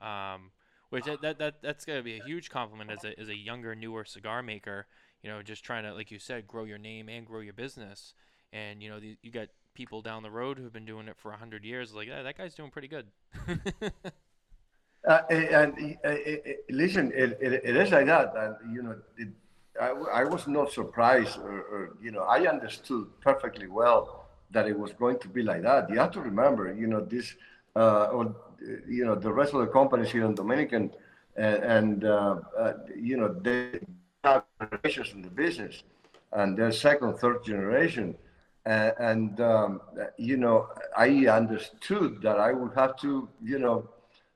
Um, 0.02 0.52
which 0.92 1.06
that, 1.06 1.22
that, 1.24 1.40
that 1.40 1.56
that's 1.64 1.84
gonna 1.84 2.04
be 2.04 2.20
a 2.20 2.24
huge 2.24 2.52
compliment 2.52 2.92
as 2.92 3.04
a 3.04 3.20
as 3.20 3.28
a 3.28 3.36
younger, 3.36 3.74
newer 3.74 4.06
cigar 4.06 4.44
maker. 4.44 4.86
you 5.24 5.30
know, 5.30 5.42
just 5.42 5.64
trying 5.64 5.84
to, 5.84 5.94
like 5.94 6.12
you 6.12 6.20
said, 6.20 6.48
grow 6.48 6.64
your 6.64 6.78
name 6.78 7.10
and 7.10 7.26
grow 7.26 7.40
your 7.40 7.54
business. 7.54 8.14
And 8.52 8.82
you 8.82 8.90
know, 8.90 9.00
the, 9.00 9.18
you 9.22 9.32
got 9.32 9.48
people 9.74 10.02
down 10.02 10.24
the 10.24 10.32
road 10.32 10.58
who've 10.58 10.74
been 10.74 10.86
doing 10.86 11.08
it 11.08 11.16
for 11.18 11.32
a 11.32 11.38
hundred 11.38 11.64
years. 11.64 11.94
Like, 11.94 12.08
yeah, 12.08 12.24
that 12.24 12.38
guy's 12.38 12.56
doing 12.56 12.72
pretty 12.72 12.88
good. 12.88 13.08
Uh, 15.08 15.22
and 15.32 15.98
uh, 16.06 16.14
listen, 16.70 17.12
it, 17.16 17.36
it, 17.42 17.54
it 17.64 17.76
is 17.76 17.90
like 17.90 18.06
that, 18.06 18.36
and 18.36 18.76
you 18.76 18.84
know, 18.84 18.96
it, 19.18 19.30
I, 19.82 19.90
I 20.22 20.24
was 20.26 20.48
not 20.48 20.72
surprised, 20.72 21.40
or, 21.40 21.50
or, 21.74 21.98
you 22.00 22.12
know, 22.12 22.22
I 22.22 22.48
understood 22.48 23.08
perfectly 23.20 23.66
well 23.66 24.28
that 24.52 24.68
it 24.68 24.78
was 24.78 24.94
going 24.94 25.18
to 25.18 25.28
be 25.28 25.42
like 25.42 25.64
that. 25.64 25.90
You 25.90 25.98
have 25.98 26.12
to 26.12 26.22
remember, 26.22 26.72
you 26.72 26.86
know, 26.86 27.04
this, 27.04 27.34
uh, 27.76 28.06
or, 28.06 28.36
you 28.88 29.06
know, 29.06 29.16
the 29.16 29.32
rest 29.32 29.54
of 29.54 29.62
the 29.62 29.68
companies 29.68 30.12
here 30.12 30.26
in 30.26 30.36
Dominican, 30.36 30.92
and, 31.36 31.64
and 31.64 32.06
uh, 32.06 32.36
uh, 32.58 32.74
you 32.96 33.18
know, 33.18 33.34
they 33.42 33.80
have 34.24 34.44
generations 34.60 35.14
in 35.14 35.22
the 35.22 35.30
business, 35.30 35.84
and 36.34 36.58
they're 36.58 36.72
second, 36.72 37.18
third 37.18 37.44
generation, 37.44 38.16
and, 38.66 38.94
and 39.00 39.42
um, 39.42 39.82
you 40.18 40.38
know, 40.38 40.68
I 40.96 41.28
understood 41.28 42.22
that 42.22 42.40
I 42.40 42.52
would 42.52 42.74
have 42.76 42.96
to, 42.98 43.28
you 43.44 43.60
know 43.60 43.90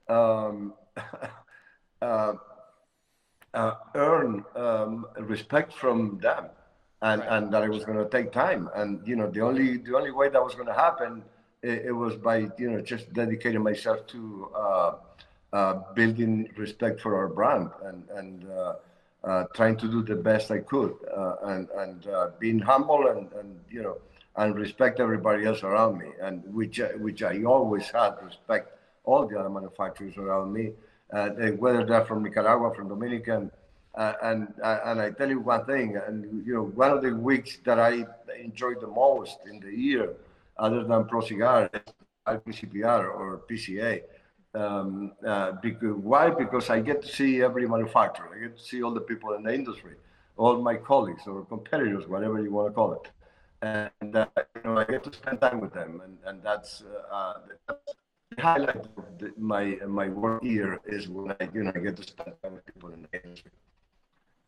um, 0.08 0.74
uh, 2.02 2.34
uh, 3.54 3.74
earn 3.96 4.44
um, 4.56 5.06
respect 5.20 5.74
from 5.74 6.20
them, 6.20 6.48
and 7.02 7.22
right. 7.22 7.32
and 7.32 7.54
that 7.54 7.64
it 7.64 7.70
was 7.70 7.86
going 7.86 7.98
to 7.98 8.10
take 8.10 8.32
time. 8.32 8.70
And 8.76 9.06
you 9.08 9.16
know, 9.16 9.30
the 9.30 9.42
only 9.42 9.78
the 9.78 9.96
only 9.96 10.12
way 10.12 10.30
that 10.30 10.44
was 10.44 10.56
going 10.56 10.68
to 10.68 10.74
happen, 10.74 11.24
it, 11.72 11.86
it, 11.88 11.92
was 11.92 12.16
by 12.16 12.38
you 12.58 12.70
know 12.72 12.82
just 12.82 13.12
dedicating 13.14 13.64
myself 13.72 14.06
to 14.08 14.50
uh, 14.56 14.92
uh 15.54 15.74
building 16.00 16.50
respect 16.58 17.02
for 17.02 17.16
our 17.20 17.28
brand 17.28 17.70
and 17.84 18.00
and. 18.20 18.50
Uh, 18.50 18.76
uh, 19.24 19.44
trying 19.56 19.76
to 19.76 19.88
do 19.88 20.04
the 20.04 20.16
best 20.16 20.52
I 20.52 20.60
could, 20.60 20.94
and 21.42 21.68
and 21.82 22.08
being 22.38 22.60
humble 22.60 23.08
and, 23.08 23.26
and 23.40 23.60
you 23.72 23.82
know 23.82 23.98
and 24.36 24.56
respect 24.56 25.00
everybody 25.00 25.46
else 25.46 25.64
around 25.64 25.98
me, 25.98 26.10
and 26.22 26.44
which 26.54 26.80
which 27.00 27.24
I 27.24 27.44
always 27.44 27.90
had 27.90 28.14
respect 28.24 28.78
all 29.04 29.28
the 29.28 29.40
other 29.40 29.50
manufacturers 29.50 30.18
around 30.18 30.52
me, 30.52 30.72
uh, 31.14 31.30
whether 31.58 31.86
they're 31.86 32.06
from 32.06 32.24
Nicaragua, 32.24 32.74
from 32.74 32.90
Dominican. 32.90 33.52
Uh, 33.94 34.14
and 34.24 34.54
uh, 34.62 34.80
and 34.86 35.00
I 35.02 35.12
tell 35.12 35.30
you 35.30 35.40
one 35.40 35.66
thing, 35.66 35.96
and 35.96 36.46
you 36.46 36.54
know, 36.54 36.64
one 36.64 36.92
of 36.92 37.02
the 37.02 37.16
weeks 37.16 37.60
that 37.64 37.80
I 37.80 38.06
enjoyed 38.38 38.82
the 38.82 38.88
most 38.88 39.38
in 39.50 39.62
the 39.62 39.72
year, 39.72 40.10
other 40.58 40.84
than 40.84 41.06
Pro 41.06 41.22
Cigar, 41.22 41.70
PCPR 42.28 43.14
or 43.14 43.42
PCA. 43.50 44.02
Um, 44.54 45.12
uh, 45.26 45.54
because 45.62 45.96
why? 45.98 46.30
Because 46.30 46.70
I 46.70 46.80
get 46.80 47.02
to 47.02 47.08
see 47.08 47.42
every 47.42 47.68
manufacturer. 47.68 48.30
I 48.36 48.40
get 48.40 48.58
to 48.58 48.64
see 48.64 48.82
all 48.82 48.94
the 48.94 49.02
people 49.02 49.34
in 49.34 49.44
the 49.44 49.54
industry, 49.54 49.96
all 50.38 50.62
my 50.62 50.76
colleagues 50.76 51.24
or 51.28 51.44
competitors, 51.46 52.08
whatever 52.08 52.42
you 52.42 52.52
want 52.52 52.70
to 52.70 52.74
call 52.74 52.94
it. 52.94 53.12
And 53.62 54.16
uh, 54.16 54.28
you 54.56 54.62
know, 54.64 54.78
I 54.78 54.86
get 54.86 55.04
to 55.04 55.14
spend 55.14 55.42
time 55.42 55.60
with 55.60 55.74
them, 55.74 56.02
and 56.06 56.18
and 56.26 56.42
that's, 56.42 56.84
uh, 57.12 57.34
that's 57.68 57.96
highlight 58.40 58.78
of 58.78 59.06
the, 59.20 59.34
my 59.38 59.78
my 59.88 60.08
work 60.08 60.44
here 60.44 60.80
is 60.86 61.08
when 61.10 61.32
I 61.32 61.50
you 61.54 61.64
know 61.64 61.72
I 61.76 61.80
get 61.80 61.98
to 61.98 62.04
spend 62.04 62.34
time 62.42 62.54
with 62.54 62.66
people 62.66 62.90
in 62.92 63.08
the 63.12 63.24
industry. 63.24 63.52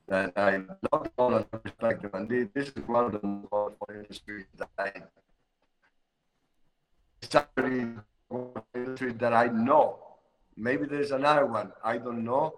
And 0.10 0.32
I 0.38 0.62
love 0.92 1.10
all 1.18 1.34
of 1.34 1.52
the 1.52 1.58
perspective, 1.58 2.12
and 2.14 2.30
this 2.30 2.70
is 2.70 2.88
one 2.88 3.06
of 3.06 3.12
the 3.12 3.28
most 3.28 3.52
wonderful 3.52 3.88
industries 3.94 4.46
that 4.58 4.70
I 4.78 4.92
industry 8.74 9.14
that 9.14 9.34
I 9.34 9.48
know. 9.48 10.00
Maybe 10.56 10.86
there's 10.86 11.12
another 11.12 11.46
one 11.46 11.72
I 11.84 11.98
don't 11.98 12.24
know, 12.24 12.54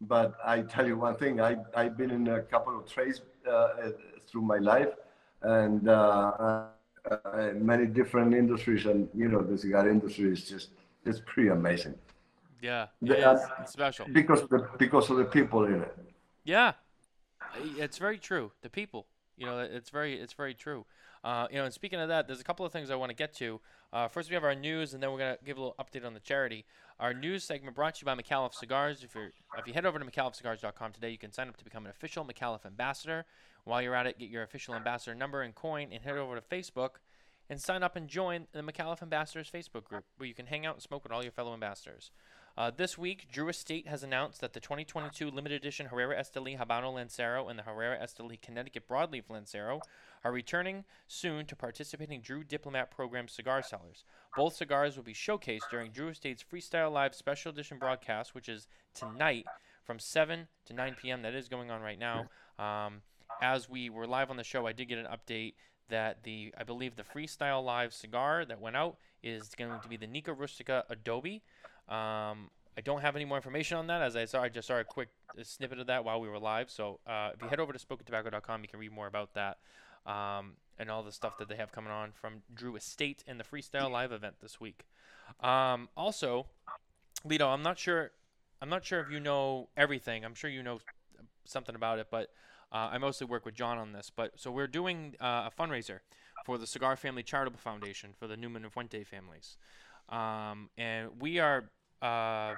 but 0.00 0.34
I 0.44 0.62
tell 0.62 0.86
you 0.86 0.96
one 0.96 1.16
thing: 1.16 1.40
I 1.40 1.56
I've 1.74 1.96
been 1.96 2.10
in 2.10 2.28
a 2.28 2.42
couple 2.42 2.78
of 2.78 2.86
trades 2.90 3.20
uh, 3.50 3.90
through 4.26 4.42
my 4.42 4.58
life, 4.58 4.88
and 5.42 5.88
uh, 5.88 5.92
uh, 7.10 7.52
many 7.54 7.86
different 7.86 8.34
industries, 8.34 8.86
and 8.86 9.08
you 9.14 9.28
know 9.28 9.42
the 9.42 9.58
cigar 9.58 9.88
industry 9.88 10.32
is 10.32 10.44
just 10.48 10.70
it's 11.04 11.20
pretty 11.26 11.50
amazing. 11.50 11.94
Yeah, 12.62 12.86
it 13.02 13.18
it's 13.60 13.72
special 13.72 14.06
because 14.12 14.40
of 14.42 14.48
the 14.48 14.66
because 14.78 15.10
of 15.10 15.18
the 15.18 15.24
people 15.24 15.64
in 15.66 15.82
it. 15.82 15.94
Yeah, 16.44 16.72
it's 17.56 17.98
very 17.98 18.18
true. 18.18 18.52
The 18.62 18.70
people, 18.70 19.06
you 19.36 19.44
know, 19.46 19.58
it's 19.58 19.90
very 19.90 20.14
it's 20.14 20.32
very 20.32 20.54
true. 20.54 20.86
Uh, 21.24 21.46
you 21.50 21.56
know, 21.56 21.64
and 21.64 21.72
speaking 21.72 21.98
of 21.98 22.08
that, 22.08 22.26
there's 22.26 22.40
a 22.40 22.44
couple 22.44 22.66
of 22.66 22.72
things 22.72 22.90
I 22.90 22.96
want 22.96 23.08
to 23.08 23.16
get 23.16 23.32
to. 23.36 23.58
Uh, 23.94 24.08
first, 24.08 24.28
we 24.28 24.34
have 24.34 24.44
our 24.44 24.54
news, 24.54 24.92
and 24.92 25.02
then 25.02 25.10
we're 25.10 25.18
gonna 25.18 25.38
give 25.42 25.56
a 25.56 25.60
little 25.60 25.76
update 25.80 26.04
on 26.04 26.12
the 26.12 26.20
charity. 26.20 26.66
Our 27.00 27.14
news 27.14 27.44
segment 27.44 27.74
brought 27.74 27.94
to 27.94 28.02
you 28.02 28.04
by 28.04 28.14
Micallef 28.14 28.52
Cigars. 28.52 29.02
If 29.02 29.14
you 29.14 29.30
if 29.58 29.66
you 29.66 29.72
head 29.72 29.86
over 29.86 29.98
to 29.98 30.04
MicallefCigars.com 30.04 30.92
today, 30.92 31.10
you 31.10 31.18
can 31.18 31.32
sign 31.32 31.48
up 31.48 31.56
to 31.56 31.64
become 31.64 31.86
an 31.86 31.90
official 31.90 32.26
Micallef 32.26 32.66
ambassador. 32.66 33.24
While 33.64 33.80
you're 33.80 33.94
at 33.94 34.06
it, 34.06 34.18
get 34.18 34.28
your 34.28 34.42
official 34.42 34.74
ambassador 34.74 35.14
number 35.14 35.40
and 35.40 35.54
coin, 35.54 35.88
and 35.90 36.02
head 36.02 36.18
over 36.18 36.38
to 36.38 36.42
Facebook 36.42 36.96
and 37.48 37.60
sign 37.60 37.82
up 37.82 37.96
and 37.96 38.08
join 38.08 38.46
the 38.52 38.62
Micallef 38.62 39.02
Ambassadors 39.02 39.50
Facebook 39.50 39.84
group, 39.84 40.04
where 40.16 40.26
you 40.26 40.34
can 40.34 40.46
hang 40.46 40.64
out 40.66 40.74
and 40.74 40.82
smoke 40.82 41.02
with 41.02 41.12
all 41.12 41.22
your 41.22 41.32
fellow 41.32 41.52
ambassadors. 41.52 42.10
Uh, 42.56 42.70
this 42.70 42.96
week, 42.96 43.26
Drew 43.32 43.48
Estate 43.48 43.88
has 43.88 44.04
announced 44.04 44.40
that 44.40 44.52
the 44.52 44.60
2022 44.60 45.28
limited 45.28 45.56
edition 45.56 45.86
Herrera 45.86 46.16
Esteli 46.16 46.56
Habano 46.56 46.94
Lancero 46.94 47.48
and 47.48 47.58
the 47.58 47.64
Herrera 47.64 47.98
Esteli 47.98 48.40
Connecticut 48.40 48.88
Broadleaf 48.88 49.28
Lancero 49.28 49.80
are 50.22 50.30
returning 50.30 50.84
soon 51.08 51.46
to 51.46 51.56
participating 51.56 52.20
Drew 52.20 52.44
Diplomat 52.44 52.92
Program 52.92 53.26
cigar 53.26 53.60
sellers. 53.60 54.04
Both 54.36 54.54
cigars 54.54 54.96
will 54.96 55.02
be 55.02 55.14
showcased 55.14 55.68
during 55.68 55.90
Drew 55.90 56.08
Estate's 56.08 56.44
Freestyle 56.44 56.92
Live 56.92 57.16
Special 57.16 57.50
Edition 57.50 57.78
broadcast, 57.78 58.36
which 58.36 58.48
is 58.48 58.68
tonight 58.94 59.46
from 59.82 59.98
7 59.98 60.46
to 60.66 60.72
9 60.72 60.96
p.m. 61.02 61.22
That 61.22 61.34
is 61.34 61.48
going 61.48 61.72
on 61.72 61.82
right 61.82 61.98
now. 61.98 62.26
Um, 62.58 63.02
as 63.42 63.68
we 63.68 63.90
were 63.90 64.06
live 64.06 64.30
on 64.30 64.36
the 64.36 64.44
show, 64.44 64.64
I 64.66 64.72
did 64.72 64.88
get 64.88 64.98
an 64.98 65.06
update 65.06 65.54
that 65.88 66.22
the 66.22 66.54
I 66.56 66.64
believe 66.64 66.96
the 66.96 67.02
Freestyle 67.02 67.64
Live 67.64 67.92
cigar 67.92 68.44
that 68.44 68.60
went 68.60 68.76
out 68.76 68.96
is 69.22 69.50
going 69.56 69.80
to 69.80 69.88
be 69.88 69.96
the 69.96 70.06
Nica 70.06 70.32
Rustica 70.32 70.84
Adobe. 70.88 71.42
Um, 71.88 72.50
I 72.76 72.80
don't 72.82 73.02
have 73.02 73.14
any 73.14 73.24
more 73.24 73.38
information 73.38 73.76
on 73.76 73.86
that, 73.86 74.02
as 74.02 74.16
I 74.16 74.24
saw. 74.24 74.42
I 74.42 74.48
just 74.48 74.68
saw 74.68 74.78
a 74.78 74.84
quick 74.84 75.08
snippet 75.42 75.78
of 75.78 75.86
that 75.86 76.04
while 76.04 76.20
we 76.20 76.28
were 76.28 76.38
live. 76.38 76.70
So 76.70 76.98
uh, 77.06 77.30
if 77.34 77.42
you 77.42 77.48
head 77.48 77.60
over 77.60 77.72
to 77.72 77.78
SmokinTabacco.com, 77.78 78.62
you 78.62 78.68
can 78.68 78.80
read 78.80 78.92
more 78.92 79.06
about 79.06 79.34
that 79.34 79.58
um, 80.06 80.54
and 80.78 80.90
all 80.90 81.02
the 81.02 81.12
stuff 81.12 81.38
that 81.38 81.48
they 81.48 81.56
have 81.56 81.70
coming 81.70 81.92
on 81.92 82.10
from 82.12 82.42
Drew 82.52 82.74
Estate 82.76 83.22
and 83.26 83.38
the 83.38 83.44
Freestyle 83.44 83.90
Live 83.90 84.12
event 84.12 84.36
this 84.40 84.60
week. 84.60 84.84
Um, 85.40 85.88
also, 85.96 86.46
Litto, 87.26 87.46
I'm 87.52 87.62
not 87.62 87.78
sure. 87.78 88.10
I'm 88.60 88.68
not 88.68 88.84
sure 88.84 89.00
if 89.00 89.10
you 89.10 89.20
know 89.20 89.68
everything. 89.76 90.24
I'm 90.24 90.34
sure 90.34 90.50
you 90.50 90.62
know 90.62 90.80
something 91.44 91.74
about 91.74 91.98
it, 91.98 92.08
but 92.10 92.30
uh, 92.72 92.90
I 92.92 92.98
mostly 92.98 93.26
work 93.26 93.44
with 93.44 93.54
Jon 93.54 93.78
on 93.78 93.92
this, 93.92 94.10
but 94.14 94.32
so 94.36 94.50
we're 94.50 94.66
doing 94.66 95.14
uh, 95.20 95.48
a 95.48 95.52
fundraiser 95.56 96.00
for 96.44 96.58
the 96.58 96.66
Cigar 96.66 96.96
Family 96.96 97.22
Charitable 97.22 97.58
Foundation 97.58 98.10
for 98.18 98.26
the 98.26 98.36
Newman 98.36 98.64
and 98.64 98.72
Fuente 98.72 99.04
families, 99.04 99.56
um, 100.08 100.70
and 100.76 101.10
we 101.20 101.38
are 101.38 101.64
uh, 102.02 102.54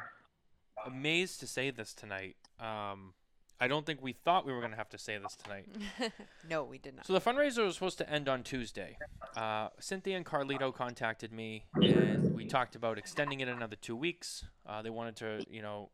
amazed 0.87 1.41
to 1.41 1.47
say 1.47 1.71
this 1.71 1.95
tonight. 1.95 2.37
Um, 2.61 3.15
I 3.59 3.69
don't 3.69 3.87
think 3.87 4.03
we 4.03 4.13
thought 4.13 4.45
we 4.45 4.53
were 4.53 4.61
going 4.61 4.73
to 4.73 4.77
have 4.77 4.91
to 4.91 4.99
say 4.99 5.17
this 5.19 5.35
tonight. 5.37 5.67
no, 6.49 6.65
we 6.65 6.79
did 6.79 6.97
not. 6.97 7.07
So 7.07 7.15
the 7.15 7.21
fundraiser 7.21 7.65
was 7.65 7.75
supposed 7.75 7.99
to 7.99 8.11
end 8.11 8.29
on 8.29 8.43
Tuesday. 8.43 8.99
Uh, 9.35 9.69
Cynthia 9.81 10.17
and 10.17 10.27
Carlito 10.27 10.75
contacted 10.75 11.33
me, 11.33 11.65
and 11.75 12.35
we 12.35 12.45
talked 12.45 12.77
about 12.77 12.99
extending 12.99 13.41
it 13.41 13.49
another 13.49 13.77
two 13.77 13.97
weeks. 13.97 14.45
Uh, 14.67 14.83
they 14.83 14.91
wanted 14.91 15.17
to, 15.17 15.47
you 15.51 15.63
know, 15.63 15.89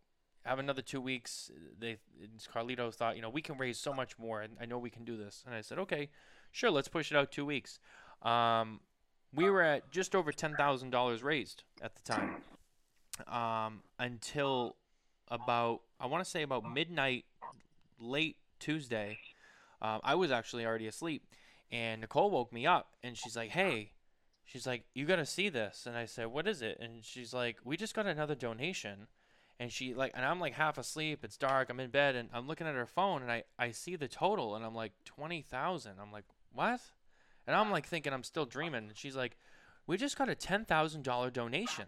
have 0.44 0.58
another 0.58 0.82
two 0.82 1.00
weeks. 1.00 1.52
They 1.78 1.98
Carlito 2.52 2.92
thought, 2.92 3.14
you 3.14 3.22
know, 3.22 3.30
we 3.30 3.42
can 3.42 3.56
raise 3.58 3.78
so 3.78 3.92
much 3.92 4.18
more. 4.18 4.44
I 4.60 4.66
know 4.66 4.78
we 4.78 4.90
can 4.90 5.04
do 5.04 5.16
this. 5.16 5.44
And 5.46 5.54
I 5.54 5.60
said, 5.60 5.78
okay, 5.78 6.08
sure, 6.50 6.70
let's 6.70 6.88
push 6.88 7.12
it 7.12 7.16
out 7.16 7.30
two 7.30 7.46
weeks. 7.46 7.78
Um, 8.22 8.80
we 9.34 9.50
were 9.50 9.62
at 9.62 9.90
just 9.90 10.14
over 10.14 10.32
ten 10.32 10.54
thousand 10.54 10.90
dollars 10.90 11.22
raised 11.22 11.64
at 11.80 11.94
the 11.94 12.02
time, 12.02 12.36
um, 13.26 13.82
until 13.98 14.76
about 15.28 15.80
I 16.00 16.06
want 16.06 16.24
to 16.24 16.30
say 16.30 16.42
about 16.42 16.70
midnight, 16.70 17.24
late 17.98 18.36
Tuesday. 18.58 19.18
Um, 19.80 20.00
I 20.04 20.14
was 20.14 20.30
actually 20.30 20.64
already 20.64 20.86
asleep, 20.86 21.24
and 21.70 22.00
Nicole 22.00 22.30
woke 22.30 22.52
me 22.52 22.66
up, 22.66 22.92
and 23.02 23.16
she's 23.16 23.36
like, 23.36 23.50
"Hey." 23.50 23.92
She's 24.44 24.66
like, 24.66 24.82
"You 24.92 25.06
got 25.06 25.16
to 25.16 25.24
see 25.24 25.48
this," 25.48 25.86
and 25.86 25.96
I 25.96 26.04
said, 26.04 26.26
"What 26.26 26.48
is 26.48 26.60
it?" 26.62 26.76
And 26.80 27.04
she's 27.04 27.32
like, 27.32 27.58
"We 27.64 27.76
just 27.76 27.94
got 27.94 28.06
another 28.06 28.34
donation 28.34 29.06
and 29.62 29.72
she 29.72 29.94
like 29.94 30.10
and 30.14 30.24
I'm 30.24 30.40
like 30.40 30.54
half 30.54 30.76
asleep. 30.76 31.20
It's 31.22 31.36
dark. 31.36 31.70
I'm 31.70 31.78
in 31.78 31.90
bed 31.90 32.16
and 32.16 32.28
I'm 32.32 32.48
looking 32.48 32.66
at 32.66 32.74
her 32.74 32.86
phone 32.86 33.22
and 33.22 33.30
I 33.30 33.44
I 33.58 33.70
see 33.70 33.94
the 33.94 34.08
total 34.08 34.56
and 34.56 34.64
I'm 34.64 34.74
like 34.74 34.92
twenty 35.04 35.40
thousand. 35.40 35.92
I'm 36.00 36.10
like 36.10 36.24
what? 36.52 36.80
And 37.46 37.56
I'm 37.56 37.70
like 37.70 37.86
thinking 37.86 38.12
I'm 38.12 38.22
still 38.22 38.46
dreaming. 38.46 38.88
And 38.88 38.96
she's 38.96 39.16
like, 39.16 39.36
we 39.86 39.96
just 39.96 40.16
got 40.18 40.28
a 40.28 40.34
ten 40.34 40.64
thousand 40.64 41.02
dollar 41.02 41.30
donation. 41.30 41.86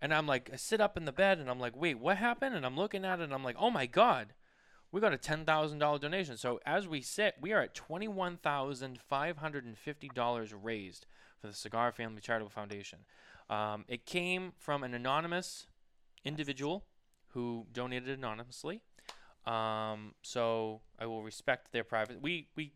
And 0.00 0.12
I'm 0.12 0.26
like, 0.26 0.50
I 0.52 0.56
sit 0.56 0.80
up 0.80 0.96
in 0.96 1.04
the 1.04 1.12
bed 1.12 1.38
and 1.38 1.48
I'm 1.48 1.60
like, 1.60 1.76
wait, 1.76 1.98
what 1.98 2.16
happened? 2.16 2.56
And 2.56 2.66
I'm 2.66 2.76
looking 2.76 3.04
at 3.04 3.20
it 3.20 3.24
and 3.24 3.34
I'm 3.34 3.44
like, 3.44 3.56
oh 3.58 3.70
my 3.70 3.86
god, 3.86 4.34
we 4.90 5.00
got 5.00 5.12
a 5.12 5.18
ten 5.18 5.44
thousand 5.44 5.78
dollar 5.78 5.98
donation. 5.98 6.36
So 6.36 6.60
as 6.66 6.88
we 6.88 7.00
sit, 7.02 7.36
we 7.40 7.52
are 7.52 7.62
at 7.62 7.74
twenty 7.74 8.08
one 8.08 8.36
thousand 8.36 9.00
five 9.00 9.38
hundred 9.38 9.64
and 9.64 9.78
fifty 9.78 10.08
dollars 10.08 10.52
raised 10.52 11.06
for 11.40 11.46
the 11.46 11.54
Cigar 11.54 11.92
Family 11.92 12.20
Charitable 12.20 12.50
Foundation. 12.50 13.00
Um, 13.50 13.84
it 13.88 14.06
came 14.06 14.52
from 14.58 14.82
an 14.82 14.94
anonymous 14.94 15.66
individual 16.24 16.84
who 17.28 17.66
donated 17.72 18.18
anonymously. 18.18 18.82
Um, 19.44 20.14
so 20.22 20.82
I 20.98 21.06
will 21.06 21.22
respect 21.22 21.72
their 21.72 21.84
private. 21.84 22.22
We 22.22 22.48
we, 22.56 22.72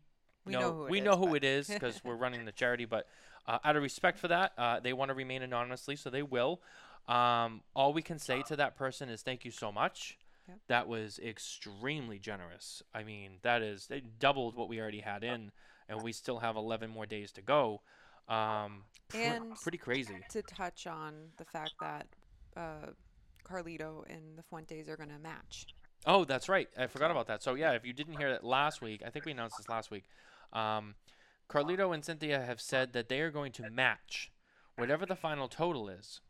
We 0.47 0.53
know, 0.53 0.59
know 0.59 0.73
who 0.73 0.85
it 0.85 0.91
we 0.91 0.99
is, 0.99 1.05
know 1.05 1.17
who 1.17 1.35
it 1.35 1.43
is 1.43 1.67
because 1.67 2.01
we're 2.03 2.15
running 2.25 2.45
the 2.45 2.51
charity. 2.51 2.85
But 2.85 3.07
uh, 3.47 3.59
out 3.63 3.75
of 3.75 3.83
respect 3.83 4.17
for 4.19 4.27
that, 4.27 4.53
uh, 4.57 4.79
they 4.79 4.93
want 4.93 5.09
to 5.09 5.15
remain 5.15 5.41
anonymously, 5.41 5.95
so 5.95 6.09
they 6.09 6.23
will. 6.23 6.61
Um, 7.07 7.61
all 7.73 7.93
we 7.93 8.01
can 8.01 8.19
say 8.19 8.41
to 8.43 8.55
that 8.57 8.75
person 8.75 9.09
is 9.09 9.21
thank 9.21 9.45
you 9.45 9.51
so 9.51 9.71
much. 9.71 10.17
Yep. 10.47 10.57
That 10.67 10.87
was 10.87 11.19
extremely 11.19 12.19
generous. 12.19 12.81
I 12.93 13.03
mean, 13.03 13.33
that 13.43 13.61
is 13.61 13.87
it 13.89 14.19
doubled 14.19 14.55
what 14.55 14.69
we 14.69 14.79
already 14.79 15.01
had 15.01 15.23
in, 15.23 15.51
and 15.89 16.01
we 16.01 16.11
still 16.11 16.39
have 16.39 16.55
11 16.55 16.89
more 16.89 17.05
days 17.05 17.31
to 17.33 17.41
go. 17.41 17.81
Um, 18.29 18.83
pr- 19.09 19.17
And 19.17 19.55
pretty 19.55 19.77
crazy. 19.77 20.17
To 20.31 20.41
touch 20.41 20.87
on 20.87 21.13
the 21.37 21.45
fact 21.45 21.73
that 21.81 22.07
uh, 22.55 22.91
Carlito 23.45 24.03
and 24.09 24.37
the 24.37 24.43
Fuentes 24.43 24.87
are 24.89 24.97
going 24.97 25.09
to 25.09 25.19
match. 25.19 25.67
Oh, 26.05 26.23
that's 26.25 26.47
right. 26.47 26.69
I 26.77 26.87
forgot 26.87 27.11
about 27.11 27.27
that. 27.27 27.41
So 27.43 27.55
yeah, 27.55 27.71
if 27.71 27.85
you 27.85 27.93
didn't 27.93 28.17
hear 28.17 28.31
that 28.31 28.43
last 28.43 28.81
week, 28.81 29.01
I 29.05 29.09
think 29.09 29.25
we 29.25 29.31
announced 29.31 29.57
this 29.57 29.69
last 29.69 29.91
week. 29.91 30.05
Um, 30.53 30.95
Carlito 31.49 31.93
and 31.93 32.03
Cynthia 32.03 32.41
have 32.41 32.59
said 32.59 32.93
that 32.93 33.09
they 33.09 33.21
are 33.21 33.31
going 33.31 33.51
to 33.53 33.69
match 33.69 34.31
whatever 34.75 35.05
the 35.05 35.15
final 35.15 35.47
total 35.47 35.89
is 35.89 36.21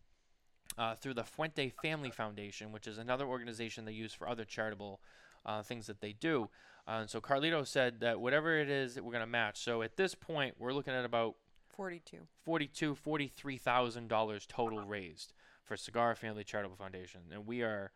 uh, 0.78 0.95
through 0.95 1.15
the 1.15 1.24
Fuente 1.24 1.70
Family 1.82 2.11
Foundation, 2.11 2.72
which 2.72 2.88
is 2.88 2.97
another 2.97 3.26
organization 3.26 3.86
they 3.86 3.91
use 3.91 4.13
for 4.13 4.28
other 4.30 4.45
charitable 4.45 4.99
uh, 5.45 5.63
things 5.63 5.88
that 5.88 6.01
they 6.01 6.13
do. 6.13 6.49
Uh, 6.88 6.99
and 7.01 7.09
so 7.09 7.20
Carlito 7.20 7.65
said 7.65 7.99
that 7.99 8.20
whatever 8.20 8.57
it 8.57 8.70
is 8.70 8.95
that 8.95 9.03
we're 9.03 9.11
going 9.11 9.22
to 9.22 9.28
match. 9.28 9.59
So 9.59 9.82
at 9.82 9.97
this 9.97 10.15
point, 10.15 10.55
we're 10.59 10.74
looking 10.74 10.93
at 10.93 11.03
about 11.05 11.36
42. 11.76 12.18
forty-two, 12.43 12.95
forty-three 12.95 13.57
thousand 13.57 14.07
dollars 14.07 14.45
total 14.47 14.80
raised 14.80 15.34
for 15.63 15.78
Cigar 15.78 16.15
Family 16.15 16.43
Charitable 16.43 16.76
Foundation, 16.78 17.22
and 17.32 17.45
we 17.45 17.61
are 17.61 17.91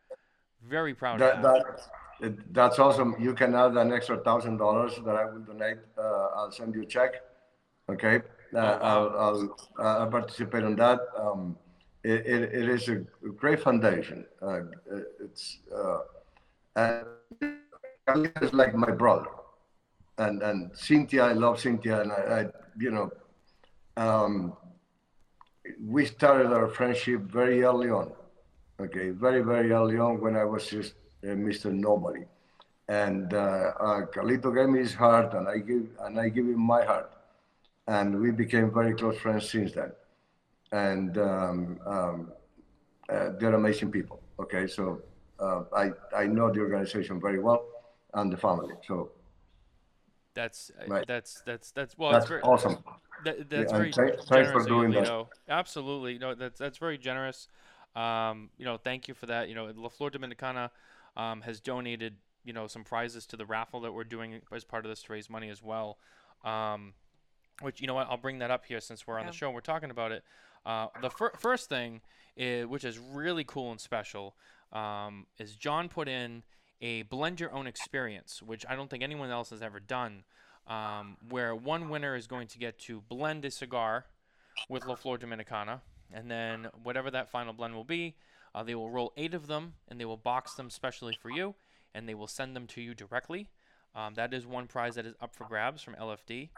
very 0.68 0.94
proud 0.94 1.20
That, 1.20 1.38
of 1.38 1.42
that. 1.44 1.64
that, 2.20 2.28
it- 2.28 2.54
that's 2.54 2.78
awesome. 2.80 3.16
You 3.20 3.34
can 3.34 3.56
add 3.56 3.76
an 3.78 3.92
extra 3.92 4.18
thousand 4.18 4.58
dollars 4.58 4.94
that 5.06 5.16
I 5.16 5.26
will 5.26 5.40
donate. 5.42 5.78
Uh, 5.98 6.28
I'll 6.36 6.52
send 6.52 6.76
you 6.76 6.84
a 6.84 6.86
check. 6.86 7.16
Okay. 7.90 8.22
Uh. 8.54 8.58
I'll, 8.60 9.10
I'll, 9.18 9.58
uh, 9.80 9.98
I'll 10.00 10.12
participate 10.12 10.64
in 10.64 10.76
that. 10.76 11.00
Um, 11.18 11.58
it, 12.04 12.26
it, 12.26 12.42
it 12.54 12.70
is 12.70 12.90
a 12.90 12.96
great 13.44 13.62
foundation. 13.62 14.26
Uh, 14.42 14.62
it's, 15.20 15.60
uh, 15.76 16.00
and 16.76 17.06
it's 18.42 18.54
like 18.54 18.76
my 18.76 18.92
brother. 18.92 19.28
And, 20.18 20.42
and 20.44 20.72
Cynthia, 20.76 21.24
I 21.26 21.34
love 21.34 21.60
Cynthia. 21.60 22.02
And 22.02 22.12
I, 22.12 22.16
I 22.16 22.46
you 22.80 22.92
know, 22.92 23.12
um, 23.98 24.54
we 25.84 26.06
started 26.06 26.48
our 26.52 26.68
friendship 26.68 27.22
very 27.22 27.64
early 27.64 27.90
on 27.90 28.12
okay, 28.80 29.10
very, 29.10 29.42
very 29.42 29.72
early 29.72 29.98
on 29.98 30.20
when 30.22 30.36
I 30.36 30.44
was 30.44 30.68
just 30.68 30.94
uh, 31.24 31.28
Mr. 31.28 31.72
Nobody. 31.72 32.26
And 32.88 33.34
uh, 33.34 33.38
uh, 33.80 34.06
Carlito 34.08 34.54
gave 34.54 34.70
me 34.70 34.80
his 34.80 34.94
heart, 34.94 35.34
and 35.34 35.48
I 35.48 35.60
give 35.60 35.88
and 36.02 36.20
I 36.20 36.30
give 36.30 36.46
him 36.46 36.60
my 36.60 36.84
heart, 36.84 37.12
and 37.88 38.20
we 38.20 38.32
became 38.32 38.74
very 38.74 38.94
close 38.96 39.18
friends 39.18 39.50
since 39.50 39.72
then. 39.72 39.92
And 40.74 41.18
um, 41.18 41.80
um, 41.86 42.32
uh, 43.10 43.30
they're 43.40 43.56
amazing 43.56 43.92
people. 43.92 44.20
Okay, 44.40 44.68
so 44.68 45.02
uh, 45.40 45.64
I 45.74 45.92
I 46.16 46.26
know 46.26 46.52
the 46.52 46.60
organization 46.60 47.22
very 47.22 47.40
well 47.40 47.64
and 48.14 48.32
the 48.32 48.38
family. 48.38 48.76
So 48.88 49.12
That's 50.34 50.72
Right. 50.88 51.06
that's 51.08 51.42
that's 51.46 51.72
that's 51.72 51.98
well. 51.98 52.12
that's 52.12 52.28
very, 52.28 52.42
awesome. 52.42 52.78
That, 53.24 53.50
that's 53.50 53.72
and 53.72 53.82
very 53.82 53.92
thank- 53.92 54.16
thanks 54.16 54.30
generous 54.30 54.52
for 54.52 54.62
of 54.62 54.68
you, 54.70 54.76
doing 54.76 55.04
that. 55.04 55.28
Absolutely, 55.50 56.18
no, 56.18 56.36
that's 56.36 56.58
that's 56.60 56.78
very 56.78 56.98
generous. 56.98 57.48
Um, 57.96 58.50
you 58.58 58.66
know, 58.66 58.78
thank 58.78 59.08
you 59.08 59.14
for 59.14 59.26
that. 59.26 59.50
You 59.50 59.56
know, 59.56 59.72
La 59.76 59.90
Flor 59.90 60.10
Dominicana 60.10 60.70
um, 61.18 61.42
has 61.42 61.60
donated 61.60 62.16
you 62.44 62.54
know 62.54 62.68
some 62.68 62.84
prizes 62.84 63.26
to 63.28 63.38
the 63.38 63.46
raffle 63.46 63.82
that 63.82 63.94
we're 63.94 64.04
doing 64.04 64.42
as 64.54 64.64
part 64.64 64.86
of 64.86 64.90
this 64.90 65.04
to 65.04 65.14
raise 65.14 65.30
money 65.30 65.50
as 65.50 65.62
well. 65.62 65.98
Um, 66.44 66.94
which 67.62 67.80
you 67.82 67.88
know 67.88 67.94
what, 67.94 68.08
I'll 68.10 68.18
bring 68.18 68.40
that 68.40 68.50
up 68.52 68.66
here 68.66 68.80
since 68.80 69.06
we're 69.06 69.20
on 69.20 69.28
the 69.28 69.32
show. 69.32 69.48
and 69.48 69.56
We're 69.56 69.62
talking 69.62 69.92
about 69.92 70.12
it. 70.12 70.24
Uh, 70.66 70.88
the 71.02 71.10
fir- 71.10 71.34
first 71.38 71.70
thing, 71.70 72.02
is, 72.36 72.66
which 72.66 72.84
is 72.84 72.98
really 72.98 73.44
cool 73.44 73.72
and 73.72 73.80
special, 73.80 74.36
um, 74.72 75.28
is 75.38 75.56
Jon 75.56 75.90
put 75.90 76.08
in 76.08 76.44
a 76.82 77.04
blend 77.04 77.40
your 77.40 77.52
own 77.52 77.68
experience, 77.68 78.42
which 78.42 78.66
I 78.68 78.76
don't 78.76 78.90
think 78.90 79.04
anyone 79.04 79.30
else 79.30 79.52
has 79.52 79.62
ever 79.62 79.80
done 79.80 80.24
um, 80.68 81.18
where 81.30 81.56
one 81.56 81.90
winner 81.90 82.16
is 82.16 82.28
going 82.28 82.48
to 82.48 82.58
get 82.58 82.80
to 82.80 83.02
blend 83.02 83.46
a 83.46 83.52
cigar 83.52 84.06
with 84.70 84.86
La 84.86 84.96
Flor 84.96 85.18
Dominicana, 85.18 85.82
and 86.14 86.30
then 86.30 86.68
whatever 86.84 87.12
that 87.12 87.30
final 87.30 87.54
blend 87.54 87.76
will 87.76 87.84
be, 87.84 88.16
uh, 88.54 88.64
they 88.64 88.76
will 88.76 88.90
roll 88.90 89.14
eight 89.18 89.34
of 89.34 89.48
them, 89.48 89.74
and 89.88 90.00
they 90.00 90.06
will 90.06 90.18
box 90.18 90.54
them 90.54 90.70
specially 90.70 91.18
for 91.20 91.30
you, 91.30 91.56
and 91.94 92.08
they 92.08 92.14
will 92.14 92.28
send 92.28 92.56
them 92.56 92.68
to 92.68 92.82
you 92.82 92.94
directly. 92.94 93.48
Um, 93.96 94.14
that 94.16 94.34
is 94.34 94.46
one 94.46 94.68
prize 94.68 94.96
that 94.96 95.06
is 95.06 95.16
up 95.22 95.36
for 95.36 95.46
grabs 95.46 95.82
from 95.82 95.96
LFD. 95.96 96.50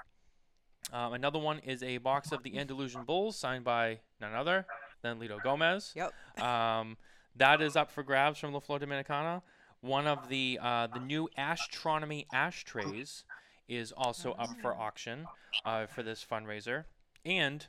Um, 0.91 1.13
another 1.13 1.39
one 1.39 1.59
is 1.59 1.81
a 1.81 1.97
box 1.97 2.31
of 2.31 2.43
the 2.43 2.57
Andalusian 2.57 3.03
Bulls 3.03 3.37
signed 3.37 3.63
by 3.63 3.99
none 4.19 4.33
other 4.33 4.65
than 5.01 5.19
Litto 5.19 5.41
Gomez. 5.41 5.93
Yep. 5.95 6.13
Um, 6.43 6.97
that 7.35 7.61
is 7.61 7.75
up 7.75 7.91
for 7.91 8.03
grabs 8.03 8.39
from 8.39 8.53
La 8.53 8.59
Flor 8.59 8.79
Dominicana. 8.79 9.41
One 9.81 10.07
of 10.07 10.29
the 10.29 10.59
uh, 10.61 10.87
the 10.87 10.99
new 10.99 11.29
Ashtronomy 11.37 12.25
ashtrays 12.31 13.25
is 13.67 13.91
also 13.91 14.33
up 14.33 14.49
for 14.61 14.73
auction 14.73 15.25
uh, 15.65 15.87
for 15.87 16.03
this 16.03 16.25
fundraiser, 16.29 16.85
and 17.25 17.65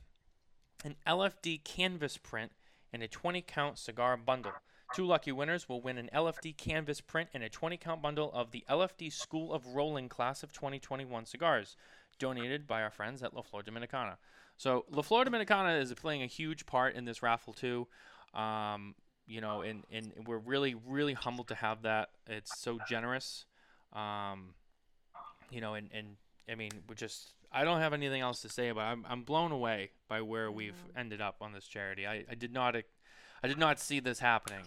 an 0.84 0.96
LFD 1.06 1.64
canvas 1.64 2.18
print 2.18 2.52
and 2.92 3.02
a 3.02 3.08
20 3.08 3.42
count 3.42 3.78
cigar 3.78 4.16
bundle. 4.16 4.52
Two 4.94 5.06
lucky 5.06 5.32
winners 5.32 5.68
will 5.68 5.80
win 5.80 5.98
an 5.98 6.08
LFD 6.14 6.56
canvas 6.56 7.00
print 7.00 7.30
and 7.34 7.42
a 7.42 7.48
20 7.48 7.76
count 7.78 8.00
bundle 8.00 8.30
of 8.32 8.52
the 8.52 8.64
LFD 8.70 9.12
School 9.12 9.52
of 9.52 9.66
Rolling 9.74 10.08
Class 10.08 10.44
of 10.44 10.52
2021 10.52 11.26
cigars, 11.26 11.76
donated 12.20 12.66
by 12.68 12.82
our 12.82 12.90
friends 12.90 13.22
at 13.22 13.34
La 13.34 13.42
Flor 13.42 13.62
Dominicana. 13.62 14.16
So 14.56 14.84
La 14.90 15.02
Flor 15.02 15.24
Dominicana 15.24 15.80
is 15.80 15.92
playing 15.94 16.22
a 16.22 16.26
huge 16.26 16.66
part 16.66 16.94
in 16.94 17.06
this 17.06 17.22
raffle 17.22 17.52
too. 17.52 17.88
Um, 18.34 18.94
you 19.26 19.40
know, 19.40 19.62
and, 19.62 19.84
and 19.90 20.12
we're 20.26 20.38
really, 20.38 20.74
really 20.86 21.14
humbled 21.14 21.48
to 21.48 21.54
have 21.54 21.82
that. 21.82 22.10
It's 22.26 22.60
so 22.60 22.78
generous. 22.88 23.46
Um, 23.92 24.54
you 25.50 25.60
know, 25.60 25.74
and, 25.74 25.88
and 25.92 26.16
I 26.48 26.54
mean, 26.54 26.70
we're 26.88 26.94
just, 26.94 27.32
I 27.54 27.62
don't 27.64 27.80
have 27.80 27.92
anything 27.92 28.20
else 28.20 28.40
to 28.42 28.48
say 28.48 28.68
about 28.68 28.88
it. 28.88 28.92
I'm, 28.92 29.06
I'm 29.08 29.22
blown 29.22 29.52
away 29.52 29.90
by 30.08 30.22
where 30.22 30.50
we've 30.50 30.74
ended 30.96 31.20
up 31.20 31.36
on 31.40 31.52
this 31.52 31.66
charity. 31.66 32.06
I, 32.06 32.24
I 32.28 32.34
did 32.34 32.52
not, 32.52 32.74
I 32.76 33.48
did 33.48 33.58
not 33.58 33.78
see 33.78 34.00
this 34.00 34.18
happening. 34.18 34.64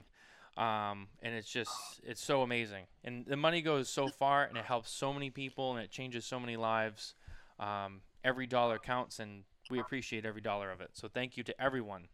Um, 0.55 1.07
and 1.21 1.35
it's 1.35 1.49
just, 1.49 1.71
it's 2.03 2.23
so 2.23 2.41
amazing. 2.41 2.85
And 3.03 3.25
the 3.25 3.35
money 3.35 3.61
goes 3.61 3.89
so 3.89 4.07
far 4.07 4.45
and 4.45 4.57
it 4.57 4.65
helps 4.65 4.89
so 4.89 5.13
many 5.13 5.29
people 5.29 5.75
and 5.75 5.83
it 5.83 5.91
changes 5.91 6.25
so 6.25 6.39
many 6.39 6.55
lives. 6.55 7.13
Um, 7.59 8.01
every 8.23 8.47
dollar 8.47 8.79
counts 8.79 9.19
and 9.19 9.43
we 9.69 9.79
appreciate 9.79 10.25
every 10.25 10.41
dollar 10.41 10.71
of 10.71 10.79
it. 10.79 10.91
So 10.93 11.07
thank 11.07 11.37
you 11.37 11.43
to 11.43 11.61
everyone. 11.61 12.07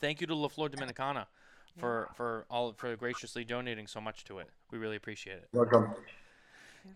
Thank 0.00 0.20
you 0.20 0.26
to 0.26 0.34
La 0.34 0.48
Flor 0.48 0.70
Dominicana 0.70 1.26
for, 1.78 2.08
for 2.16 2.46
all, 2.50 2.72
for 2.72 2.96
graciously 2.96 3.44
donating 3.44 3.86
so 3.86 4.00
much 4.00 4.24
to 4.24 4.38
it. 4.38 4.48
We 4.70 4.78
really 4.78 4.96
appreciate 4.96 5.36
it 5.36 5.48
Welcome. 5.52 5.94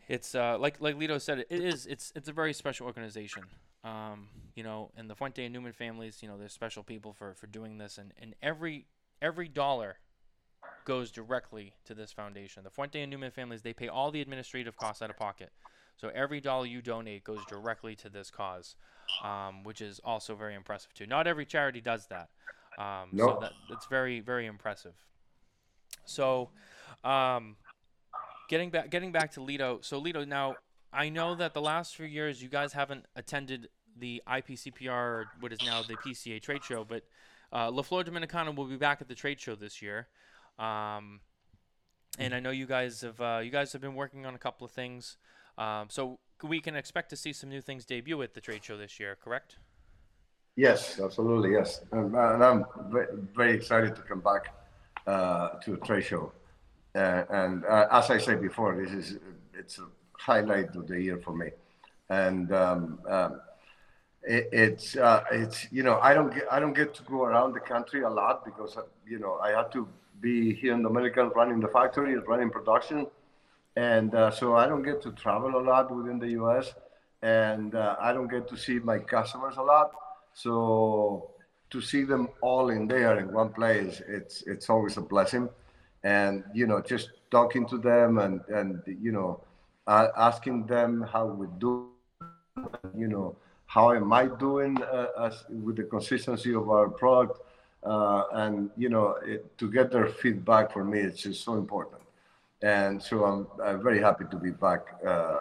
It's 0.08 0.34
uh, 0.34 0.58
like 0.58 0.80
like 0.80 0.96
Litto 0.96 1.20
said, 1.20 1.38
it 1.38 1.46
is 1.50 1.86
it's 1.86 2.12
it's 2.14 2.28
a 2.28 2.32
very 2.32 2.52
special 2.52 2.86
organization. 2.86 3.44
Um, 3.84 4.28
you 4.54 4.62
know, 4.64 4.90
and 4.96 5.08
the 5.08 5.14
Fuente 5.14 5.44
and 5.44 5.52
Newman 5.52 5.72
families, 5.72 6.18
you 6.22 6.28
know, 6.28 6.36
they're 6.38 6.48
special 6.48 6.82
people 6.82 7.12
for 7.12 7.34
for 7.34 7.46
doing 7.46 7.78
this, 7.78 7.98
and 7.98 8.12
and 8.20 8.34
every 8.42 8.86
every 9.22 9.48
dollar 9.48 9.98
goes 10.84 11.10
directly 11.10 11.74
to 11.84 11.94
this 11.94 12.12
foundation. 12.12 12.62
The 12.64 12.70
Fuente 12.70 13.00
and 13.00 13.10
Newman 13.10 13.30
families, 13.30 13.62
they 13.62 13.72
pay 13.72 13.88
all 13.88 14.10
the 14.10 14.20
administrative 14.20 14.76
costs 14.76 15.02
out 15.02 15.10
of 15.10 15.16
pocket. 15.16 15.50
So 15.96 16.10
every 16.14 16.40
dollar 16.40 16.66
you 16.66 16.82
donate 16.82 17.24
goes 17.24 17.40
directly 17.48 17.96
to 17.96 18.08
this 18.08 18.30
cause, 18.30 18.76
um, 19.24 19.64
which 19.64 19.80
is 19.80 20.00
also 20.04 20.34
very 20.34 20.54
impressive 20.54 20.92
too. 20.94 21.06
Not 21.06 21.26
every 21.26 21.46
charity 21.46 21.80
does 21.80 22.06
that. 22.08 22.28
Um, 22.78 23.10
So 23.26 23.38
that, 23.40 23.52
that's 23.68 23.86
very 23.86 24.20
very 24.20 24.46
impressive. 24.46 24.94
So, 26.04 26.50
um, 27.04 27.56
getting 28.48 28.70
back 28.70 28.90
getting 28.90 29.12
back 29.12 29.32
to 29.32 29.40
Litto. 29.40 29.84
So 29.84 30.00
Litto, 30.00 30.26
now 30.26 30.56
I 30.92 31.08
know 31.08 31.34
that 31.34 31.54
the 31.54 31.60
last 31.60 31.96
few 31.96 32.06
years 32.06 32.42
you 32.42 32.48
guys 32.48 32.72
haven't 32.72 33.06
attended 33.14 33.68
the 33.98 34.22
IPCPR, 34.28 34.90
or 34.90 35.26
what 35.40 35.52
is 35.52 35.58
now 35.64 35.82
the 35.82 35.94
PCA 35.94 36.40
trade 36.40 36.62
show, 36.62 36.84
but 36.84 37.02
uh, 37.52 37.70
La 37.70 37.82
Flor 37.82 38.04
Dominicana 38.04 38.54
will 38.54 38.66
be 38.66 38.76
back 38.76 39.00
at 39.00 39.08
the 39.08 39.14
trade 39.14 39.40
show 39.40 39.54
this 39.54 39.80
year. 39.80 40.08
Um, 40.58 41.20
and 42.18 42.34
I 42.34 42.40
know 42.40 42.50
you 42.50 42.66
guys 42.66 43.00
have 43.02 43.20
uh, 43.20 43.40
you 43.42 43.50
guys 43.50 43.72
have 43.72 43.80
been 43.80 43.94
working 43.94 44.26
on 44.26 44.34
a 44.34 44.38
couple 44.38 44.64
of 44.64 44.70
things. 44.70 45.16
Um, 45.58 45.86
so 45.88 46.18
we 46.42 46.60
can 46.60 46.76
expect 46.76 47.10
to 47.10 47.16
see 47.16 47.32
some 47.32 47.48
new 47.48 47.60
things 47.60 47.84
debut 47.84 48.20
at 48.22 48.34
the 48.34 48.40
trade 48.40 48.62
show 48.64 48.76
this 48.76 49.00
year, 49.00 49.16
correct? 49.22 49.56
Yes, 50.54 51.00
absolutely, 51.02 51.52
yes. 51.52 51.82
And, 51.92 52.14
and 52.14 52.44
I'm 52.44 52.64
very, 53.34 53.54
excited 53.54 53.94
to 53.96 54.02
come 54.02 54.20
back 54.20 54.54
uh, 55.06 55.50
to 55.64 55.74
a 55.74 55.76
trade 55.78 56.04
show. 56.04 56.32
Uh, 56.96 57.24
and 57.28 57.64
uh, 57.66 57.86
as 57.90 58.10
I 58.10 58.18
said 58.18 58.40
before, 58.40 58.74
this 58.82 58.90
is 58.90 59.18
it's 59.52 59.78
a 59.78 59.86
highlight 60.18 60.74
of 60.74 60.86
the 60.86 61.00
year 61.00 61.18
for 61.18 61.36
me. 61.36 61.50
And 62.08 62.50
um, 62.52 62.98
um, 63.06 63.40
it, 64.22 64.48
it's 64.50 64.96
uh, 64.96 65.24
it's 65.30 65.70
you 65.70 65.82
know 65.82 65.98
I 66.00 66.14
don't 66.14 66.32
get 66.32 66.44
I 66.50 66.58
don't 66.58 66.72
get 66.72 66.94
to 66.94 67.02
go 67.02 67.24
around 67.24 67.52
the 67.52 67.60
country 67.60 68.02
a 68.02 68.08
lot 68.08 68.44
because 68.46 68.78
uh, 68.78 68.82
you 69.06 69.18
know 69.18 69.38
I 69.42 69.50
have 69.50 69.70
to 69.72 69.86
be 70.20 70.54
here 70.54 70.72
in 70.72 70.82
Dominican 70.82 71.28
running 71.36 71.60
the 71.60 71.68
factory, 71.68 72.16
running 72.16 72.50
production. 72.50 73.06
and 73.76 74.14
uh, 74.14 74.30
so 74.30 74.56
I 74.56 74.66
don't 74.66 74.82
get 74.82 75.02
to 75.02 75.10
travel 75.12 75.52
a 75.60 75.64
lot 75.70 75.94
within 75.94 76.18
the 76.18 76.30
U.S. 76.40 76.72
and 77.20 77.74
I 77.74 78.14
don't 78.14 78.30
get 78.36 78.48
to 78.48 78.56
see 78.56 78.78
my 78.78 78.98
customers 78.98 79.56
a 79.58 79.62
lot. 79.62 79.90
So 80.32 81.32
to 81.68 81.80
see 81.82 82.04
them 82.04 82.28
all 82.40 82.70
in 82.70 82.88
there 82.88 83.18
in 83.18 83.26
one 83.42 83.50
place, 83.50 84.00
it's 84.08 84.42
it's 84.52 84.70
always 84.70 84.96
a 84.96 85.02
blessing. 85.02 85.50
And 86.06 86.44
you 86.54 86.66
know, 86.68 86.80
just 86.80 87.10
talking 87.32 87.66
to 87.72 87.78
them 87.78 88.18
and 88.18 88.40
and 88.58 88.70
you 88.86 89.10
know, 89.10 89.40
uh, 89.88 90.08
asking 90.16 90.66
them 90.66 91.02
how 91.12 91.26
we 91.26 91.46
do, 91.58 91.72
you 92.96 93.08
know, 93.08 93.36
how 93.66 93.92
am 93.92 94.12
I 94.12 94.26
doing 94.26 94.80
uh, 94.82 95.26
as 95.26 95.44
with 95.64 95.76
the 95.80 95.86
consistency 95.96 96.54
of 96.54 96.70
our 96.70 96.88
product, 96.88 97.40
uh, 97.82 98.22
and 98.42 98.70
you 98.76 98.88
know, 98.88 99.16
it, 99.32 99.58
to 99.58 99.66
get 99.68 99.90
their 99.90 100.06
feedback 100.22 100.72
for 100.72 100.84
me, 100.84 101.00
it's 101.00 101.22
just 101.22 101.42
so 101.42 101.54
important. 101.54 102.02
And 102.62 103.02
so 103.02 103.24
I'm, 103.24 103.40
I'm 103.62 103.82
very 103.82 104.00
happy 104.00 104.26
to 104.30 104.36
be 104.36 104.52
back 104.66 104.82
uh, 105.04 105.38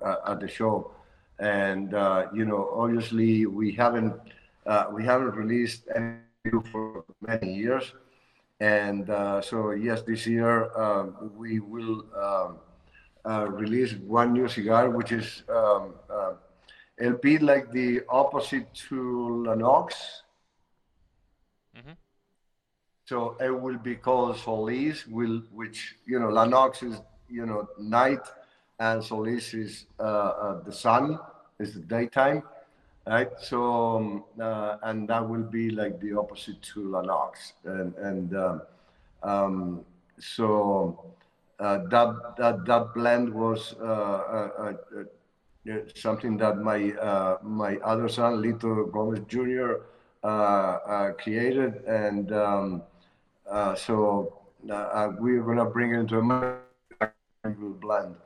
uh, 0.00 0.30
at 0.30 0.40
the 0.40 0.48
show. 0.48 0.90
And 1.38 1.92
uh, 1.92 2.28
you 2.32 2.46
know, 2.46 2.70
obviously, 2.82 3.44
we 3.44 3.72
haven't 3.72 4.14
we 4.90 5.04
haven't 5.04 5.34
released 5.42 5.82
any 5.94 6.16
for 6.72 7.04
many 7.20 7.52
years. 7.54 7.92
And 8.62 9.06
so 9.44 9.72
yes, 9.72 10.02
this 10.02 10.26
year 10.26 10.70
we 11.36 11.58
will. 11.58 12.06
Um, 12.16 12.58
uh, 13.24 13.46
release 13.48 13.94
one 13.94 14.32
new 14.32 14.48
cigar, 14.48 14.90
which 14.90 15.12
is 15.12 15.44
um, 15.48 15.94
uh, 16.10 16.32
be 17.22 17.38
like 17.38 17.70
the 17.70 18.00
opposite 18.08 18.72
to 18.74 19.44
La 19.44 19.54
Nox. 19.54 20.22
Mm-hmm. 21.76 21.92
So 23.04 23.36
it 23.40 23.50
will 23.50 23.78
be 23.78 23.94
called 23.94 24.38
Solis, 24.38 25.06
will 25.06 25.42
which 25.52 25.96
you 26.04 26.18
know 26.18 26.30
La 26.30 26.44
Nox 26.44 26.82
is 26.82 27.00
you 27.28 27.46
know 27.46 27.68
night, 27.78 28.26
and 28.78 29.02
Solis 29.02 29.54
is 29.54 29.86
uh, 30.00 30.02
uh 30.02 30.62
the 30.62 30.72
sun, 30.72 31.18
is 31.58 31.74
the 31.74 31.80
daytime, 31.80 32.42
right? 33.06 33.30
So 33.40 33.96
um, 33.96 34.24
uh, 34.40 34.76
and 34.82 35.08
that 35.08 35.28
will 35.28 35.42
be 35.42 35.70
like 35.70 36.00
the 36.00 36.14
opposite 36.14 36.62
to 36.74 36.88
La 36.88 37.02
Nox, 37.02 37.54
and 37.64 37.94
and 37.96 38.36
um, 38.36 38.62
um 39.22 39.84
so 40.18 41.14
uh, 41.58 41.78
that 41.90 42.36
that 42.38 42.64
that 42.66 42.94
blend 42.94 43.32
was 43.32 43.74
uh, 43.74 44.72
something 45.94 46.36
that 46.36 46.58
my 46.58 46.92
my 47.42 47.76
other 47.78 48.08
son 48.08 48.42
Litto 48.42 48.90
Gomez 48.92 49.20
Jr. 49.28 49.82
created, 51.18 51.84
and 51.86 52.32
um, 52.32 52.82
so 53.76 54.38
we're 55.20 55.42
gonna 55.42 55.64
bring 55.66 55.94
it 55.94 56.00
into 56.00 56.18
a 56.18 56.22
blend. 57.80 58.16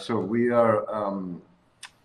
so 0.00 0.18
we 0.18 0.50
are. 0.50 1.34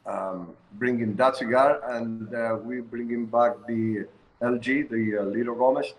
Um, 0.10 0.56
bringing 0.74 1.16
that 1.16 1.38
cigar, 1.38 1.82
and 1.96 2.34
uh, 2.34 2.58
we're 2.64 2.82
bringing 2.82 3.26
back 3.26 3.54
the 3.68 4.08
LG, 4.42 4.90
the 4.90 5.20
uh, 5.20 5.24
Litto 5.26 5.58
Gomez, 5.58 5.94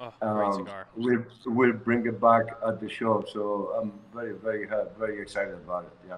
Oh, 0.00 0.12
great 0.20 0.46
um, 0.46 0.52
cigar. 0.54 0.86
We'll, 0.94 1.24
we'll 1.46 1.72
bring 1.72 2.06
it 2.06 2.20
back 2.20 2.44
at 2.66 2.80
the 2.80 2.88
show. 2.88 3.24
So 3.32 3.72
I'm 3.80 3.92
very, 4.14 4.34
very, 4.34 4.68
very 4.98 5.20
excited 5.20 5.54
about 5.54 5.84
it. 5.84 6.08
Yeah. 6.08 6.16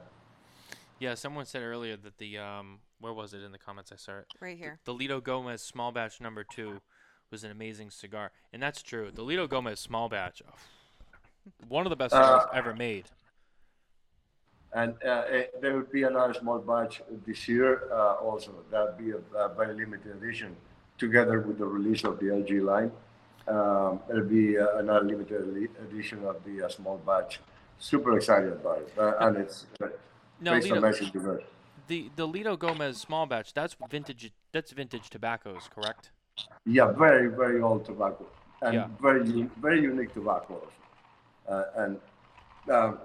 Yeah, 0.99 1.15
someone 1.15 1.47
said 1.47 1.63
earlier 1.63 1.97
that 1.97 2.19
the 2.19 2.37
um, 2.37 2.81
where 3.01 3.15
was 3.15 3.33
it 3.33 3.43
in 3.43 3.53
the 3.53 3.59
comments? 3.59 3.91
I 3.91 3.97
saw 3.97 4.19
it 4.19 4.27
right 4.39 4.59
here. 4.59 4.79
The, 4.85 4.93
the 4.93 4.99
Litto 4.99 5.23
Gomez 5.23 5.63
small 5.63 5.93
batch 5.93 6.21
number 6.21 6.45
two 6.45 6.83
was 7.31 7.43
an 7.43 7.51
amazing 7.51 7.89
cigar, 7.91 8.33
and 8.53 8.63
that's 8.63 8.83
true. 8.83 9.11
The 9.11 9.23
Litto 9.23 9.49
Gomez 9.49 9.81
small 9.81 10.11
batch, 10.11 10.43
oh, 10.47 10.53
one 11.69 11.87
of 11.87 11.91
the 11.91 11.97
best 11.97 12.13
cigars 12.13 12.43
uh, 12.43 12.55
ever 12.55 12.75
made. 12.75 13.07
And 14.73 14.95
uh, 15.05 15.25
it, 15.29 15.61
there 15.61 15.77
would 15.77 15.91
be 15.91 16.05
another 16.05 16.35
small 16.35 16.59
batch 16.59 17.03
this 17.27 17.49
year 17.49 17.89
uh, 17.93 18.15
also. 18.15 18.53
That'd 18.71 18.99
be 18.99 19.11
a, 19.11 19.49
very 19.57 19.75
limited 19.75 20.17
edition, 20.17 20.57
together 20.97 21.41
with 21.41 21.59
the 21.59 21.67
release 21.67 22.05
of 22.05 22.21
the 22.21 22.27
LG 22.27 22.63
line. 22.63 22.93
Um, 23.49 24.01
it'll 24.09 24.25
be 24.25 24.57
uh, 24.57 24.79
an 24.79 24.89
unlimited 24.91 25.71
edition 25.89 26.25
of 26.25 26.37
the 26.45 26.67
uh, 26.67 26.69
small 26.69 26.99
batch. 26.99 27.41
Super 27.79 28.17
excited 28.17 28.53
about 28.53 28.79
it, 28.79 28.93
uh, 28.97 29.15
and 29.21 29.39
it's 29.39 29.67
uh, 29.83 29.87
no, 30.41 30.53
Litto, 30.53 31.43
the 31.89 32.11
the 32.15 32.29
Litto 32.29 32.59
Gomez 32.59 32.99
small 32.99 33.27
batch. 33.27 33.55
That's 33.55 33.75
vintage. 33.91 34.31
That's 34.53 34.71
vintage 34.71 35.09
tobaccos, 35.09 35.69
correct? 35.75 36.11
Yeah, 36.67 36.93
very 36.93 37.29
very 37.29 37.63
old 37.63 37.87
tobacco, 37.87 38.27
and 38.61 38.75
yeah. 38.75 38.89
very 39.01 39.49
very 39.61 39.81
unique 39.81 40.13
tobacco, 40.13 40.61
uh, 41.49 41.65
and 41.77 41.99
um, 42.71 42.99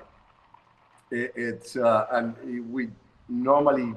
it, 1.12 1.34
it's 1.36 1.76
uh, 1.76 2.08
and 2.12 2.36
we 2.72 2.90
normally 3.30 3.94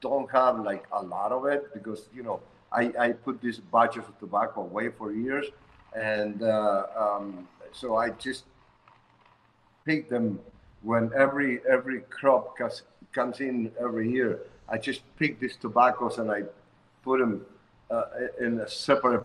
don't 0.00 0.30
have 0.30 0.58
like 0.60 0.84
a 0.92 1.02
lot 1.02 1.32
of 1.32 1.46
it 1.46 1.72
because 1.72 2.08
you 2.14 2.22
know 2.22 2.40
I, 2.72 2.92
I 2.98 3.12
put 3.12 3.40
these 3.40 3.58
batches 3.58 4.04
of 4.08 4.18
tobacco 4.18 4.62
away 4.62 4.88
for 4.90 5.12
years 5.12 5.46
and 5.94 6.42
uh, 6.42 6.86
um, 6.96 7.48
so 7.72 7.96
I 7.96 8.10
just 8.10 8.44
pick 9.84 10.08
them 10.08 10.40
when 10.82 11.10
every 11.16 11.60
every 11.68 12.00
crop 12.02 12.56
comes 12.58 12.82
comes 13.12 13.40
in 13.40 13.72
every 13.80 14.10
year. 14.10 14.40
I 14.68 14.78
just 14.78 15.02
pick 15.16 15.40
these 15.40 15.56
tobaccos 15.56 16.18
and 16.18 16.30
I 16.30 16.42
put 17.02 17.20
them 17.20 17.46
uh, 17.90 18.04
in 18.40 18.60
a 18.60 18.68
separate, 18.68 19.24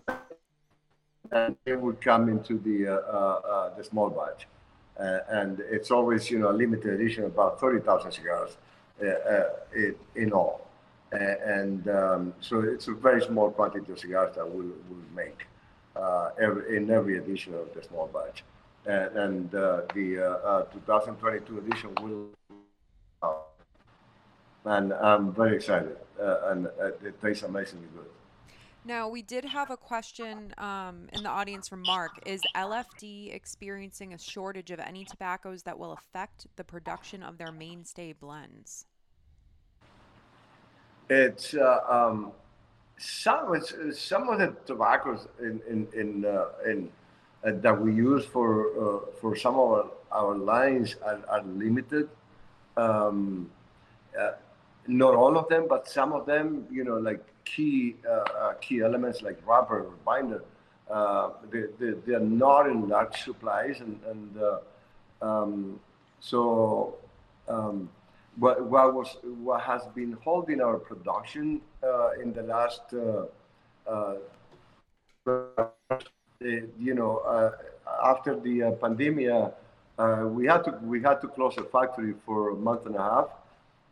and 1.31 1.55
they 1.65 1.75
would 1.75 1.99
come 1.99 2.29
into 2.29 2.59
the 2.59 2.87
uh, 2.87 2.93
uh, 2.93 3.41
uh 3.53 3.77
the 3.77 3.83
small 3.83 4.09
batch. 4.09 4.47
Uh, 4.99 5.19
and 5.29 5.59
it's 5.71 5.89
always 5.89 6.29
you 6.29 6.39
know 6.39 6.51
a 6.51 6.53
limited 6.53 6.93
edition, 6.93 7.23
about 7.25 7.59
thirty 7.59 7.79
thousand 7.79 8.11
cigars 8.11 8.57
in, 9.01 9.95
in, 10.15 10.31
all. 10.31 10.67
and 11.11 11.87
um, 11.89 12.33
so 12.39 12.59
it's 12.59 12.87
a 12.87 12.93
very 12.93 13.21
small 13.21 13.49
quantity 13.51 13.91
of 13.91 13.99
cigars 13.99 14.35
that 14.35 14.47
we'll, 14.47 14.65
make 15.15 15.47
uh, 15.95 16.29
every, 16.39 16.77
in 16.77 16.89
every 16.89 17.17
edition 17.17 17.53
of 17.53 17.73
the 17.73 17.83
small 17.83 18.07
batch. 18.07 18.43
And, 18.85 19.17
and 19.17 19.55
uh, 19.55 19.81
the 19.93 20.23
uh, 20.45 20.63
2022 20.73 21.57
edition 21.59 21.89
will, 22.01 22.29
and 24.65 24.93
I'm 24.93 25.33
very 25.33 25.55
excited, 25.55 25.97
and 26.19 26.67
it 27.03 27.19
tastes 27.21 27.43
amazingly 27.43 27.87
good. 27.95 28.09
Now, 28.83 29.09
we 29.09 29.21
did 29.21 29.45
have 29.45 29.69
a 29.69 29.77
question 29.77 30.55
um, 30.57 31.07
in 31.13 31.21
the 31.21 31.29
audience 31.29 31.69
from 31.69 31.83
Mark. 31.83 32.11
Is 32.25 32.41
LFD 32.55 33.33
experiencing 33.33 34.13
a 34.13 34.17
shortage 34.17 34.71
of 34.71 34.79
any 34.79 35.05
tobaccos 35.05 35.61
that 35.63 35.77
will 35.77 35.93
affect 35.93 36.47
the 36.55 36.63
production 36.63 37.21
of 37.21 37.37
their 37.37 37.51
mainstay 37.51 38.13
blends? 38.13 38.85
It's 41.09 41.53
uh, 41.53 41.81
um, 41.87 42.31
some 42.97 43.61
some 43.93 44.29
of 44.29 44.39
the 44.39 44.55
tobaccos 44.65 45.27
in 45.39 45.61
in 45.69 45.87
in, 45.93 46.25
uh, 46.25 46.45
in 46.65 46.89
uh, 47.43 47.51
that 47.61 47.79
we 47.79 47.93
use 47.93 48.25
for 48.25 48.71
uh, 48.81 48.99
for 49.19 49.35
some 49.35 49.55
of 49.55 49.69
our, 49.69 49.85
our 50.11 50.35
lines 50.35 50.95
are, 51.05 51.19
are 51.29 51.43
limited. 51.43 52.09
Um, 52.77 53.51
uh, 54.19 54.31
not 54.87 55.15
all 55.15 55.37
of 55.37 55.47
them, 55.49 55.65
but 55.67 55.87
some 55.87 56.13
of 56.13 56.25
them, 56.25 56.65
you 56.71 56.83
know, 56.83 56.97
like 56.97 57.23
key 57.45 57.95
uh, 58.07 58.11
uh, 58.11 58.53
key 58.53 58.81
elements 58.81 59.21
like 59.21 59.39
rubber 59.45 59.81
or 59.81 59.93
binder, 60.05 60.43
they, 61.51 61.63
they, 61.79 61.91
they, 62.05 62.13
are 62.13 62.19
not 62.19 62.67
in 62.67 62.87
large 62.87 63.23
supplies, 63.23 63.79
and 63.81 63.99
and 64.09 64.39
um, 65.21 65.79
so. 66.19 66.95
Um, 67.47 67.89
what, 68.37 68.63
what 68.65 68.93
was 68.93 69.17
what 69.43 69.61
has 69.61 69.81
been 69.93 70.13
holding 70.23 70.61
our 70.61 70.77
production 70.77 71.61
uh, 71.83 72.11
in 72.11 72.31
the 72.33 72.43
last 72.43 72.81
uh, 72.93 73.25
uh, 73.89 74.15
you 76.79 76.93
know 76.93 77.17
uh, 77.19 77.51
after 78.03 78.39
the 78.39 78.63
uh, 78.63 78.71
pandemic 78.71 79.29
uh, 79.97 80.23
we 80.25 80.45
had 80.45 80.63
to 80.63 80.71
we 80.83 81.01
had 81.01 81.21
to 81.21 81.27
close 81.27 81.55
the 81.55 81.63
factory 81.63 82.13
for 82.25 82.51
a 82.51 82.55
month 82.55 82.85
and 82.85 82.95
a 82.95 83.01
half 83.01 83.27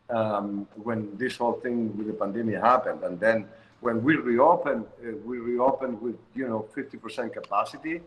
um, 0.10 0.68
when 0.76 1.16
this 1.18 1.38
whole 1.38 1.54
thing 1.54 1.96
with 1.98 2.08
the 2.08 2.14
pandemic 2.14 2.56
happened 2.56 3.04
and 3.04 3.20
then 3.20 3.46
when 3.82 4.04
we 4.04 4.16
reopened 4.16 4.86
we 5.24 5.38
reopened 5.38 6.02
with 6.02 6.18
you 6.36 6.48
know 6.48 6.68
50% 6.76 7.34
capacity 7.34 8.02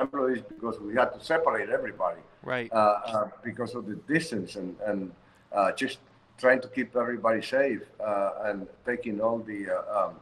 employees 0.00 0.42
because 0.48 0.78
we 0.80 0.94
had 0.94 1.12
to 1.12 1.24
separate 1.24 1.70
everybody. 1.70 2.20
Right. 2.42 2.70
Uh, 2.72 2.76
uh, 2.76 3.28
because 3.42 3.74
of 3.74 3.86
the 3.86 3.96
distance 4.12 4.56
and, 4.56 4.76
and 4.84 5.12
uh, 5.52 5.72
just 5.72 5.98
trying 6.38 6.60
to 6.60 6.68
keep 6.68 6.94
everybody 6.96 7.42
safe 7.42 7.82
uh, 8.04 8.32
and 8.44 8.66
taking 8.84 9.20
all 9.20 9.38
the 9.38 9.70
uh, 9.70 10.06
um, 10.06 10.14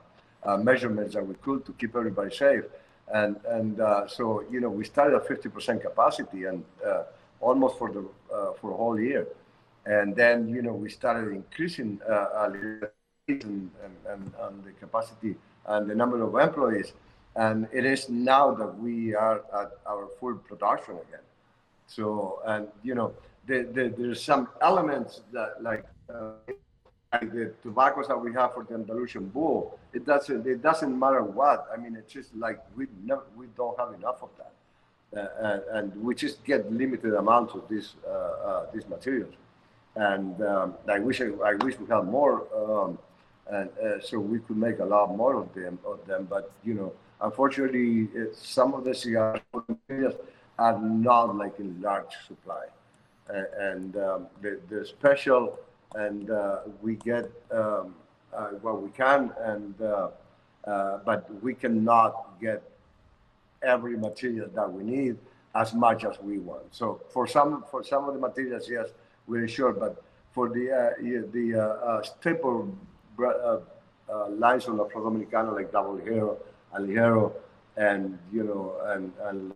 uh, 0.44 0.56
measurements 0.56 1.14
that 1.14 1.26
we 1.26 1.34
could 1.36 1.66
to 1.66 1.72
keep 1.72 1.96
everybody 1.96 2.34
safe. 2.34 2.64
And, 3.12 3.36
and 3.48 3.76
so, 4.08 4.44
you 4.50 4.60
know, 4.60 4.70
we 4.70 4.84
started 4.84 5.16
at 5.16 5.28
50% 5.28 5.82
capacity 5.82 6.44
and 6.44 6.64
almost 7.40 7.76
for 7.78 7.92
the, 7.92 8.08
for 8.60 8.70
a 8.70 8.76
whole 8.76 8.98
year. 8.98 9.26
And 9.86 10.16
then, 10.16 10.48
you 10.48 10.62
know, 10.62 10.72
we 10.72 10.88
started 10.88 11.32
increasing 11.32 12.00
and, 12.08 12.90
and, 13.28 13.70
and, 14.08 14.32
and 14.40 14.64
the 14.64 14.72
capacity 14.80 15.36
and 15.66 15.88
the 15.88 15.94
number 15.94 16.22
of 16.22 16.34
employees 16.34 16.92
and 17.36 17.66
it 17.72 17.84
is 17.84 18.08
now 18.08 18.54
that 18.54 18.78
we 18.78 19.14
are 19.14 19.42
at 19.60 19.72
our 19.86 20.08
full 20.20 20.36
production 20.36 20.94
again. 20.94 21.24
So, 21.86 22.40
and 22.46 22.68
you 22.82 22.94
know, 22.94 23.12
the, 23.46 23.68
the, 23.72 23.92
there's 23.96 24.22
some 24.22 24.48
elements 24.62 25.22
that 25.32 25.62
like, 25.62 25.84
uh, 26.08 26.32
like 27.12 27.32
the 27.32 27.52
tobaccos 27.62 28.08
that 28.08 28.18
we 28.18 28.32
have 28.32 28.54
for 28.54 28.64
the 28.64 28.74
Andalusian 28.74 29.28
bull. 29.28 29.78
It 29.92 30.06
doesn't 30.06 30.46
it 30.46 30.62
doesn't 30.62 30.98
matter 30.98 31.22
what. 31.22 31.68
I 31.72 31.76
mean, 31.76 31.96
it's 31.96 32.12
just 32.12 32.34
like 32.36 32.60
we 32.76 32.86
never 33.04 33.22
we 33.36 33.46
don't 33.56 33.78
have 33.78 33.92
enough 33.94 34.22
of 34.22 34.30
that. 34.38 34.52
Uh, 35.16 35.28
and, 35.38 35.92
and, 35.92 36.04
we 36.04 36.12
just 36.12 36.42
get 36.42 36.72
limited 36.72 37.14
amounts 37.14 37.54
of 37.54 37.68
these 37.68 37.94
uh, 38.04 38.10
uh, 38.10 38.66
these 38.74 38.88
materials. 38.88 39.34
And 39.96 40.40
um, 40.42 40.74
I 40.88 40.98
wish 40.98 41.20
I, 41.20 41.26
I, 41.44 41.54
wish 41.54 41.78
we 41.78 41.86
had 41.86 42.04
more, 42.04 42.46
um, 42.52 42.98
and 43.48 43.70
uh, 43.78 44.00
so 44.00 44.18
we 44.18 44.40
could 44.40 44.56
make 44.56 44.80
a 44.80 44.84
lot 44.84 45.16
more 45.16 45.36
of 45.36 45.54
them. 45.54 45.78
Of 45.86 46.04
them, 46.06 46.26
but 46.28 46.50
you 46.64 46.74
know, 46.74 46.92
unfortunately, 47.20 48.08
some 48.34 48.74
of 48.74 48.82
the 48.84 48.92
cigar 48.92 49.40
materials 49.68 50.14
are 50.58 50.80
not 50.80 51.36
like 51.36 51.60
in 51.60 51.80
large 51.80 52.12
supply, 52.26 52.64
and 53.28 53.96
um, 53.96 54.26
the 54.42 54.58
the 54.68 54.84
special, 54.84 55.60
and 55.94 56.28
uh, 56.28 56.62
we 56.82 56.96
get 56.96 57.30
um, 57.52 57.94
uh, 58.36 58.48
what 58.62 58.82
we 58.82 58.90
can, 58.90 59.30
and 59.42 59.78
but 61.04 61.30
we 61.40 61.54
cannot 61.54 62.40
get 62.40 62.62
every 63.62 63.96
material 63.96 64.48
that 64.54 64.72
we 64.72 64.82
need 64.82 65.16
as 65.54 65.72
much 65.72 66.04
as 66.04 66.20
we 66.20 66.38
want. 66.38 66.64
So 66.72 67.00
for 67.10 67.26
some 67.26 67.64
for 67.70 67.84
some 67.84 68.08
of 68.08 68.14
the 68.14 68.20
materials, 68.20 68.68
yes, 68.68 68.88
we're 69.26 69.48
sure, 69.48 69.72
but 69.72 70.02
for 70.32 70.48
the 70.48 70.70
uh, 70.70 70.90
the 71.32 71.54
uh, 71.54 71.60
uh, 71.60 72.02
staple 72.02 72.76
uh, 73.18 73.58
uh, 74.08 74.28
lines 74.30 74.66
on 74.66 74.76
the 74.76 74.84
Flor 74.86 75.10
Dominicana 75.10 75.54
like 75.54 75.72
Double 75.72 75.96
Ligero, 75.96 76.36
and 76.72 76.88
Ligero, 76.88 77.32
and 77.76 78.18
you 78.32 78.42
know, 78.42 78.74
and 78.86 79.12
and, 79.22 79.54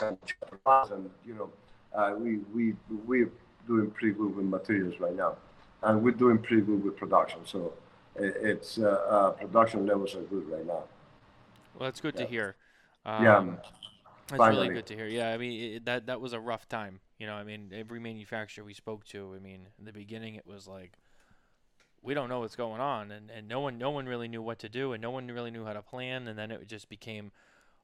and 0.00 1.10
you 1.26 1.34
know, 1.34 1.50
uh, 1.94 2.14
we 2.16 2.38
we 2.54 2.74
we're 3.06 3.30
doing 3.66 3.90
pretty 3.90 4.14
good 4.14 4.34
with 4.36 4.46
materials 4.46 4.94
right 5.00 5.16
now, 5.16 5.36
and 5.82 6.02
we're 6.02 6.12
doing 6.12 6.38
pretty 6.38 6.62
good 6.62 6.84
with 6.84 6.96
production. 6.96 7.40
So 7.44 7.72
it's 8.16 8.76
production 8.76 9.86
levels 9.86 10.14
are 10.14 10.22
good 10.22 10.48
right 10.48 10.66
now. 10.66 10.84
Well, 11.74 11.88
that's 11.88 12.00
good 12.00 12.14
yeah. 12.14 12.24
to 12.24 12.30
hear. 12.30 12.56
Um, 13.04 13.24
yeah. 13.24 13.44
That's 14.28 14.38
Finally. 14.38 14.62
really 14.62 14.74
good 14.74 14.86
to 14.86 14.96
hear. 14.96 15.06
Yeah, 15.06 15.30
I 15.30 15.36
mean 15.36 15.74
it, 15.74 15.84
that 15.84 16.06
that 16.06 16.20
was 16.20 16.32
a 16.32 16.40
rough 16.40 16.68
time. 16.68 17.00
You 17.18 17.26
know, 17.26 17.34
I 17.34 17.44
mean 17.44 17.70
every 17.74 18.00
manufacturer 18.00 18.64
we 18.64 18.74
spoke 18.74 19.04
to, 19.06 19.34
I 19.36 19.40
mean 19.40 19.68
in 19.78 19.84
the 19.84 19.92
beginning 19.92 20.36
it 20.36 20.46
was 20.46 20.66
like 20.66 20.92
we 22.02 22.14
don't 22.14 22.28
know 22.28 22.40
what's 22.40 22.56
going 22.56 22.80
on 22.80 23.10
and, 23.12 23.30
and 23.30 23.48
no 23.48 23.60
one 23.60 23.78
no 23.78 23.90
one 23.90 24.06
really 24.06 24.28
knew 24.28 24.42
what 24.42 24.58
to 24.58 24.68
do 24.68 24.92
and 24.92 25.00
no 25.00 25.10
one 25.10 25.28
really 25.28 25.50
knew 25.50 25.64
how 25.64 25.72
to 25.72 25.82
plan 25.82 26.26
and 26.26 26.38
then 26.38 26.50
it 26.50 26.66
just 26.66 26.88
became 26.88 27.30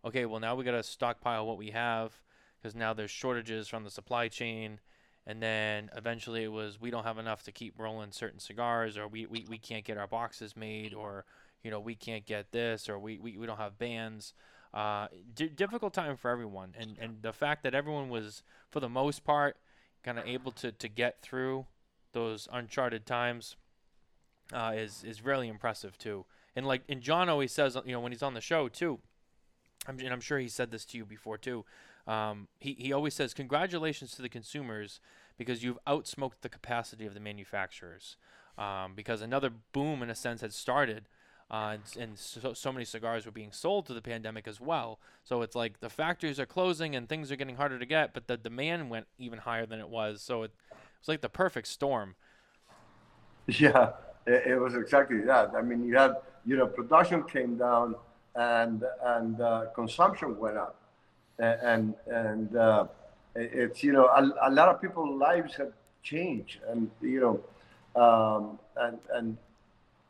okay, 0.04 0.26
well 0.26 0.40
now 0.40 0.54
we 0.54 0.64
got 0.64 0.72
to 0.72 0.82
stockpile 0.82 1.46
what 1.46 1.56
we 1.58 1.70
have 1.70 2.20
because 2.60 2.74
now 2.74 2.92
there's 2.92 3.10
shortages 3.10 3.68
from 3.68 3.84
the 3.84 3.90
supply 3.90 4.28
chain 4.28 4.80
and 5.26 5.42
then 5.42 5.90
eventually 5.96 6.42
it 6.42 6.52
was 6.52 6.80
we 6.80 6.90
don't 6.90 7.04
have 7.04 7.18
enough 7.18 7.42
to 7.44 7.52
keep 7.52 7.78
rolling 7.78 8.10
certain 8.10 8.40
cigars 8.40 8.96
or 8.96 9.06
we, 9.06 9.26
we, 9.26 9.46
we 9.48 9.58
can't 9.58 9.84
get 9.84 9.98
our 9.98 10.06
boxes 10.06 10.56
made 10.56 10.92
or 10.92 11.24
you 11.62 11.70
know 11.70 11.80
we 11.80 11.94
can't 11.94 12.26
get 12.26 12.50
this 12.50 12.88
or 12.88 12.98
we, 12.98 13.18
we, 13.18 13.36
we 13.36 13.46
don't 13.46 13.58
have 13.58 13.78
bands 13.78 14.34
uh, 14.74 15.08
d- 15.34 15.48
difficult 15.48 15.94
time 15.94 16.16
for 16.16 16.30
everyone, 16.30 16.74
and 16.78 16.96
and 17.00 17.22
the 17.22 17.32
fact 17.32 17.62
that 17.62 17.74
everyone 17.74 18.08
was, 18.08 18.42
for 18.70 18.80
the 18.80 18.88
most 18.88 19.24
part, 19.24 19.56
kind 20.02 20.18
of 20.18 20.26
able 20.26 20.52
to 20.52 20.72
to 20.72 20.88
get 20.88 21.22
through 21.22 21.66
those 22.12 22.48
uncharted 22.52 23.06
times 23.06 23.56
uh, 24.52 24.72
is 24.74 25.04
is 25.04 25.24
really 25.24 25.48
impressive 25.48 25.98
too. 25.98 26.24
And 26.56 26.66
like, 26.66 26.82
and 26.88 27.00
Jon 27.00 27.28
always 27.28 27.52
says, 27.52 27.76
you 27.84 27.92
know, 27.92 28.00
when 28.00 28.12
he's 28.12 28.22
on 28.22 28.34
the 28.34 28.40
show 28.40 28.68
too, 28.68 28.98
I'm, 29.86 29.98
and 30.00 30.08
I'm 30.08 30.20
sure 30.20 30.38
he 30.38 30.48
said 30.48 30.70
this 30.70 30.84
to 30.86 30.98
you 30.98 31.04
before 31.04 31.38
too. 31.38 31.64
Um, 32.06 32.48
he 32.58 32.74
he 32.78 32.92
always 32.92 33.14
says, 33.14 33.34
congratulations 33.34 34.12
to 34.12 34.22
the 34.22 34.28
consumers 34.28 35.00
because 35.36 35.62
you've 35.62 35.78
outsmoked 35.86 36.40
the 36.40 36.48
capacity 36.48 37.06
of 37.06 37.14
the 37.14 37.20
manufacturers. 37.20 38.16
Um, 38.56 38.94
because 38.96 39.22
another 39.22 39.50
boom, 39.72 40.02
in 40.02 40.10
a 40.10 40.16
sense, 40.16 40.40
had 40.40 40.52
started 40.52 41.08
uh, 41.50 41.74
and, 41.74 42.02
and 42.02 42.18
so, 42.18 42.52
so, 42.52 42.70
many 42.70 42.84
cigars 42.84 43.24
were 43.24 43.32
being 43.32 43.52
sold 43.52 43.86
to 43.86 43.94
the 43.94 44.02
pandemic 44.02 44.46
as 44.46 44.60
well. 44.60 44.98
So 45.24 45.40
it's 45.40 45.56
like 45.56 45.80
the 45.80 45.88
factories 45.88 46.38
are 46.38 46.44
closing 46.44 46.94
and 46.94 47.08
things 47.08 47.32
are 47.32 47.36
getting 47.36 47.56
harder 47.56 47.78
to 47.78 47.86
get, 47.86 48.12
but 48.12 48.26
the 48.26 48.36
demand 48.36 48.90
went 48.90 49.06
even 49.18 49.38
higher 49.38 49.64
than 49.64 49.80
it 49.80 49.88
was. 49.88 50.20
So 50.20 50.42
it, 50.42 50.52
it 50.70 50.76
was 51.00 51.08
like 51.08 51.22
the 51.22 51.28
perfect 51.28 51.68
storm. 51.68 52.16
Yeah, 53.50 53.92
it, 54.26 54.46
it, 54.46 54.58
was 54.60 54.74
exactly 54.74 55.22
that. 55.22 55.52
I 55.56 55.62
mean, 55.62 55.82
you 55.82 55.96
had 55.96 56.16
you 56.44 56.58
know 56.58 56.66
production 56.66 57.22
came 57.22 57.56
down 57.56 57.94
and 58.34 58.84
and 59.02 59.40
uh, 59.40 59.64
consumption 59.74 60.38
went 60.38 60.58
up, 60.58 60.76
and 61.38 61.94
and 62.06 62.54
uh, 62.54 62.88
it's 63.34 63.82
you 63.82 63.92
know 63.92 64.04
a, 64.04 64.48
a 64.48 64.50
lot 64.50 64.68
of 64.68 64.82
people's 64.82 65.18
lives 65.18 65.54
have 65.54 65.72
changed, 66.02 66.58
and 66.68 66.90
you 67.00 67.20
know, 67.96 68.02
um, 68.02 68.58
and 68.76 68.98
and 69.14 69.38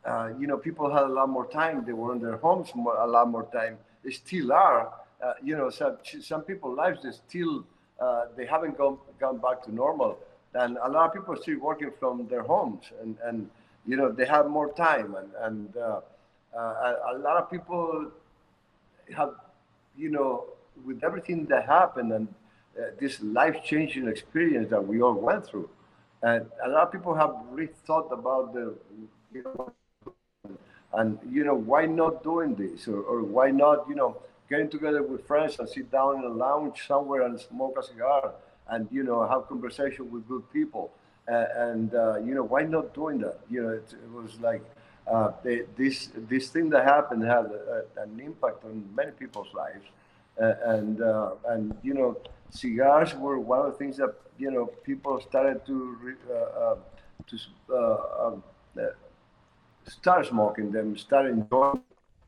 uh, 0.05 0.29
you 0.39 0.47
know, 0.47 0.57
people 0.57 0.91
had 0.91 1.03
a 1.03 1.07
lot 1.07 1.29
more 1.29 1.47
time. 1.47 1.85
They 1.85 1.93
were 1.93 2.13
in 2.13 2.21
their 2.21 2.37
homes 2.37 2.69
more, 2.75 2.95
a 2.97 3.07
lot 3.07 3.29
more 3.29 3.47
time. 3.51 3.77
They 4.03 4.11
still 4.11 4.51
are. 4.53 4.93
Uh, 5.23 5.33
you 5.43 5.57
know, 5.57 5.69
some, 5.69 5.97
some 6.21 6.41
people's 6.41 6.77
lives, 6.77 7.03
they 7.03 7.11
still, 7.11 7.65
uh, 7.99 8.25
they 8.37 8.45
haven't 8.45 8.77
gone, 8.77 8.97
gone 9.19 9.37
back 9.37 9.61
to 9.63 9.73
normal. 9.73 10.17
And 10.53 10.77
a 10.81 10.89
lot 10.89 11.07
of 11.07 11.13
people 11.13 11.33
are 11.33 11.41
still 11.41 11.59
working 11.59 11.91
from 11.99 12.27
their 12.27 12.43
homes 12.43 12.85
and, 13.01 13.17
and 13.23 13.49
you 13.85 13.97
know, 13.97 14.11
they 14.11 14.25
have 14.25 14.47
more 14.47 14.71
time. 14.73 15.15
And, 15.15 15.29
and 15.41 15.77
uh, 15.77 15.99
uh, 16.55 16.95
a 17.13 17.17
lot 17.17 17.37
of 17.37 17.51
people 17.51 18.11
have, 19.15 19.33
you 19.97 20.09
know, 20.09 20.45
with 20.85 21.03
everything 21.03 21.45
that 21.47 21.65
happened 21.65 22.13
and 22.13 22.27
this 22.99 23.21
life-changing 23.21 24.07
experience 24.07 24.69
that 24.69 24.85
we 24.85 25.01
all 25.01 25.13
went 25.13 25.45
through, 25.45 25.69
and 26.21 26.45
a 26.63 26.69
lot 26.69 26.83
of 26.83 26.91
people 26.91 27.13
have 27.13 27.35
really 27.51 27.71
thought 27.85 28.07
about 28.11 28.53
the 28.53 28.73
you 29.33 29.43
know, 29.43 29.73
and, 30.93 31.19
you 31.29 31.43
know, 31.43 31.55
why 31.55 31.85
not 31.85 32.23
doing 32.23 32.55
this? 32.55 32.87
Or, 32.87 33.01
or 33.01 33.23
why 33.23 33.51
not, 33.51 33.87
you 33.87 33.95
know, 33.95 34.17
getting 34.49 34.69
together 34.69 35.03
with 35.03 35.27
friends 35.27 35.59
and 35.59 35.69
sit 35.69 35.91
down 35.91 36.17
in 36.17 36.23
a 36.23 36.29
lounge 36.29 36.87
somewhere 36.87 37.23
and 37.23 37.39
smoke 37.39 37.77
a 37.79 37.83
cigar 37.83 38.31
and, 38.69 38.87
you 38.91 39.03
know, 39.03 39.27
have 39.27 39.47
conversation 39.47 40.09
with 40.11 40.27
good 40.27 40.43
people. 40.51 40.91
Uh, 41.31 41.45
and, 41.55 41.93
uh, 41.93 42.17
you 42.17 42.33
know, 42.33 42.43
why 42.43 42.63
not 42.63 42.93
doing 42.93 43.19
that? 43.19 43.39
You 43.49 43.63
know, 43.63 43.69
it, 43.69 43.93
it 43.93 44.11
was 44.11 44.39
like, 44.39 44.63
uh, 45.09 45.31
they, 45.43 45.63
this 45.75 46.09
this 46.15 46.49
thing 46.49 46.69
that 46.69 46.83
happened 46.83 47.23
had 47.23 47.45
a, 47.45 47.83
a, 47.97 48.03
an 48.03 48.19
impact 48.19 48.63
on 48.63 48.87
many 48.95 49.11
people's 49.11 49.51
lives, 49.55 49.85
uh, 50.39 50.53
and 50.65 51.01
uh, 51.01 51.31
and 51.47 51.75
you 51.81 51.95
know 51.95 52.15
cigars 52.51 53.15
were 53.15 53.39
one 53.39 53.59
of 53.59 53.71
the 53.71 53.77
things 53.77 53.97
that 53.97 54.13
you 54.37 54.51
know 54.51 54.67
people 54.83 55.19
started 55.19 55.65
to 55.65 56.15
uh, 56.31 56.75
to 57.27 57.37
um, 57.75 58.43
start 59.89 60.27
smoking 60.27 60.71
them, 60.71 60.97
start 60.97 61.25
enjoying 61.25 61.81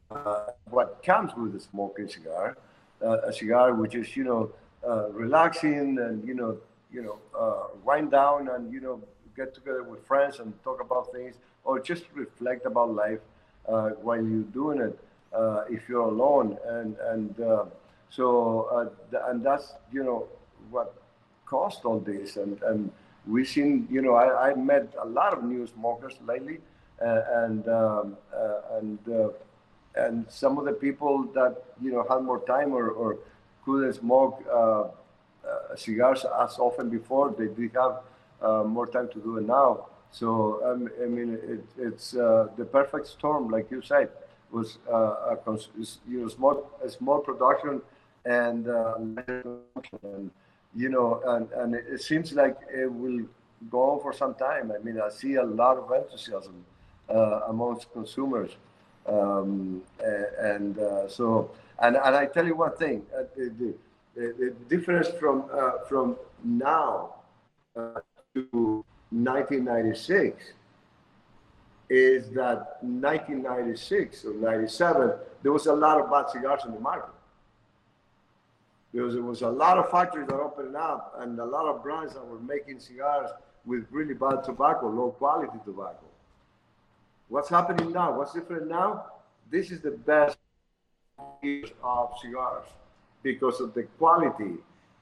uh, 0.09 0.47
what 0.69 1.01
comes 1.03 1.31
with 1.35 1.55
a 1.55 1.59
smoking 1.59 2.07
cigar, 2.07 2.57
uh, 3.03 3.21
a 3.21 3.33
cigar 3.33 3.73
which 3.73 3.95
is 3.95 4.15
you 4.15 4.23
know 4.23 4.51
uh, 4.87 5.09
relaxing 5.11 5.99
and 5.99 6.27
you 6.27 6.33
know 6.33 6.57
you 6.91 7.01
know 7.01 7.17
uh, 7.37 7.67
wind 7.83 8.11
down 8.11 8.49
and 8.49 8.73
you 8.73 8.81
know 8.81 8.99
get 9.35 9.53
together 9.53 9.83
with 9.83 10.05
friends 10.05 10.39
and 10.39 10.53
talk 10.63 10.81
about 10.81 11.11
things 11.13 11.35
or 11.63 11.79
just 11.79 12.03
reflect 12.13 12.65
about 12.65 12.93
life 12.93 13.19
uh, 13.69 13.89
while 14.01 14.21
you're 14.21 14.51
doing 14.53 14.81
it 14.81 14.99
uh, 15.33 15.63
if 15.69 15.87
you're 15.87 16.01
alone. 16.15 16.57
And 16.65 16.95
and 17.11 17.35
so 18.09 18.91
th- 19.09 19.23
and 19.27 19.43
that's 19.45 19.73
you 19.91 20.03
know 20.03 20.27
what 20.69 20.93
caused 21.45 21.85
all 21.85 21.99
this. 21.99 22.35
And 22.35 22.61
and 22.63 22.91
we've 23.25 23.47
seen 23.47 23.87
you 23.89 24.01
know 24.01 24.15
I, 24.15 24.49
I 24.49 24.55
met 24.55 24.93
a 25.01 25.05
lot 25.05 25.31
of 25.33 25.43
new 25.43 25.65
smokers 25.67 26.15
lately 26.25 26.59
and 27.01 27.67
um, 27.67 28.17
uh, 28.35 28.77
and 28.77 28.99
uh, 29.09 29.29
and 29.95 30.25
some 30.29 30.57
of 30.57 30.65
the 30.65 30.73
people 30.73 31.23
that 31.33 31.63
you 31.81 31.91
know 31.91 32.05
had 32.09 32.21
more 32.23 32.39
time 32.45 32.73
or, 32.73 32.89
or 32.89 33.17
couldn't 33.65 33.93
smoke 33.93 34.43
cigars 35.75 36.25
as 36.41 36.57
often 36.59 36.89
before, 36.89 37.33
they 37.37 37.47
did 37.47 37.71
have 37.73 38.01
more 38.67 38.87
time 38.87 39.07
to 39.09 39.19
do 39.19 39.37
it 39.37 39.47
now. 39.47 39.87
So 40.11 40.61
um, 40.65 40.89
I 41.01 41.07
mean, 41.07 41.39
it, 41.43 41.63
it's 41.77 42.11
the 42.11 42.67
perfect 42.71 43.07
storm, 43.07 43.49
like 43.49 43.69
you 43.71 43.81
said 43.81 44.09
was 44.51 44.77
uh, 44.91 45.35
you 46.07 46.21
know 46.21 46.27
small 46.27 46.69
small 46.89 47.19
production 47.19 47.81
and, 48.25 48.67
uh, 48.67 48.95
and 48.97 50.31
you 50.75 50.89
know 50.89 51.21
and, 51.25 51.51
and 51.53 51.75
it 51.75 52.01
seems 52.01 52.33
like 52.33 52.57
it 52.73 52.91
will 52.91 53.21
go 53.69 53.91
on 53.91 54.01
for 54.01 54.13
some 54.13 54.33
time. 54.35 54.71
I 54.71 54.83
mean, 54.83 54.99
I 54.99 55.09
see 55.09 55.35
a 55.35 55.43
lot 55.43 55.77
of 55.77 55.91
enthusiasm 55.91 56.65
uh, 57.09 57.41
amongst 57.47 57.91
consumers. 57.93 58.51
Um, 59.05 59.81
and 60.39 60.77
uh, 60.77 61.07
so, 61.07 61.51
and, 61.81 61.95
and 61.95 62.15
I 62.15 62.25
tell 62.27 62.45
you 62.45 62.55
one 62.55 62.75
thing, 62.77 63.03
uh, 63.15 63.23
the, 63.35 63.73
the, 64.15 64.33
the, 64.37 64.55
difference 64.69 65.07
from, 65.19 65.45
from 65.87 66.17
now 66.43 67.15
to 67.75 68.85
1996 69.11 70.53
is 71.89 72.29
that 72.29 72.77
1996 72.81 74.25
or 74.25 74.33
97, 74.35 75.11
there 75.43 75.51
was 75.51 75.65
a 75.65 75.73
lot 75.73 75.99
of 75.99 76.09
bad 76.09 76.29
cigars 76.31 76.61
in 76.65 76.73
the 76.73 76.79
market. 76.79 77.13
because 78.93 79.13
there 79.13 79.23
was 79.23 79.41
a 79.41 79.49
lot 79.49 79.77
of 79.77 79.89
factories 79.91 80.27
that 80.27 80.35
opened 80.35 80.75
up 80.77 81.15
and 81.19 81.37
a 81.37 81.45
lot 81.45 81.65
of 81.65 81.83
brands 81.83 82.13
that 82.13 82.25
were 82.25 82.39
making 82.39 82.79
cigars 82.79 83.29
with 83.65 83.85
really 83.91 84.13
bad 84.13 84.43
tobacco, 84.45 84.89
low 84.89 85.11
quality 85.11 85.57
tobacco. 85.65 86.10
What's 87.31 87.47
happening 87.47 87.93
now? 87.93 88.17
What's 88.17 88.33
different 88.33 88.67
now? 88.67 89.05
This 89.49 89.71
is 89.71 89.79
the 89.79 89.91
best 89.91 90.37
of 91.81 92.09
cigars 92.21 92.67
because 93.23 93.61
of 93.61 93.73
the 93.73 93.83
quality. 93.97 94.55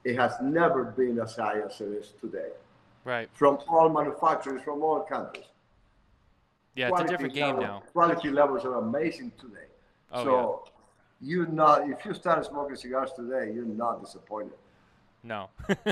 It 0.04 0.16
has 0.16 0.34
never 0.40 0.84
been 0.84 1.20
as 1.20 1.36
high 1.36 1.60
as 1.60 1.82
it 1.82 1.86
is 1.86 2.14
today 2.22 2.52
Right. 3.04 3.28
from 3.34 3.58
all 3.68 3.90
manufacturers 3.90 4.62
from 4.62 4.84
all 4.84 5.00
countries. 5.02 5.46
Yeah, 6.76 6.90
it's 6.90 7.02
a 7.02 7.06
different 7.06 7.34
game 7.34 7.56
level- 7.56 7.64
now. 7.64 7.80
Quality 7.94 8.30
levels 8.30 8.64
are 8.64 8.76
amazing 8.76 9.32
today. 9.40 9.70
Oh, 10.12 10.24
so 10.24 10.64
you're 11.20 11.48
not 11.48 11.90
if 11.90 12.06
you 12.06 12.14
start 12.14 12.46
smoking 12.46 12.76
cigars 12.76 13.12
today, 13.14 13.52
you're 13.54 13.66
not 13.66 14.02
disappointed. 14.06 14.60
No. 15.24 15.50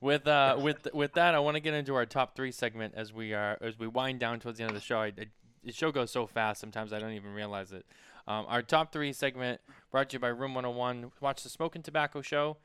with 0.00 0.26
uh, 0.26 0.56
with 0.60 0.88
with 0.92 1.14
that, 1.14 1.34
I 1.34 1.38
want 1.38 1.56
to 1.56 1.60
get 1.60 1.74
into 1.74 1.94
our 1.94 2.06
top 2.06 2.34
three 2.36 2.52
segment 2.52 2.94
as 2.96 3.12
we 3.12 3.34
are 3.34 3.58
as 3.60 3.78
we 3.78 3.86
wind 3.86 4.20
down 4.20 4.40
towards 4.40 4.58
the 4.58 4.64
end 4.64 4.70
of 4.70 4.74
the 4.74 4.80
show. 4.82 5.00
I, 5.00 5.06
I, 5.06 5.26
the 5.64 5.72
show 5.72 5.90
goes 5.90 6.10
so 6.10 6.26
fast 6.26 6.60
sometimes 6.60 6.92
I 6.92 6.98
don't 6.98 7.12
even 7.12 7.34
realize 7.34 7.72
it. 7.72 7.84
Um, 8.26 8.44
our 8.48 8.62
top 8.62 8.92
three 8.92 9.12
segment 9.12 9.60
brought 9.90 10.10
to 10.10 10.16
you 10.16 10.20
by 10.20 10.28
Room 10.28 10.54
101. 10.54 11.12
Watch 11.20 11.42
the 11.42 11.48
Smokin' 11.48 11.82
Tabacco 11.82 12.22
Show. 12.22 12.58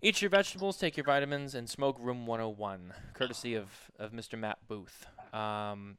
Eat 0.00 0.20
your 0.20 0.30
vegetables, 0.30 0.76
take 0.76 0.96
your 0.96 1.04
vitamins, 1.04 1.54
and 1.54 1.68
smoke 1.68 1.96
Room 1.98 2.26
101, 2.26 2.92
courtesy 3.14 3.54
of, 3.54 3.90
of 3.98 4.12
Mr. 4.12 4.38
Matt 4.38 4.58
Booth. 4.68 5.06
Um, 5.32 5.96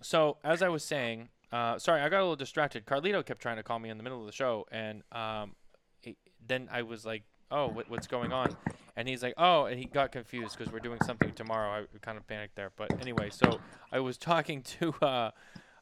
so, 0.00 0.38
as 0.42 0.62
I 0.62 0.68
was 0.68 0.82
saying, 0.82 1.28
uh, 1.52 1.78
sorry, 1.78 2.00
I 2.00 2.08
got 2.08 2.20
a 2.20 2.24
little 2.24 2.36
distracted. 2.36 2.86
Carlito 2.86 3.24
kept 3.24 3.40
trying 3.40 3.56
to 3.56 3.62
call 3.62 3.78
me 3.78 3.90
in 3.90 3.96
the 3.96 4.02
middle 4.02 4.20
of 4.20 4.26
the 4.26 4.32
show, 4.32 4.66
and 4.70 5.02
um, 5.12 5.56
he- 6.00 6.16
then 6.46 6.68
I 6.72 6.82
was 6.82 7.04
like, 7.04 7.24
"Oh, 7.54 7.68
what, 7.68 7.88
what's 7.88 8.06
going 8.06 8.32
on?" 8.32 8.56
And 8.96 9.08
he's 9.08 9.22
like, 9.22 9.34
"Oh," 9.36 9.64
and 9.66 9.78
he 9.78 9.86
got 9.86 10.12
confused 10.12 10.58
because 10.58 10.72
we're 10.72 10.80
doing 10.80 10.98
something 11.04 11.32
tomorrow. 11.32 11.84
I 11.84 11.98
kind 11.98 12.18
of 12.18 12.26
panicked 12.26 12.56
there, 12.56 12.72
but 12.76 13.00
anyway, 13.00 13.30
so 13.30 13.60
I 13.92 14.00
was 14.00 14.18
talking 14.32 14.62
to 14.62 14.92
uh, 15.00 15.30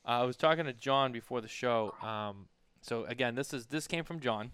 I 0.04 0.24
was 0.24 0.36
talking 0.36 0.64
to 0.64 0.72
Jon 0.72 1.12
before 1.12 1.40
the 1.40 1.48
show. 1.48 1.94
Um, 2.02 2.46
so 2.80 3.04
again, 3.04 3.34
this 3.34 3.54
is 3.54 3.66
this 3.66 3.86
came 3.86 4.04
from 4.04 4.20
Jon, 4.20 4.50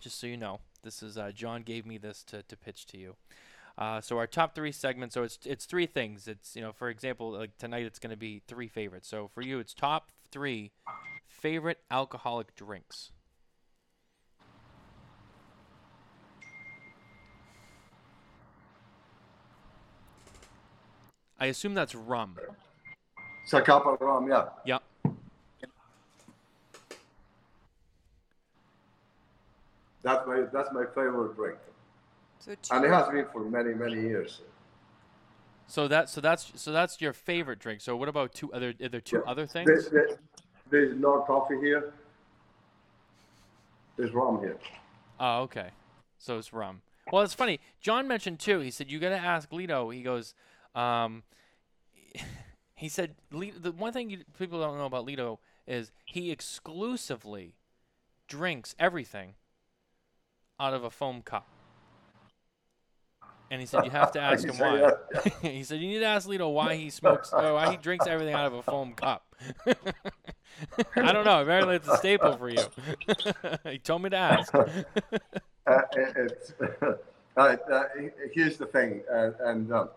just 0.00 0.18
so 0.20 0.26
you 0.26 0.36
know. 0.36 0.60
This 0.82 1.02
is 1.02 1.18
uh, 1.18 1.30
Jon 1.32 1.62
gave 1.62 1.86
me 1.86 1.98
this 1.98 2.22
to, 2.24 2.42
to 2.42 2.56
pitch 2.56 2.86
to 2.86 2.98
you. 2.98 3.16
Uh, 3.78 4.00
so 4.00 4.18
our 4.18 4.26
top 4.26 4.54
three 4.54 4.72
segments. 4.72 5.14
So 5.14 5.22
it's 5.22 5.38
it's 5.44 5.64
three 5.64 5.86
things. 5.86 6.26
It's 6.26 6.56
you 6.56 6.62
know, 6.62 6.72
for 6.72 6.88
example, 6.88 7.32
like 7.32 7.56
tonight 7.58 7.84
it's 7.84 7.98
going 7.98 8.10
to 8.10 8.16
be 8.16 8.42
three 8.46 8.68
favorites. 8.68 9.08
So 9.08 9.28
for 9.32 9.42
you, 9.42 9.58
it's 9.58 9.74
top 9.74 10.10
three 10.30 10.72
favorite 11.26 11.78
alcoholic 11.90 12.54
drinks. 12.54 13.10
I 21.40 21.46
assume 21.46 21.74
that's 21.74 21.94
rum. 21.94 22.36
It's 23.44 23.52
a 23.54 23.62
cup 23.62 23.86
of 23.86 24.00
rum, 24.00 24.28
yeah. 24.28 24.48
Yep. 24.66 24.82
That's 30.02 30.26
my 30.26 30.42
that's 30.52 30.72
my 30.72 30.84
favorite 30.94 31.36
drink, 31.36 31.58
So 32.38 32.54
two. 32.62 32.74
and 32.74 32.84
it 32.84 32.90
has 32.90 33.08
been 33.08 33.26
for 33.32 33.44
many 33.44 33.74
many 33.74 34.00
years. 34.00 34.40
So 35.66 35.88
that 35.88 36.08
so 36.08 36.20
that's 36.20 36.52
so 36.56 36.72
that's 36.72 37.00
your 37.00 37.12
favorite 37.12 37.58
drink. 37.58 37.80
So 37.80 37.96
what 37.96 38.08
about 38.08 38.32
two 38.34 38.52
other? 38.52 38.72
Are 38.82 38.88
there 38.88 39.00
two 39.00 39.16
Yeah. 39.24 39.30
other 39.30 39.46
things? 39.46 39.66
There's, 39.66 39.88
there- 39.90 40.18
there's 40.70 40.96
no 40.96 41.22
coffee 41.22 41.58
here. 41.60 41.92
There's 43.96 44.12
rum 44.12 44.38
here. 44.40 44.56
Oh, 45.18 45.40
okay. 45.42 45.70
So 46.18 46.38
it's 46.38 46.52
rum. 46.52 46.80
Well, 47.12 47.22
it's 47.22 47.34
funny. 47.34 47.58
Jon 47.80 48.06
mentioned 48.06 48.38
too. 48.38 48.60
He 48.60 48.70
said 48.70 48.88
you 48.88 49.00
got 49.00 49.08
to 49.08 49.18
ask 49.18 49.50
Litto. 49.50 49.92
He 49.92 50.00
goes, 50.02 50.32
um, 50.74 51.22
he 52.74 52.88
said 52.88 53.14
the 53.30 53.72
one 53.72 53.92
thing 53.92 54.10
you, 54.10 54.18
people 54.38 54.60
don't 54.60 54.78
know 54.78 54.86
about 54.86 55.06
Litto 55.06 55.38
is 55.66 55.92
he 56.04 56.30
exclusively 56.30 57.54
drinks 58.28 58.74
everything 58.78 59.34
out 60.58 60.74
of 60.74 60.84
a 60.84 60.90
foam 60.90 61.22
cup. 61.22 61.46
And 63.50 63.60
he 63.60 63.66
said 63.66 63.84
you 63.84 63.90
have 63.90 64.12
to 64.12 64.20
ask 64.20 64.46
him 64.46 64.58
why. 64.58 64.76
that? 64.78 65.32
he 65.42 65.64
said 65.64 65.80
you 65.80 65.88
need 65.88 65.98
to 66.00 66.04
ask 66.06 66.28
Litto 66.28 66.52
why 66.52 66.76
he 66.76 66.90
smokes 66.90 67.32
or 67.32 67.54
why 67.54 67.70
he 67.70 67.76
drinks 67.76 68.06
everything 68.06 68.34
out 68.34 68.46
of 68.46 68.54
a 68.54 68.62
foam 68.62 68.92
cup. 68.94 69.34
I 70.96 71.12
don't 71.12 71.24
know. 71.24 71.42
Apparently 71.42 71.76
it's 71.76 71.88
a 71.88 71.96
staple 71.96 72.36
for 72.36 72.48
you. 72.50 72.62
he 73.64 73.78
told 73.78 74.02
me 74.02 74.10
to 74.10 74.16
ask. 74.16 74.54
Uh, 74.54 74.64
it- 75.92 76.16
it's, 76.16 76.52
uh, 76.82 76.94
uh, 77.36 77.84
here's 78.32 78.56
the 78.56 78.66
thing, 78.66 79.02
and, 79.10 79.34
and 79.40 79.72
um, 79.72 79.88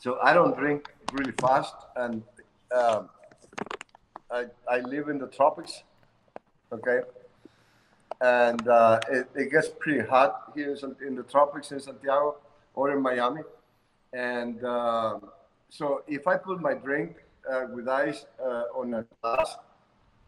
so 0.00 0.18
I 0.20 0.34
don't 0.34 0.56
drink 0.56 0.92
really 1.12 1.32
fast, 1.40 1.74
and 1.94 2.22
um, 2.76 3.08
I, 4.30 4.46
I 4.68 4.80
live 4.80 5.08
in 5.08 5.18
the 5.18 5.28
tropics, 5.28 5.84
okay, 6.72 7.00
and 8.20 8.66
uh, 8.66 9.00
it, 9.10 9.28
it 9.36 9.52
gets 9.52 9.68
pretty 9.78 10.06
hot 10.06 10.52
here 10.56 10.76
in, 11.06 11.14
the 11.14 11.22
tropics 11.22 11.70
in 11.70 11.78
Santiago 11.78 12.38
or 12.74 12.90
in 12.90 13.00
Miami, 13.00 13.42
and 14.12 14.64
um, 14.64 15.30
so 15.68 16.02
if 16.08 16.26
I 16.26 16.36
put 16.36 16.60
my 16.60 16.74
drink 16.74 17.16
uh, 17.48 17.66
with 17.72 17.86
ice 17.86 18.26
uh, 18.42 18.64
on 18.74 18.94
a 18.94 19.06
glass, 19.22 19.56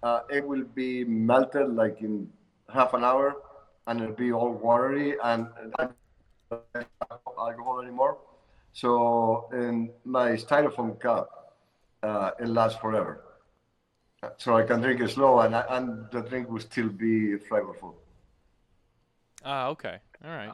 uh, 0.02 0.20
it 0.30 0.46
will 0.46 0.64
be 0.74 1.04
melted 1.04 1.74
like 1.74 2.00
in 2.00 2.28
half 2.72 2.94
an 2.94 3.04
hour 3.04 3.36
and 3.86 4.00
it'll 4.00 4.14
be 4.14 4.32
all 4.32 4.52
watery 4.52 5.16
and 5.22 5.48
alcohol 7.38 7.80
anymore. 7.82 8.18
So 8.72 9.48
in 9.52 9.90
my 10.04 10.30
styrofoam 10.30 10.98
cup, 10.98 11.56
uh, 12.02 12.30
it 12.40 12.48
lasts 12.48 12.78
forever. 12.80 13.22
So 14.38 14.56
I 14.56 14.62
can 14.62 14.80
drink 14.80 15.00
it 15.00 15.10
slow 15.10 15.40
and, 15.40 15.54
I, 15.54 15.64
and 15.70 16.10
the 16.10 16.22
drink 16.22 16.48
will 16.48 16.60
still 16.60 16.88
be 16.88 17.36
flavorful. 17.50 17.94
Ah, 19.44 19.68
okay. 19.68 19.98
All 20.24 20.30
right. 20.30 20.52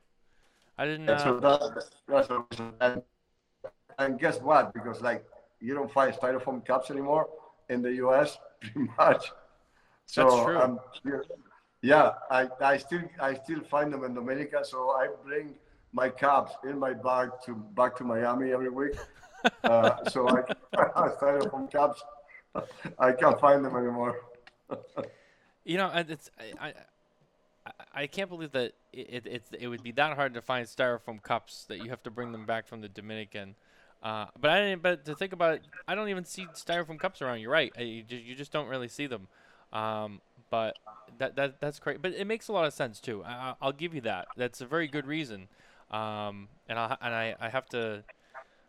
I 0.78 0.84
didn't. 0.86 1.08
And 1.08 1.20
so 1.20 1.36
Uh, 1.36 1.40
that, 1.40 1.84
that's 2.08 2.28
the 2.28 2.44
reason. 2.50 2.72
And, 2.80 3.02
and 3.98 4.18
guess 4.18 4.40
what? 4.40 4.72
Because 4.72 5.00
like 5.02 5.24
you 5.60 5.74
don't 5.74 5.92
find 5.92 6.14
styrofoam 6.14 6.64
cups 6.64 6.90
anymore 6.90 7.28
in 7.68 7.82
the 7.82 7.92
US, 7.94 8.38
pretty 8.60 8.88
much. 8.98 9.30
So 10.06 10.22
That's 10.24 10.44
true. 10.44 10.58
Um, 10.58 10.80
yeah, 11.04 11.20
yeah, 11.82 12.12
I, 12.30 12.48
I 12.60 12.76
still 12.78 13.02
I 13.20 13.34
still 13.34 13.60
find 13.64 13.92
them 13.92 14.04
in 14.04 14.14
Dominica. 14.14 14.64
So 14.64 14.90
I 14.92 15.08
bring 15.24 15.54
my 15.92 16.08
cups 16.08 16.52
in 16.64 16.78
my 16.78 16.92
bag 16.94 17.30
to 17.46 17.54
back 17.54 17.96
to 17.96 18.04
Miami 18.04 18.52
every 18.52 18.70
week. 18.70 18.94
Uh, 19.64 20.04
so 20.08 20.28
I 20.28 20.42
styrofoam 21.20 21.70
cups. 21.70 22.02
I 22.98 23.12
can't 23.12 23.38
find 23.40 23.64
them 23.64 23.76
anymore. 23.76 24.16
you 25.64 25.76
know, 25.76 25.90
it's 25.94 26.30
I, 26.38 26.66
I, 26.66 26.68
I- 26.68 26.72
I 27.92 28.06
can't 28.06 28.30
believe 28.30 28.52
that 28.52 28.72
it, 28.94 29.08
it 29.10 29.26
it's 29.26 29.50
it 29.58 29.68
would 29.68 29.82
be 29.82 29.92
that 29.92 30.14
hard 30.16 30.32
to 30.34 30.40
find 30.40 30.66
styrofoam 30.66 31.22
cups 31.22 31.66
that 31.68 31.78
you 31.84 31.90
have 31.90 32.02
to 32.04 32.10
bring 32.10 32.32
them 32.32 32.46
back 32.46 32.66
from 32.66 32.80
the 32.80 32.88
Dominican. 32.88 33.56
Uh, 34.02 34.26
but 34.40 34.50
I 34.50 34.60
didn't. 34.60 34.80
But 34.82 35.04
to 35.04 35.14
think 35.14 35.34
about 35.34 35.54
it, 35.56 35.62
I 35.86 35.94
don't 35.94 36.08
even 36.08 36.24
see 36.24 36.46
styrofoam 36.54 36.98
cups 36.98 37.20
around. 37.20 37.40
You're 37.40 37.50
right. 37.50 37.70
I, 37.76 37.82
you, 37.82 38.02
just, 38.04 38.24
you 38.24 38.34
just 38.34 38.52
don't 38.52 38.68
really 38.68 38.88
see 38.88 39.06
them. 39.06 39.28
Um, 39.72 40.22
but 40.48 40.78
that 41.18 41.36
that 41.36 41.60
that's 41.60 41.78
great. 41.78 42.00
But 42.00 42.12
it 42.14 42.26
makes 42.26 42.48
a 42.48 42.52
lot 42.54 42.64
of 42.64 42.72
sense 42.72 43.00
too. 43.00 43.22
I, 43.22 43.32
I- 43.32 43.54
I'll 43.60 43.72
give 43.72 43.94
you 43.94 44.00
that. 44.02 44.28
That's 44.36 44.62
a 44.62 44.66
very 44.66 44.88
good 44.88 45.06
reason. 45.06 45.48
Um, 45.90 46.48
and 46.68 46.78
I 46.78 46.96
and 47.00 47.14
I, 47.14 47.34
I 47.40 47.48
have 47.48 47.66
to 47.70 48.04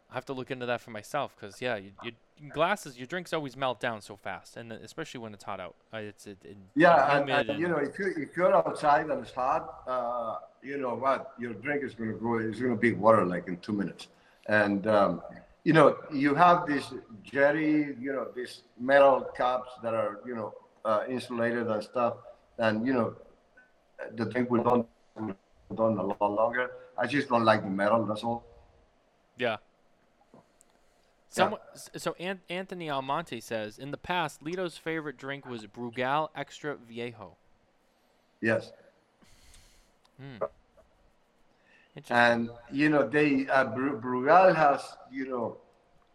I 0.09 0.13
have 0.15 0.25
to 0.25 0.33
look 0.33 0.51
into 0.51 0.65
that 0.65 0.81
for 0.81 0.91
myself 0.91 1.35
because 1.35 1.61
yeah, 1.61 1.75
you, 1.75 1.91
you 2.03 2.11
glasses 2.53 2.97
your 2.97 3.07
drinks 3.07 3.33
always 3.33 3.55
melt 3.55 3.79
down 3.79 4.01
so 4.01 4.15
fast, 4.15 4.57
and 4.57 4.71
especially 4.71 5.19
when 5.19 5.33
it's 5.33 5.43
hot 5.43 5.59
out. 5.59 5.75
Uh, 5.93 5.97
it's 5.97 6.25
it, 6.25 6.37
it, 6.43 6.57
Yeah, 6.75 7.17
and, 7.17 7.29
humid 7.29 7.49
and, 7.49 7.59
you 7.59 7.67
know, 7.67 7.77
if 7.77 7.99
you 7.99 8.13
if 8.17 8.35
you're 8.35 8.55
outside 8.55 9.09
and 9.09 9.21
it's 9.21 9.31
hot, 9.31 9.83
uh, 9.87 10.37
you 10.63 10.77
know 10.77 10.95
what, 10.95 11.33
your 11.39 11.53
drink 11.53 11.83
is 11.83 11.93
going 11.93 12.11
to 12.11 12.17
go. 12.17 12.37
It's 12.37 12.59
going 12.59 12.71
to 12.71 12.79
be 12.79 12.93
water 12.93 13.25
like 13.25 13.47
in 13.47 13.57
two 13.57 13.73
minutes, 13.73 14.07
and 14.47 14.87
um, 14.87 15.21
you 15.63 15.73
know 15.73 15.97
you 16.13 16.33
have 16.35 16.65
this 16.65 16.93
Yeti, 17.31 18.01
you 18.01 18.13
know, 18.13 18.27
these 18.35 18.63
metal 18.79 19.29
cups 19.35 19.71
that 19.83 19.93
are 19.93 20.21
you 20.25 20.35
know 20.35 20.53
uh, 20.85 21.03
insulated 21.09 21.67
and 21.67 21.83
stuff, 21.83 22.15
and 22.57 22.85
you 22.85 22.93
know 22.93 23.15
the 24.15 24.25
drink 24.25 24.49
will 24.49 24.63
done 24.63 24.85
will 25.15 25.35
done 25.75 25.97
a 25.97 26.03
lot 26.03 26.21
longer. 26.21 26.71
I 26.99 27.07
just 27.07 27.29
don't 27.29 27.43
like 27.45 27.63
the 27.63 27.69
metal. 27.69 28.05
That's 28.05 28.23
all. 28.23 28.43
Yeah. 29.37 29.57
Someone, 31.29 31.59
s- 31.73 31.89
so 31.97 32.15
An- 32.19 32.41
Anthony 32.49 32.89
Almonte 32.89 33.39
says 33.39 33.77
in 33.77 33.91
the 33.91 33.97
past, 33.97 34.41
Litto's 34.41 34.77
favorite 34.77 35.15
drink 35.17 35.45
was 35.45 35.65
Brugal 35.67 36.29
Extra 36.35 36.75
Viejo. 36.75 37.37
Yes. 38.41 38.71
Interesting. 41.95 42.17
and 42.17 42.49
you 42.71 42.89
know 42.89 43.07
they 43.07 43.47
uh, 43.47 43.65
Bru- 43.65 43.99
Brugal 43.99 44.55
has 44.55 44.81
you 45.11 45.27
know 45.27 45.57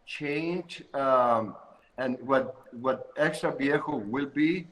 changed 0.06 0.84
um, 0.94 1.56
and 1.98 2.16
what 2.22 2.54
what 2.80 3.10
extra 3.16 3.54
viejo 3.54 3.96
will 3.96 4.26
be 4.26 4.66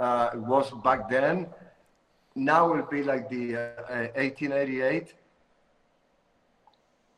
uh, 0.00 0.30
was 0.34 0.70
back 0.84 1.08
then 1.10 1.46
now 2.34 2.72
will 2.72 2.86
be 2.86 3.02
like 3.02 3.28
the 3.28 3.56
uh, 3.56 4.08
1888 4.16 5.14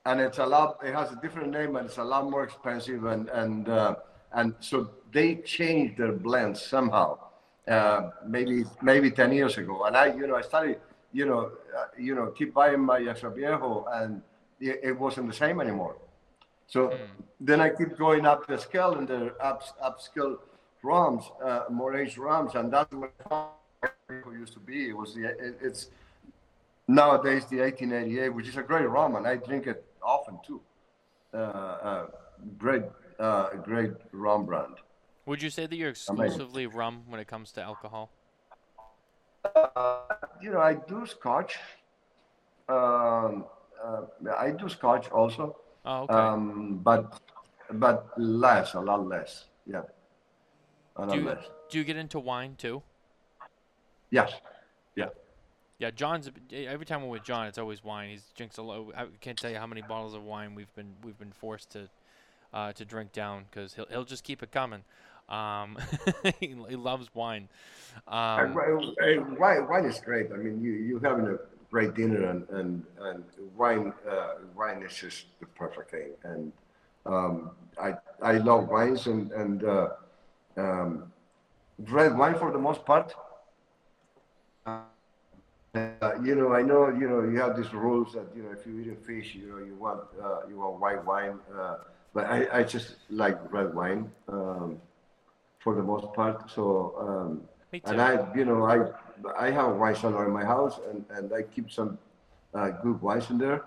and 0.06 0.20
it's 0.20 0.38
a 0.38 0.46
lot 0.46 0.78
it 0.82 0.94
has 0.94 1.12
a 1.12 1.16
different 1.16 1.50
name 1.50 1.76
and 1.76 1.86
it's 1.86 1.98
a 1.98 2.04
lot 2.04 2.28
more 2.28 2.44
expensive 2.44 3.04
and 3.04 3.28
and 3.28 3.68
uh, 3.68 3.94
and 4.32 4.54
so 4.60 4.90
they 5.12 5.36
changed 5.36 5.98
their 5.98 6.12
blends 6.12 6.60
somehow 6.62 7.18
uh, 7.68 8.10
maybe 8.26 8.64
maybe 8.82 9.10
10 9.10 9.32
years 9.32 9.58
ago. 9.58 9.84
And 9.84 9.96
i 9.96 10.06
you 10.06 10.26
know 10.26 10.36
i 10.36 10.42
started 10.42 10.80
you 11.12 11.26
know 11.26 11.52
uh, 11.76 11.86
you 11.98 12.14
know 12.14 12.26
keep 12.28 12.54
buying 12.54 12.80
my 12.80 13.00
Extra 13.02 13.30
Viejo 13.30 13.86
and 13.92 14.22
it, 14.60 14.80
it 14.82 14.98
wasn't 14.98 15.26
the 15.28 15.34
same 15.34 15.60
anymore. 15.60 15.96
So 16.66 16.92
then 17.40 17.60
i 17.60 17.68
keep 17.70 17.96
going 17.96 18.26
up 18.26 18.46
the 18.46 18.58
scale 18.58 18.94
and 18.94 19.08
the 19.08 19.34
up 19.40 19.62
upscale 19.88 20.38
rums 20.82 21.24
uh, 21.44 21.64
more 21.70 21.96
aged 21.96 22.18
rums 22.18 22.54
and 22.54 22.72
that's 22.72 22.92
what 22.92 23.52
used 24.32 24.54
to 24.54 24.60
be. 24.60 24.88
It 24.88 24.96
was 24.96 25.14
the 25.14 25.24
it, 25.28 25.58
it's 25.60 25.90
nowadays 26.88 27.44
the 27.46 27.58
1888 27.58 28.30
which 28.30 28.48
is 28.48 28.56
a 28.56 28.62
great 28.62 28.88
rum 28.88 29.16
and 29.16 29.26
i 29.26 29.36
drink 29.36 29.66
it 29.66 29.84
often 30.02 30.38
too 30.46 30.60
uh, 31.34 31.36
uh, 31.36 32.06
great 32.56 32.82
uh, 33.18 33.50
great 33.56 33.92
rum 34.12 34.46
brand 34.46 34.76
Would 35.26 35.42
you 35.42 35.50
say 35.50 35.66
that 35.66 35.76
you're 35.76 35.90
Amazing. 36.08 36.40
exclusively 36.40 36.66
rum 36.66 37.04
when 37.08 37.20
it 37.20 37.26
comes 37.28 37.52
to 37.52 37.62
alcohol? 37.62 38.10
Uh, 39.54 40.00
you 40.42 40.50
know, 40.50 40.60
I 40.60 40.74
do 40.74 41.06
scotch. 41.06 41.58
Um, 42.68 43.46
uh, 43.82 44.02
I 44.36 44.50
do 44.52 44.68
scotch 44.68 45.08
also, 45.10 45.56
Oh, 45.84 46.02
okay. 46.02 46.14
um, 46.14 46.80
but 46.82 47.20
but 47.72 48.06
less, 48.18 48.74
a 48.74 48.80
lot 48.80 49.06
less. 49.06 49.46
Yeah, 49.66 49.82
a 50.96 51.06
lot 51.06 51.14
do 51.14 51.18
you 51.20 51.26
less. 51.26 51.44
do 51.70 51.78
you 51.78 51.84
get 51.84 51.96
into 51.96 52.18
wine 52.20 52.56
too? 52.56 52.82
Yes, 54.10 54.32
yeah. 54.96 55.08
Yeah, 55.78 55.90
Jon's 55.92 56.28
every 56.52 56.84
time 56.84 57.02
we're 57.02 57.08
with 57.08 57.22
Jon, 57.22 57.46
it's 57.46 57.58
always 57.58 57.84
wine. 57.84 58.10
He 58.10 58.18
drinks 58.36 58.58
a 58.58 58.62
lot. 58.62 58.92
I 58.96 59.06
can't 59.20 59.38
tell 59.38 59.50
you 59.50 59.58
how 59.58 59.66
many 59.66 59.80
bottles 59.80 60.14
of 60.14 60.24
wine 60.24 60.56
we've 60.56 60.74
been 60.74 60.94
we've 61.04 61.18
been 61.18 61.30
forced 61.30 61.70
to 61.70 61.88
uh, 62.52 62.72
to 62.72 62.84
drink 62.84 63.12
down 63.12 63.44
because 63.50 63.74
he'll 63.74 63.86
he'll 63.88 64.04
just 64.04 64.24
keep 64.24 64.42
it 64.42 64.50
coming. 64.50 64.82
Um, 65.28 65.78
he, 66.40 66.56
he 66.68 66.76
loves 66.76 67.14
wine. 67.14 67.48
Um, 68.08 68.54
wi- 68.54 69.18
wine, 69.38 69.68
wine 69.68 69.84
is 69.84 70.00
great. 70.00 70.32
I 70.32 70.36
mean, 70.36 70.60
you 70.60 70.72
you 70.72 70.98
having 70.98 71.26
a 71.28 71.36
great 71.70 71.94
dinner 71.94 72.24
and 72.30 72.48
and 72.48 72.84
and 73.00 73.24
wine 73.56 73.92
uh, 74.10 74.34
wine 74.56 74.82
is 74.82 74.94
just 74.94 75.26
the 75.38 75.46
perfect 75.46 75.92
thing. 75.92 76.10
And 76.24 76.52
um, 77.06 77.52
I 77.80 77.94
I 78.20 78.38
love 78.38 78.68
wines 78.68 79.06
and 79.06 79.30
and 79.30 79.62
uh, 79.62 79.88
um, 80.56 81.12
red 81.78 82.18
wine 82.18 82.34
for 82.36 82.50
the 82.50 82.58
most 82.58 82.84
part. 82.84 83.14
Uh, 85.74 86.12
you 86.22 86.34
know, 86.34 86.54
I 86.54 86.62
know 86.62 86.88
you 86.88 87.08
know 87.08 87.22
you 87.22 87.38
have 87.40 87.56
these 87.56 87.72
rules 87.72 88.14
that 88.14 88.26
you 88.34 88.42
know 88.42 88.50
if 88.50 88.66
you 88.66 88.80
eat 88.80 88.90
a 88.90 88.96
fish, 88.96 89.34
you 89.34 89.48
know 89.48 89.58
you 89.58 89.74
want 89.74 90.00
uh, 90.22 90.40
you 90.48 90.58
want 90.58 90.80
white 90.80 91.04
wine, 91.04 91.38
uh, 91.54 91.76
but 92.14 92.24
I, 92.26 92.46
I 92.52 92.62
just 92.62 92.96
like 93.10 93.36
red 93.52 93.74
wine 93.74 94.10
um, 94.28 94.80
for 95.58 95.74
the 95.74 95.82
most 95.82 96.12
part. 96.14 96.50
So. 96.50 96.94
Um, 96.98 97.48
and 97.84 98.00
I, 98.00 98.26
you 98.34 98.44
know, 98.44 98.64
I 98.64 98.76
I 99.38 99.50
have 99.50 99.66
a 99.66 99.74
wine 99.74 99.94
cellar 99.94 100.26
in 100.26 100.32
my 100.32 100.44
house, 100.44 100.80
and, 100.90 101.04
and 101.10 101.32
I 101.32 101.42
keep 101.42 101.70
some 101.70 101.98
uh, 102.54 102.70
good 102.70 103.00
wines 103.02 103.28
in 103.30 103.38
there. 103.38 103.62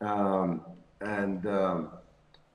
Um, 0.00 0.62
and 1.00 1.46
um, 1.46 1.90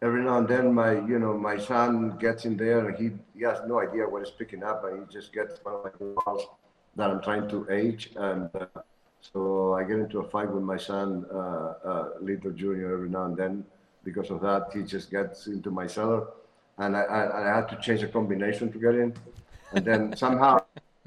every 0.02 0.24
now 0.24 0.40
and 0.40 0.48
then, 0.48 0.74
my 0.74 0.94
you 0.94 1.20
know 1.20 1.38
my 1.38 1.58
son 1.58 2.18
gets 2.18 2.46
in 2.46 2.58
there, 2.58 2.90
and 2.90 2.98
he, 2.98 3.12
he 3.34 3.46
has 3.46 3.60
no 3.66 3.80
idea 3.80 4.08
what 4.08 4.26
he's 4.26 4.32
picking 4.34 4.64
up, 4.64 4.84
and 4.84 5.00
he 5.00 5.14
just 5.14 5.32
gets 5.32 5.60
one 5.64 5.76
of 5.76 5.84
my 5.86 6.08
bottles 6.16 6.48
that 6.96 7.10
I'm 7.10 7.22
trying 7.22 7.48
to 7.50 7.68
age, 7.70 8.12
and 8.16 8.50
uh, 8.56 8.66
so 9.22 9.74
I 9.74 9.84
get 9.84 9.98
into 10.00 10.20
a 10.20 10.30
fight 10.30 10.52
with 10.52 10.64
my 10.64 10.78
son, 10.78 11.26
uh, 11.32 11.38
uh, 11.38 12.10
Litto 12.22 12.56
Junior, 12.56 12.94
every 12.94 13.10
now 13.10 13.26
and 13.26 13.38
then. 13.38 13.66
Because 14.04 14.30
of 14.32 14.42
that, 14.42 14.70
he 14.74 14.84
just 14.84 15.10
gets 15.10 15.48
into 15.48 15.72
my 15.72 15.88
cellar, 15.88 16.28
and 16.78 16.96
I, 16.98 17.02
I, 17.04 17.42
I 17.42 17.56
had 17.56 17.70
to 17.70 17.78
change 17.78 18.04
a 18.04 18.08
combination 18.08 18.72
to 18.74 18.78
get 18.78 18.96
in 18.96 19.14
and 19.74 19.86
then 19.86 20.16
somehow 20.16 20.60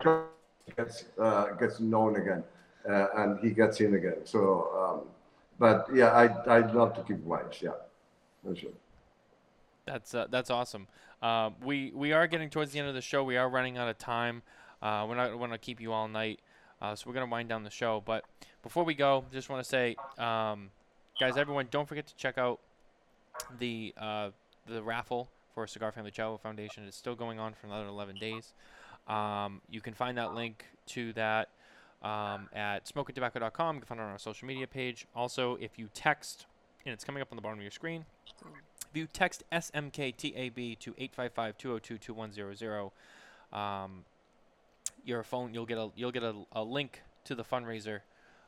gets 0.76 1.05
uh, 1.20 1.47
gets 1.53 1.80
known 1.80 2.16
again, 2.16 2.45
uh, 2.89 3.07
and 3.16 3.41
he 3.41 3.51
gets 3.51 3.80
in 3.80 3.95
again. 3.95 4.18
So, 4.24 4.41
um, 4.76 5.09
but 5.59 5.87
yeah, 5.95 6.11
I 6.11 6.26
I 6.51 6.72
love 6.72 6.95
to 6.95 7.03
keep 7.03 7.22
wines. 7.24 7.57
Yeah, 7.61 7.70
for 8.45 8.55
sure. 8.55 8.70
That's 9.87 10.14
uh, 10.14 10.26
that's 10.30 10.51
awesome. 10.51 10.89
We 11.62 11.93
we 11.95 12.12
are 12.12 12.26
getting 12.26 12.51
towards 12.51 12.72
the 12.72 12.78
end 12.78 12.89
of 12.89 12.95
the 12.95 13.01
show. 13.03 13.24
We 13.24 13.37
are 13.37 13.49
running 13.49 13.78
out 13.78 13.89
of 13.89 13.99
time. 13.99 14.43
Uh, 14.83 15.07
we're 15.09 15.16
not 15.16 15.37
going 15.37 15.51
to 15.51 15.59
keep 15.59 15.81
you 15.81 15.93
all 15.93 16.09
night, 16.09 16.41
uh, 16.81 16.95
so 16.95 17.05
we're 17.07 17.14
going 17.14 17.27
to 17.27 17.31
wind 17.31 17.49
down 17.49 17.64
the 17.64 17.70
show. 17.70 18.03
But 18.05 18.24
before 18.62 18.85
we 18.85 18.95
go, 18.95 19.24
just 19.33 19.49
want 19.49 19.62
to 19.62 19.68
say, 19.68 19.97
um, 20.18 20.70
guys, 21.18 21.37
everyone, 21.37 21.68
don't 21.70 21.89
forget 21.89 22.07
to 22.07 22.14
check 22.16 22.39
out 22.39 22.61
the 23.59 23.95
uh, 23.97 24.31
the 24.66 24.83
raffle 24.83 25.29
for 25.55 25.66
Cigar 25.66 25.93
Family 25.93 26.11
Charitable 26.11 26.39
Foundation. 26.39 26.85
It's 26.87 26.97
still 26.97 27.14
going 27.14 27.39
on 27.39 27.55
for 27.55 27.66
another 27.66 27.87
11 27.87 28.16
days. 28.16 28.53
Um, 29.09 29.62
you 29.70 29.81
can 29.81 29.95
find 29.95 30.18
that 30.18 30.35
link 30.35 30.66
to 30.89 31.12
that 31.14 31.49
um, 32.03 32.49
at 32.53 32.85
SmokinTabacco.com. 32.87 33.77
You 33.77 33.81
can 33.81 33.87
find 33.87 34.01
it 34.01 34.05
on 34.05 34.11
our 34.11 34.18
social 34.18 34.47
media 34.47 34.66
page. 34.66 35.07
Also, 35.14 35.57
if 35.57 35.79
you 35.79 35.89
text, 35.95 36.47
and 36.85 36.93
it's 36.93 37.05
coming 37.05 37.22
up 37.22 37.29
on 37.31 37.37
the 37.37 37.43
bottom 37.43 37.59
of 37.59 37.62
your 37.62 37.70
screen, 37.70 38.05
if 38.91 38.95
you 38.95 39.07
text 39.07 39.45
SMKTAB 39.53 40.79
to 40.81 40.93
855-202-2100, 40.93 42.91
um, 43.53 44.05
your 45.07 45.22
phone 45.22 45.54
you'll 45.54 45.66
get 45.66 45.78
a 45.78 45.88
you'll 45.96 46.12
get 46.12 46.22
a, 46.22 46.34
a 46.52 46.62
link 46.62 47.00
to 47.24 47.34
the 47.34 47.44
fundraiser 47.44 48.00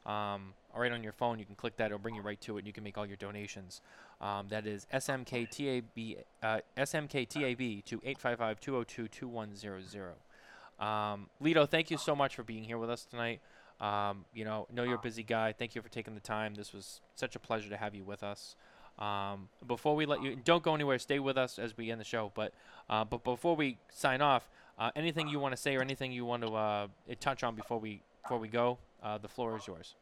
um, 0.04 0.52
right 0.74 0.92
on 0.92 1.02
your 1.02 1.12
phone. 1.12 1.38
You 1.38 1.44
can 1.44 1.54
click 1.54 1.76
that; 1.76 1.86
it'll 1.86 1.98
bring 1.98 2.14
you 2.14 2.22
right 2.22 2.40
to 2.42 2.56
it. 2.56 2.60
and 2.60 2.66
You 2.66 2.72
can 2.72 2.84
make 2.84 2.98
all 2.98 3.06
your 3.06 3.16
donations. 3.16 3.80
Um, 4.20 4.48
that 4.48 4.66
is 4.66 4.86
SMKTAB 4.92 6.18
uh, 6.42 6.58
SMKTAB 6.76 7.84
to 7.84 8.00
855-202-2100. 8.00 10.84
Um, 10.84 11.28
Litto, 11.42 11.68
thank 11.68 11.90
you 11.90 11.98
so 11.98 12.16
much 12.16 12.36
for 12.36 12.42
being 12.42 12.64
here 12.64 12.78
with 12.78 12.90
us 12.90 13.04
tonight. 13.04 13.40
Um, 13.80 14.24
you 14.34 14.44
know, 14.44 14.66
know 14.72 14.82
you're 14.82 14.96
a 14.96 15.00
busy 15.00 15.22
guy. 15.22 15.52
Thank 15.52 15.76
you 15.76 15.82
for 15.82 15.88
taking 15.88 16.14
the 16.14 16.20
time. 16.20 16.54
This 16.54 16.72
was 16.72 17.00
such 17.14 17.36
a 17.36 17.38
pleasure 17.38 17.68
to 17.68 17.76
have 17.76 17.94
you 17.94 18.02
with 18.04 18.24
us. 18.24 18.56
Um, 18.98 19.48
before 19.66 19.94
we 19.94 20.06
let 20.06 20.22
you, 20.22 20.36
don't 20.44 20.62
go 20.62 20.74
anywhere. 20.74 20.98
Stay 20.98 21.18
with 21.20 21.38
us 21.38 21.58
as 21.58 21.76
we 21.76 21.90
end 21.90 22.00
the 22.00 22.04
show. 22.04 22.32
But 22.34 22.52
uh, 22.90 23.04
but 23.04 23.22
before 23.22 23.54
we 23.54 23.78
sign 23.90 24.20
off, 24.20 24.48
uh, 24.78 24.90
anything 24.96 25.28
you 25.28 25.38
want 25.38 25.54
to 25.54 25.60
say 25.60 25.76
or 25.76 25.82
anything 25.82 26.12
you 26.12 26.24
want 26.24 26.42
to 26.42 26.54
uh, 26.54 26.86
touch 27.20 27.44
on 27.44 27.54
before 27.54 27.78
we 27.78 28.02
before 28.22 28.38
we 28.38 28.48
go, 28.48 28.78
uh, 29.02 29.18
the 29.18 29.28
floor 29.28 29.56
is 29.56 29.66
yours. 29.66 29.94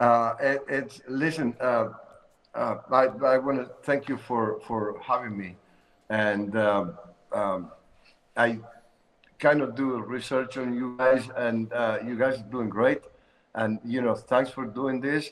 Uh, 0.00 0.34
it, 0.40 0.62
it's 0.68 1.00
listen. 1.08 1.54
Uh, 1.60 1.88
I 2.54 3.06
I 3.24 3.38
want 3.38 3.58
to 3.58 3.70
thank 3.82 4.08
you 4.08 4.16
for 4.16 4.60
for 4.66 5.00
having 5.00 5.36
me, 5.36 5.56
and 6.08 6.56
um, 6.56 6.98
um, 7.32 7.70
I 8.36 8.58
kind 9.38 9.62
of 9.62 9.76
do 9.76 9.96
research 10.02 10.56
on 10.56 10.74
you 10.74 10.96
guys, 10.98 11.28
and 11.36 11.70
you 12.04 12.16
guys 12.16 12.40
are 12.40 12.50
doing 12.50 12.68
great. 12.68 13.02
And 13.54 13.78
you 13.84 14.00
know, 14.02 14.14
thanks 14.14 14.50
for 14.50 14.64
doing 14.64 15.00
this. 15.00 15.30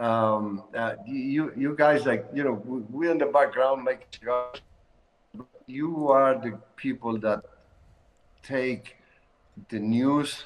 Um, 0.00 0.62
uh, 0.76 0.94
you 1.06 1.52
you 1.56 1.74
guys 1.74 2.06
like 2.06 2.26
you 2.32 2.44
know 2.44 2.62
we, 2.90 3.10
in 3.10 3.18
the 3.18 3.26
background 3.26 3.82
make 3.82 4.06
cigars. 4.12 4.60
You 5.66 6.08
are 6.08 6.38
the 6.38 6.58
people 6.76 7.18
that 7.18 7.42
take 8.42 8.96
the 9.68 9.78
news 9.78 10.44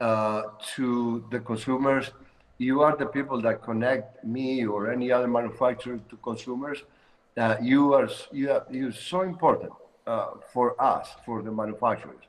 uh, 0.00 0.42
to 0.76 1.24
the 1.30 1.40
consumers. 1.40 2.12
You 2.58 2.82
are 2.82 2.96
the 2.96 3.06
people 3.06 3.40
that 3.42 3.62
connect 3.62 4.24
me 4.24 4.64
or 4.66 4.92
any 4.92 5.10
other 5.10 5.26
manufacturer 5.26 5.98
to 6.08 6.16
consumers. 6.18 6.84
Uh, 7.36 7.56
you 7.60 7.94
are 7.94 8.08
you 8.30 8.52
are 8.52 8.64
you're 8.70 8.92
so 8.92 9.22
important 9.22 9.72
uh, 10.06 10.30
for 10.52 10.80
us, 10.80 11.08
for 11.24 11.42
the 11.42 11.50
manufacturers, 11.50 12.24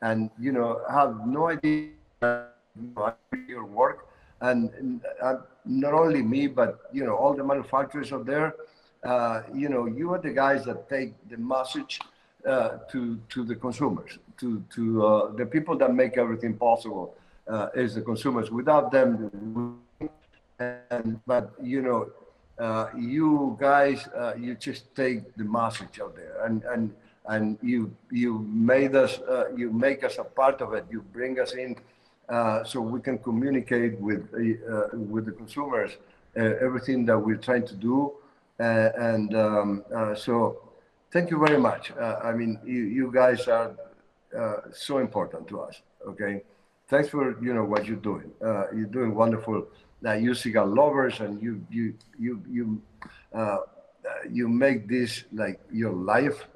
and 0.00 0.30
you 0.38 0.52
know 0.52 0.80
have 0.88 1.26
no 1.26 1.50
idea 1.50 1.90
your 3.48 3.64
work, 3.64 4.08
and 4.40 5.00
uh, 5.22 5.36
not 5.64 5.94
only 5.94 6.22
me, 6.22 6.46
but 6.46 6.80
you 6.92 7.04
know 7.04 7.16
all 7.16 7.34
the 7.34 7.44
manufacturers 7.44 8.12
are 8.12 8.22
there. 8.22 8.54
Uh, 9.04 9.42
you 9.54 9.68
know, 9.68 9.86
you 9.86 10.12
are 10.12 10.18
the 10.18 10.30
guys 10.30 10.64
that 10.64 10.88
take 10.88 11.14
the 11.28 11.36
message 11.36 12.00
uh, 12.46 12.78
to 12.90 13.18
to 13.28 13.44
the 13.44 13.54
consumers, 13.54 14.18
to 14.38 14.62
to 14.74 15.06
uh, 15.06 15.32
the 15.32 15.46
people 15.46 15.76
that 15.76 15.94
make 15.94 16.18
everything 16.18 16.54
possible. 16.54 17.14
Uh, 17.48 17.68
is 17.76 17.94
the 17.94 18.02
consumers. 18.02 18.50
Without 18.50 18.90
them, 18.90 19.30
and 20.58 21.20
but 21.26 21.52
you 21.62 21.80
know, 21.80 22.10
uh, 22.58 22.88
you 22.98 23.56
guys, 23.60 24.08
you 24.36 24.56
just 24.56 24.92
take 24.96 25.32
the 25.36 25.44
message 25.44 26.00
out 26.00 26.16
there, 26.16 26.44
and 26.44 26.64
and 26.64 26.92
and 27.26 27.56
you 27.62 27.94
you 28.10 28.40
made 28.50 28.96
us, 28.96 29.20
you 29.56 29.70
make 29.70 30.02
us 30.02 30.18
a 30.18 30.24
part 30.24 30.60
of 30.60 30.74
it. 30.74 30.86
You 30.90 31.02
bring 31.02 31.38
us 31.38 31.54
in, 31.54 31.76
uh, 32.28 32.64
so 32.64 32.80
we 32.80 33.00
can 33.00 33.18
communicate 33.18 33.98
with 34.00 34.22
uh, 34.34 34.96
with 34.96 35.26
the 35.26 35.32
consumers 35.32 35.92
uh, 36.36 36.40
everything 36.60 37.06
that 37.06 37.16
we're 37.16 37.36
trying 37.36 37.66
to 37.66 37.74
do, 37.74 38.12
uh, 38.58 38.90
and 38.98 39.34
um, 39.36 39.84
so 40.16 40.58
thank 41.12 41.30
you 41.30 41.38
very 41.38 41.58
much. 41.58 41.92
I 41.96 42.32
mean, 42.32 42.58
you, 42.64 42.82
you 42.82 43.12
guys 43.12 43.46
are 43.46 43.76
so 44.72 44.98
important 44.98 45.46
to 45.48 45.60
us. 45.60 45.80
Okay, 46.06 46.42
thanks 46.88 47.08
for 47.08 47.40
you 47.42 47.54
know 47.54 47.64
what 47.64 47.86
you're 47.86 47.96
doing. 47.96 48.30
You're 48.42 48.90
doing 48.90 49.14
wonderful. 49.14 49.68
Uh, 50.04 50.12
you 50.12 50.34
cigar 50.34 50.66
lovers, 50.66 51.20
and 51.20 51.40
you 51.40 51.64
you 51.70 51.94
you 52.18 52.42
you 52.50 52.82
you 54.30 54.48
make 54.48 54.88
this 54.88 55.24
like 55.32 55.60
your 55.72 55.92
life, 55.92 56.48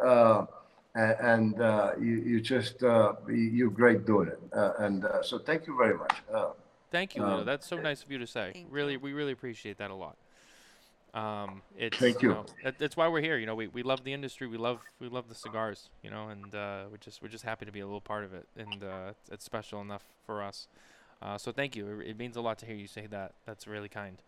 and 0.95 1.61
uh, 1.61 1.93
you 1.99 2.17
you 2.17 2.41
just 2.41 2.83
uh, 2.83 3.15
you- 3.29 3.35
you're 3.35 3.71
great 3.71 4.05
doing 4.07 4.29
it. 4.29 4.41
Uh, 4.53 4.73
and 4.79 5.05
uh, 5.05 5.23
so 5.23 5.39
thank 5.39 5.67
you 5.67 5.77
very 5.77 5.97
much. 5.97 6.17
Uh, 6.33 6.51
Thank 6.91 7.15
you, 7.15 7.23
Litto. 7.23 7.41
Um, 7.41 7.47
That's 7.47 7.69
so 7.69 7.79
nice 7.79 8.03
of 8.03 8.11
you 8.11 8.19
to 8.19 8.27
say. 8.27 8.51
Thank 8.53 8.67
Really, 8.69 8.97
we 8.97 9.13
really 9.13 9.31
appreciate 9.31 9.79
that 9.79 9.93
a 9.93 9.95
lot. 9.95 10.17
Um, 11.15 11.63
it's 11.79 11.97
Thank 11.99 12.21
you. 12.21 12.31
know, 12.31 12.47
that, 12.65 12.79
that's 12.79 12.97
why 12.97 13.07
we're 13.07 13.21
here. 13.21 13.37
You 13.39 13.47
know, 13.47 13.55
we, 13.55 13.69
we 13.69 13.85
love 13.85 14.03
the 14.03 14.13
industry. 14.13 14.49
We 14.49 14.57
love 14.59 14.81
we 15.01 15.09
love 15.09 15.29
the 15.29 15.35
cigars. 15.37 15.89
You 16.03 16.11
know, 16.11 16.29
and 16.29 16.53
uh, 16.55 16.85
we're 16.91 16.97
just 16.99 17.23
we're 17.23 17.29
just 17.29 17.45
happy 17.45 17.65
to 17.65 17.73
be 17.73 17.81
a 17.81 17.87
little 17.87 18.01
part 18.01 18.25
of 18.25 18.35
it, 18.35 18.47
and 18.57 18.83
uh, 18.83 19.11
it's, 19.11 19.29
it's 19.31 19.45
special 19.45 19.81
enough 19.81 20.03
for 20.27 20.43
us. 20.43 20.67
Uh, 21.23 21.37
so 21.39 21.53
thank 21.53 21.77
you. 21.77 22.01
It, 22.01 22.11
it 22.11 22.19
means 22.19 22.37
a 22.37 22.41
lot 22.41 22.59
to 22.59 22.67
hear 22.67 22.75
you 22.77 22.87
say 22.89 23.07
that. 23.07 23.35
That's 23.47 23.67
really 23.69 23.89
kind. 23.89 24.19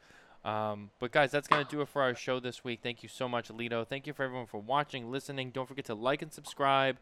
Um, 0.44 0.90
but 0.98 1.12
guys, 1.12 1.30
that's 1.30 1.46
gonna 1.46 1.64
do 1.64 1.80
it 1.80 1.88
for 1.88 2.02
our 2.02 2.14
show 2.14 2.40
this 2.40 2.64
week. 2.64 2.80
Thank 2.82 3.02
you 3.02 3.08
so 3.08 3.28
much, 3.28 3.48
Litto. 3.48 3.86
Thank 3.86 4.06
you 4.06 4.12
for 4.12 4.24
everyone 4.24 4.46
for 4.46 4.58
watching, 4.58 5.10
listening. 5.10 5.50
Don't 5.50 5.68
forget 5.68 5.84
to 5.86 5.94
like 5.94 6.22
and 6.22 6.32
subscribe. 6.32 6.96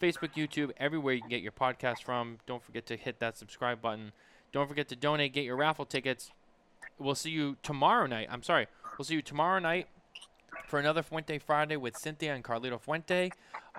Facebook, 0.00 0.34
YouTube, 0.34 0.72
everywhere 0.78 1.14
you 1.14 1.20
can 1.20 1.30
get 1.30 1.42
your 1.42 1.52
podcast 1.52 2.02
from. 2.02 2.38
Don't 2.46 2.62
forget 2.62 2.86
to 2.86 2.96
hit 2.96 3.20
that 3.20 3.38
subscribe 3.38 3.80
button. 3.80 4.12
Don't 4.50 4.68
forget 4.68 4.88
to 4.88 4.96
donate, 4.96 5.32
get 5.32 5.44
your 5.44 5.56
raffle 5.56 5.86
tickets. 5.86 6.30
We'll 6.98 7.14
see 7.14 7.30
you 7.30 7.56
tomorrow 7.62 8.06
night. 8.06 8.28
I'm 8.30 8.42
sorry. 8.42 8.66
We'll 8.98 9.04
see 9.04 9.14
you 9.14 9.22
tomorrow 9.22 9.58
night 9.58 9.86
for 10.66 10.78
another 10.78 11.02
Fuente 11.02 11.38
Friday 11.38 11.76
with 11.76 11.96
Cynthia 11.96 12.34
and 12.34 12.44
Carlito 12.44 12.80
Fuente. 12.80 13.30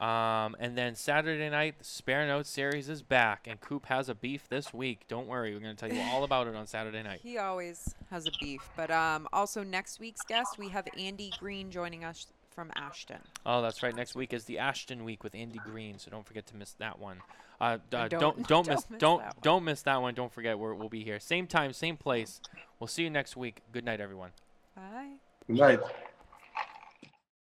Um, 0.01 0.55
and 0.59 0.76
then 0.76 0.95
Saturday 0.95 1.49
night, 1.49 1.80
the 1.80 1.86
Spare 1.86 2.26
Notes 2.26 2.49
series 2.49 2.89
is 2.89 3.03
back, 3.03 3.45
and 3.47 3.61
Coop 3.61 3.86
has 3.88 4.09
a 4.09 4.16
beef 4.16 4.49
this 4.49 4.74
week. 4.74 5.01
Don't 5.07 5.28
worry, 5.28 5.53
we're 5.53 5.59
going 5.59 5.76
to 5.76 5.88
tell 5.88 5.95
you 5.95 6.01
all 6.11 6.24
about 6.24 6.47
it 6.47 6.55
on 6.55 6.66
Saturday 6.66 7.03
night. 7.03 7.20
He 7.22 7.38
always 7.38 7.93
has 8.14 8.28
a 8.28 8.32
beef. 8.39 8.70
But 8.78 8.91
um, 8.91 9.28
also 9.34 9.64
next 9.64 9.99
week's 9.99 10.22
guest, 10.22 10.57
we 10.57 10.70
have 10.70 10.88
Andy 10.97 11.32
Green 11.39 11.72
joining 11.72 12.03
us 12.03 12.28
from 12.53 12.72
Ashton. 12.76 13.18
Oh, 13.45 13.61
that's 13.64 13.82
right. 13.82 13.95
Next 13.95 14.16
week 14.16 14.32
is 14.32 14.45
the 14.45 14.59
Ashton 14.59 15.03
week 15.03 15.24
with 15.24 15.34
Andy 15.34 15.59
Green, 15.66 15.97
so 15.97 16.11
don't 16.11 16.26
forget 16.26 16.45
to 16.47 16.55
miss 16.55 16.74
that 16.74 16.99
one. 16.99 17.18
Uh, 17.59 17.64
uh, 17.64 17.78
don't- 18.07 18.09
don't 18.09 18.20
don't, 18.20 18.47
don't 18.47 18.68
miss 18.68 18.89
miss 18.89 18.99
don't 18.99 19.20
that 19.20 19.26
one. 19.36 19.41
don't 19.41 19.64
miss 19.64 19.82
that 19.82 20.01
one. 20.01 20.14
Don't 20.14 20.32
forget 20.32 20.57
we're, 20.59 20.74
we'll 20.76 20.89
be 20.89 21.03
here 21.03 21.20
same 21.20 21.47
time, 21.47 21.74
same 21.74 21.97
place. 21.97 22.39
We'll 22.80 22.88
see 22.88 23.03
you 23.03 23.09
next 23.09 23.36
week. 23.36 23.61
Good 23.72 23.84
night, 23.86 23.99
everyone. 23.99 24.30
Bye. 24.76 25.14
good 25.47 25.57
night. 25.57 25.80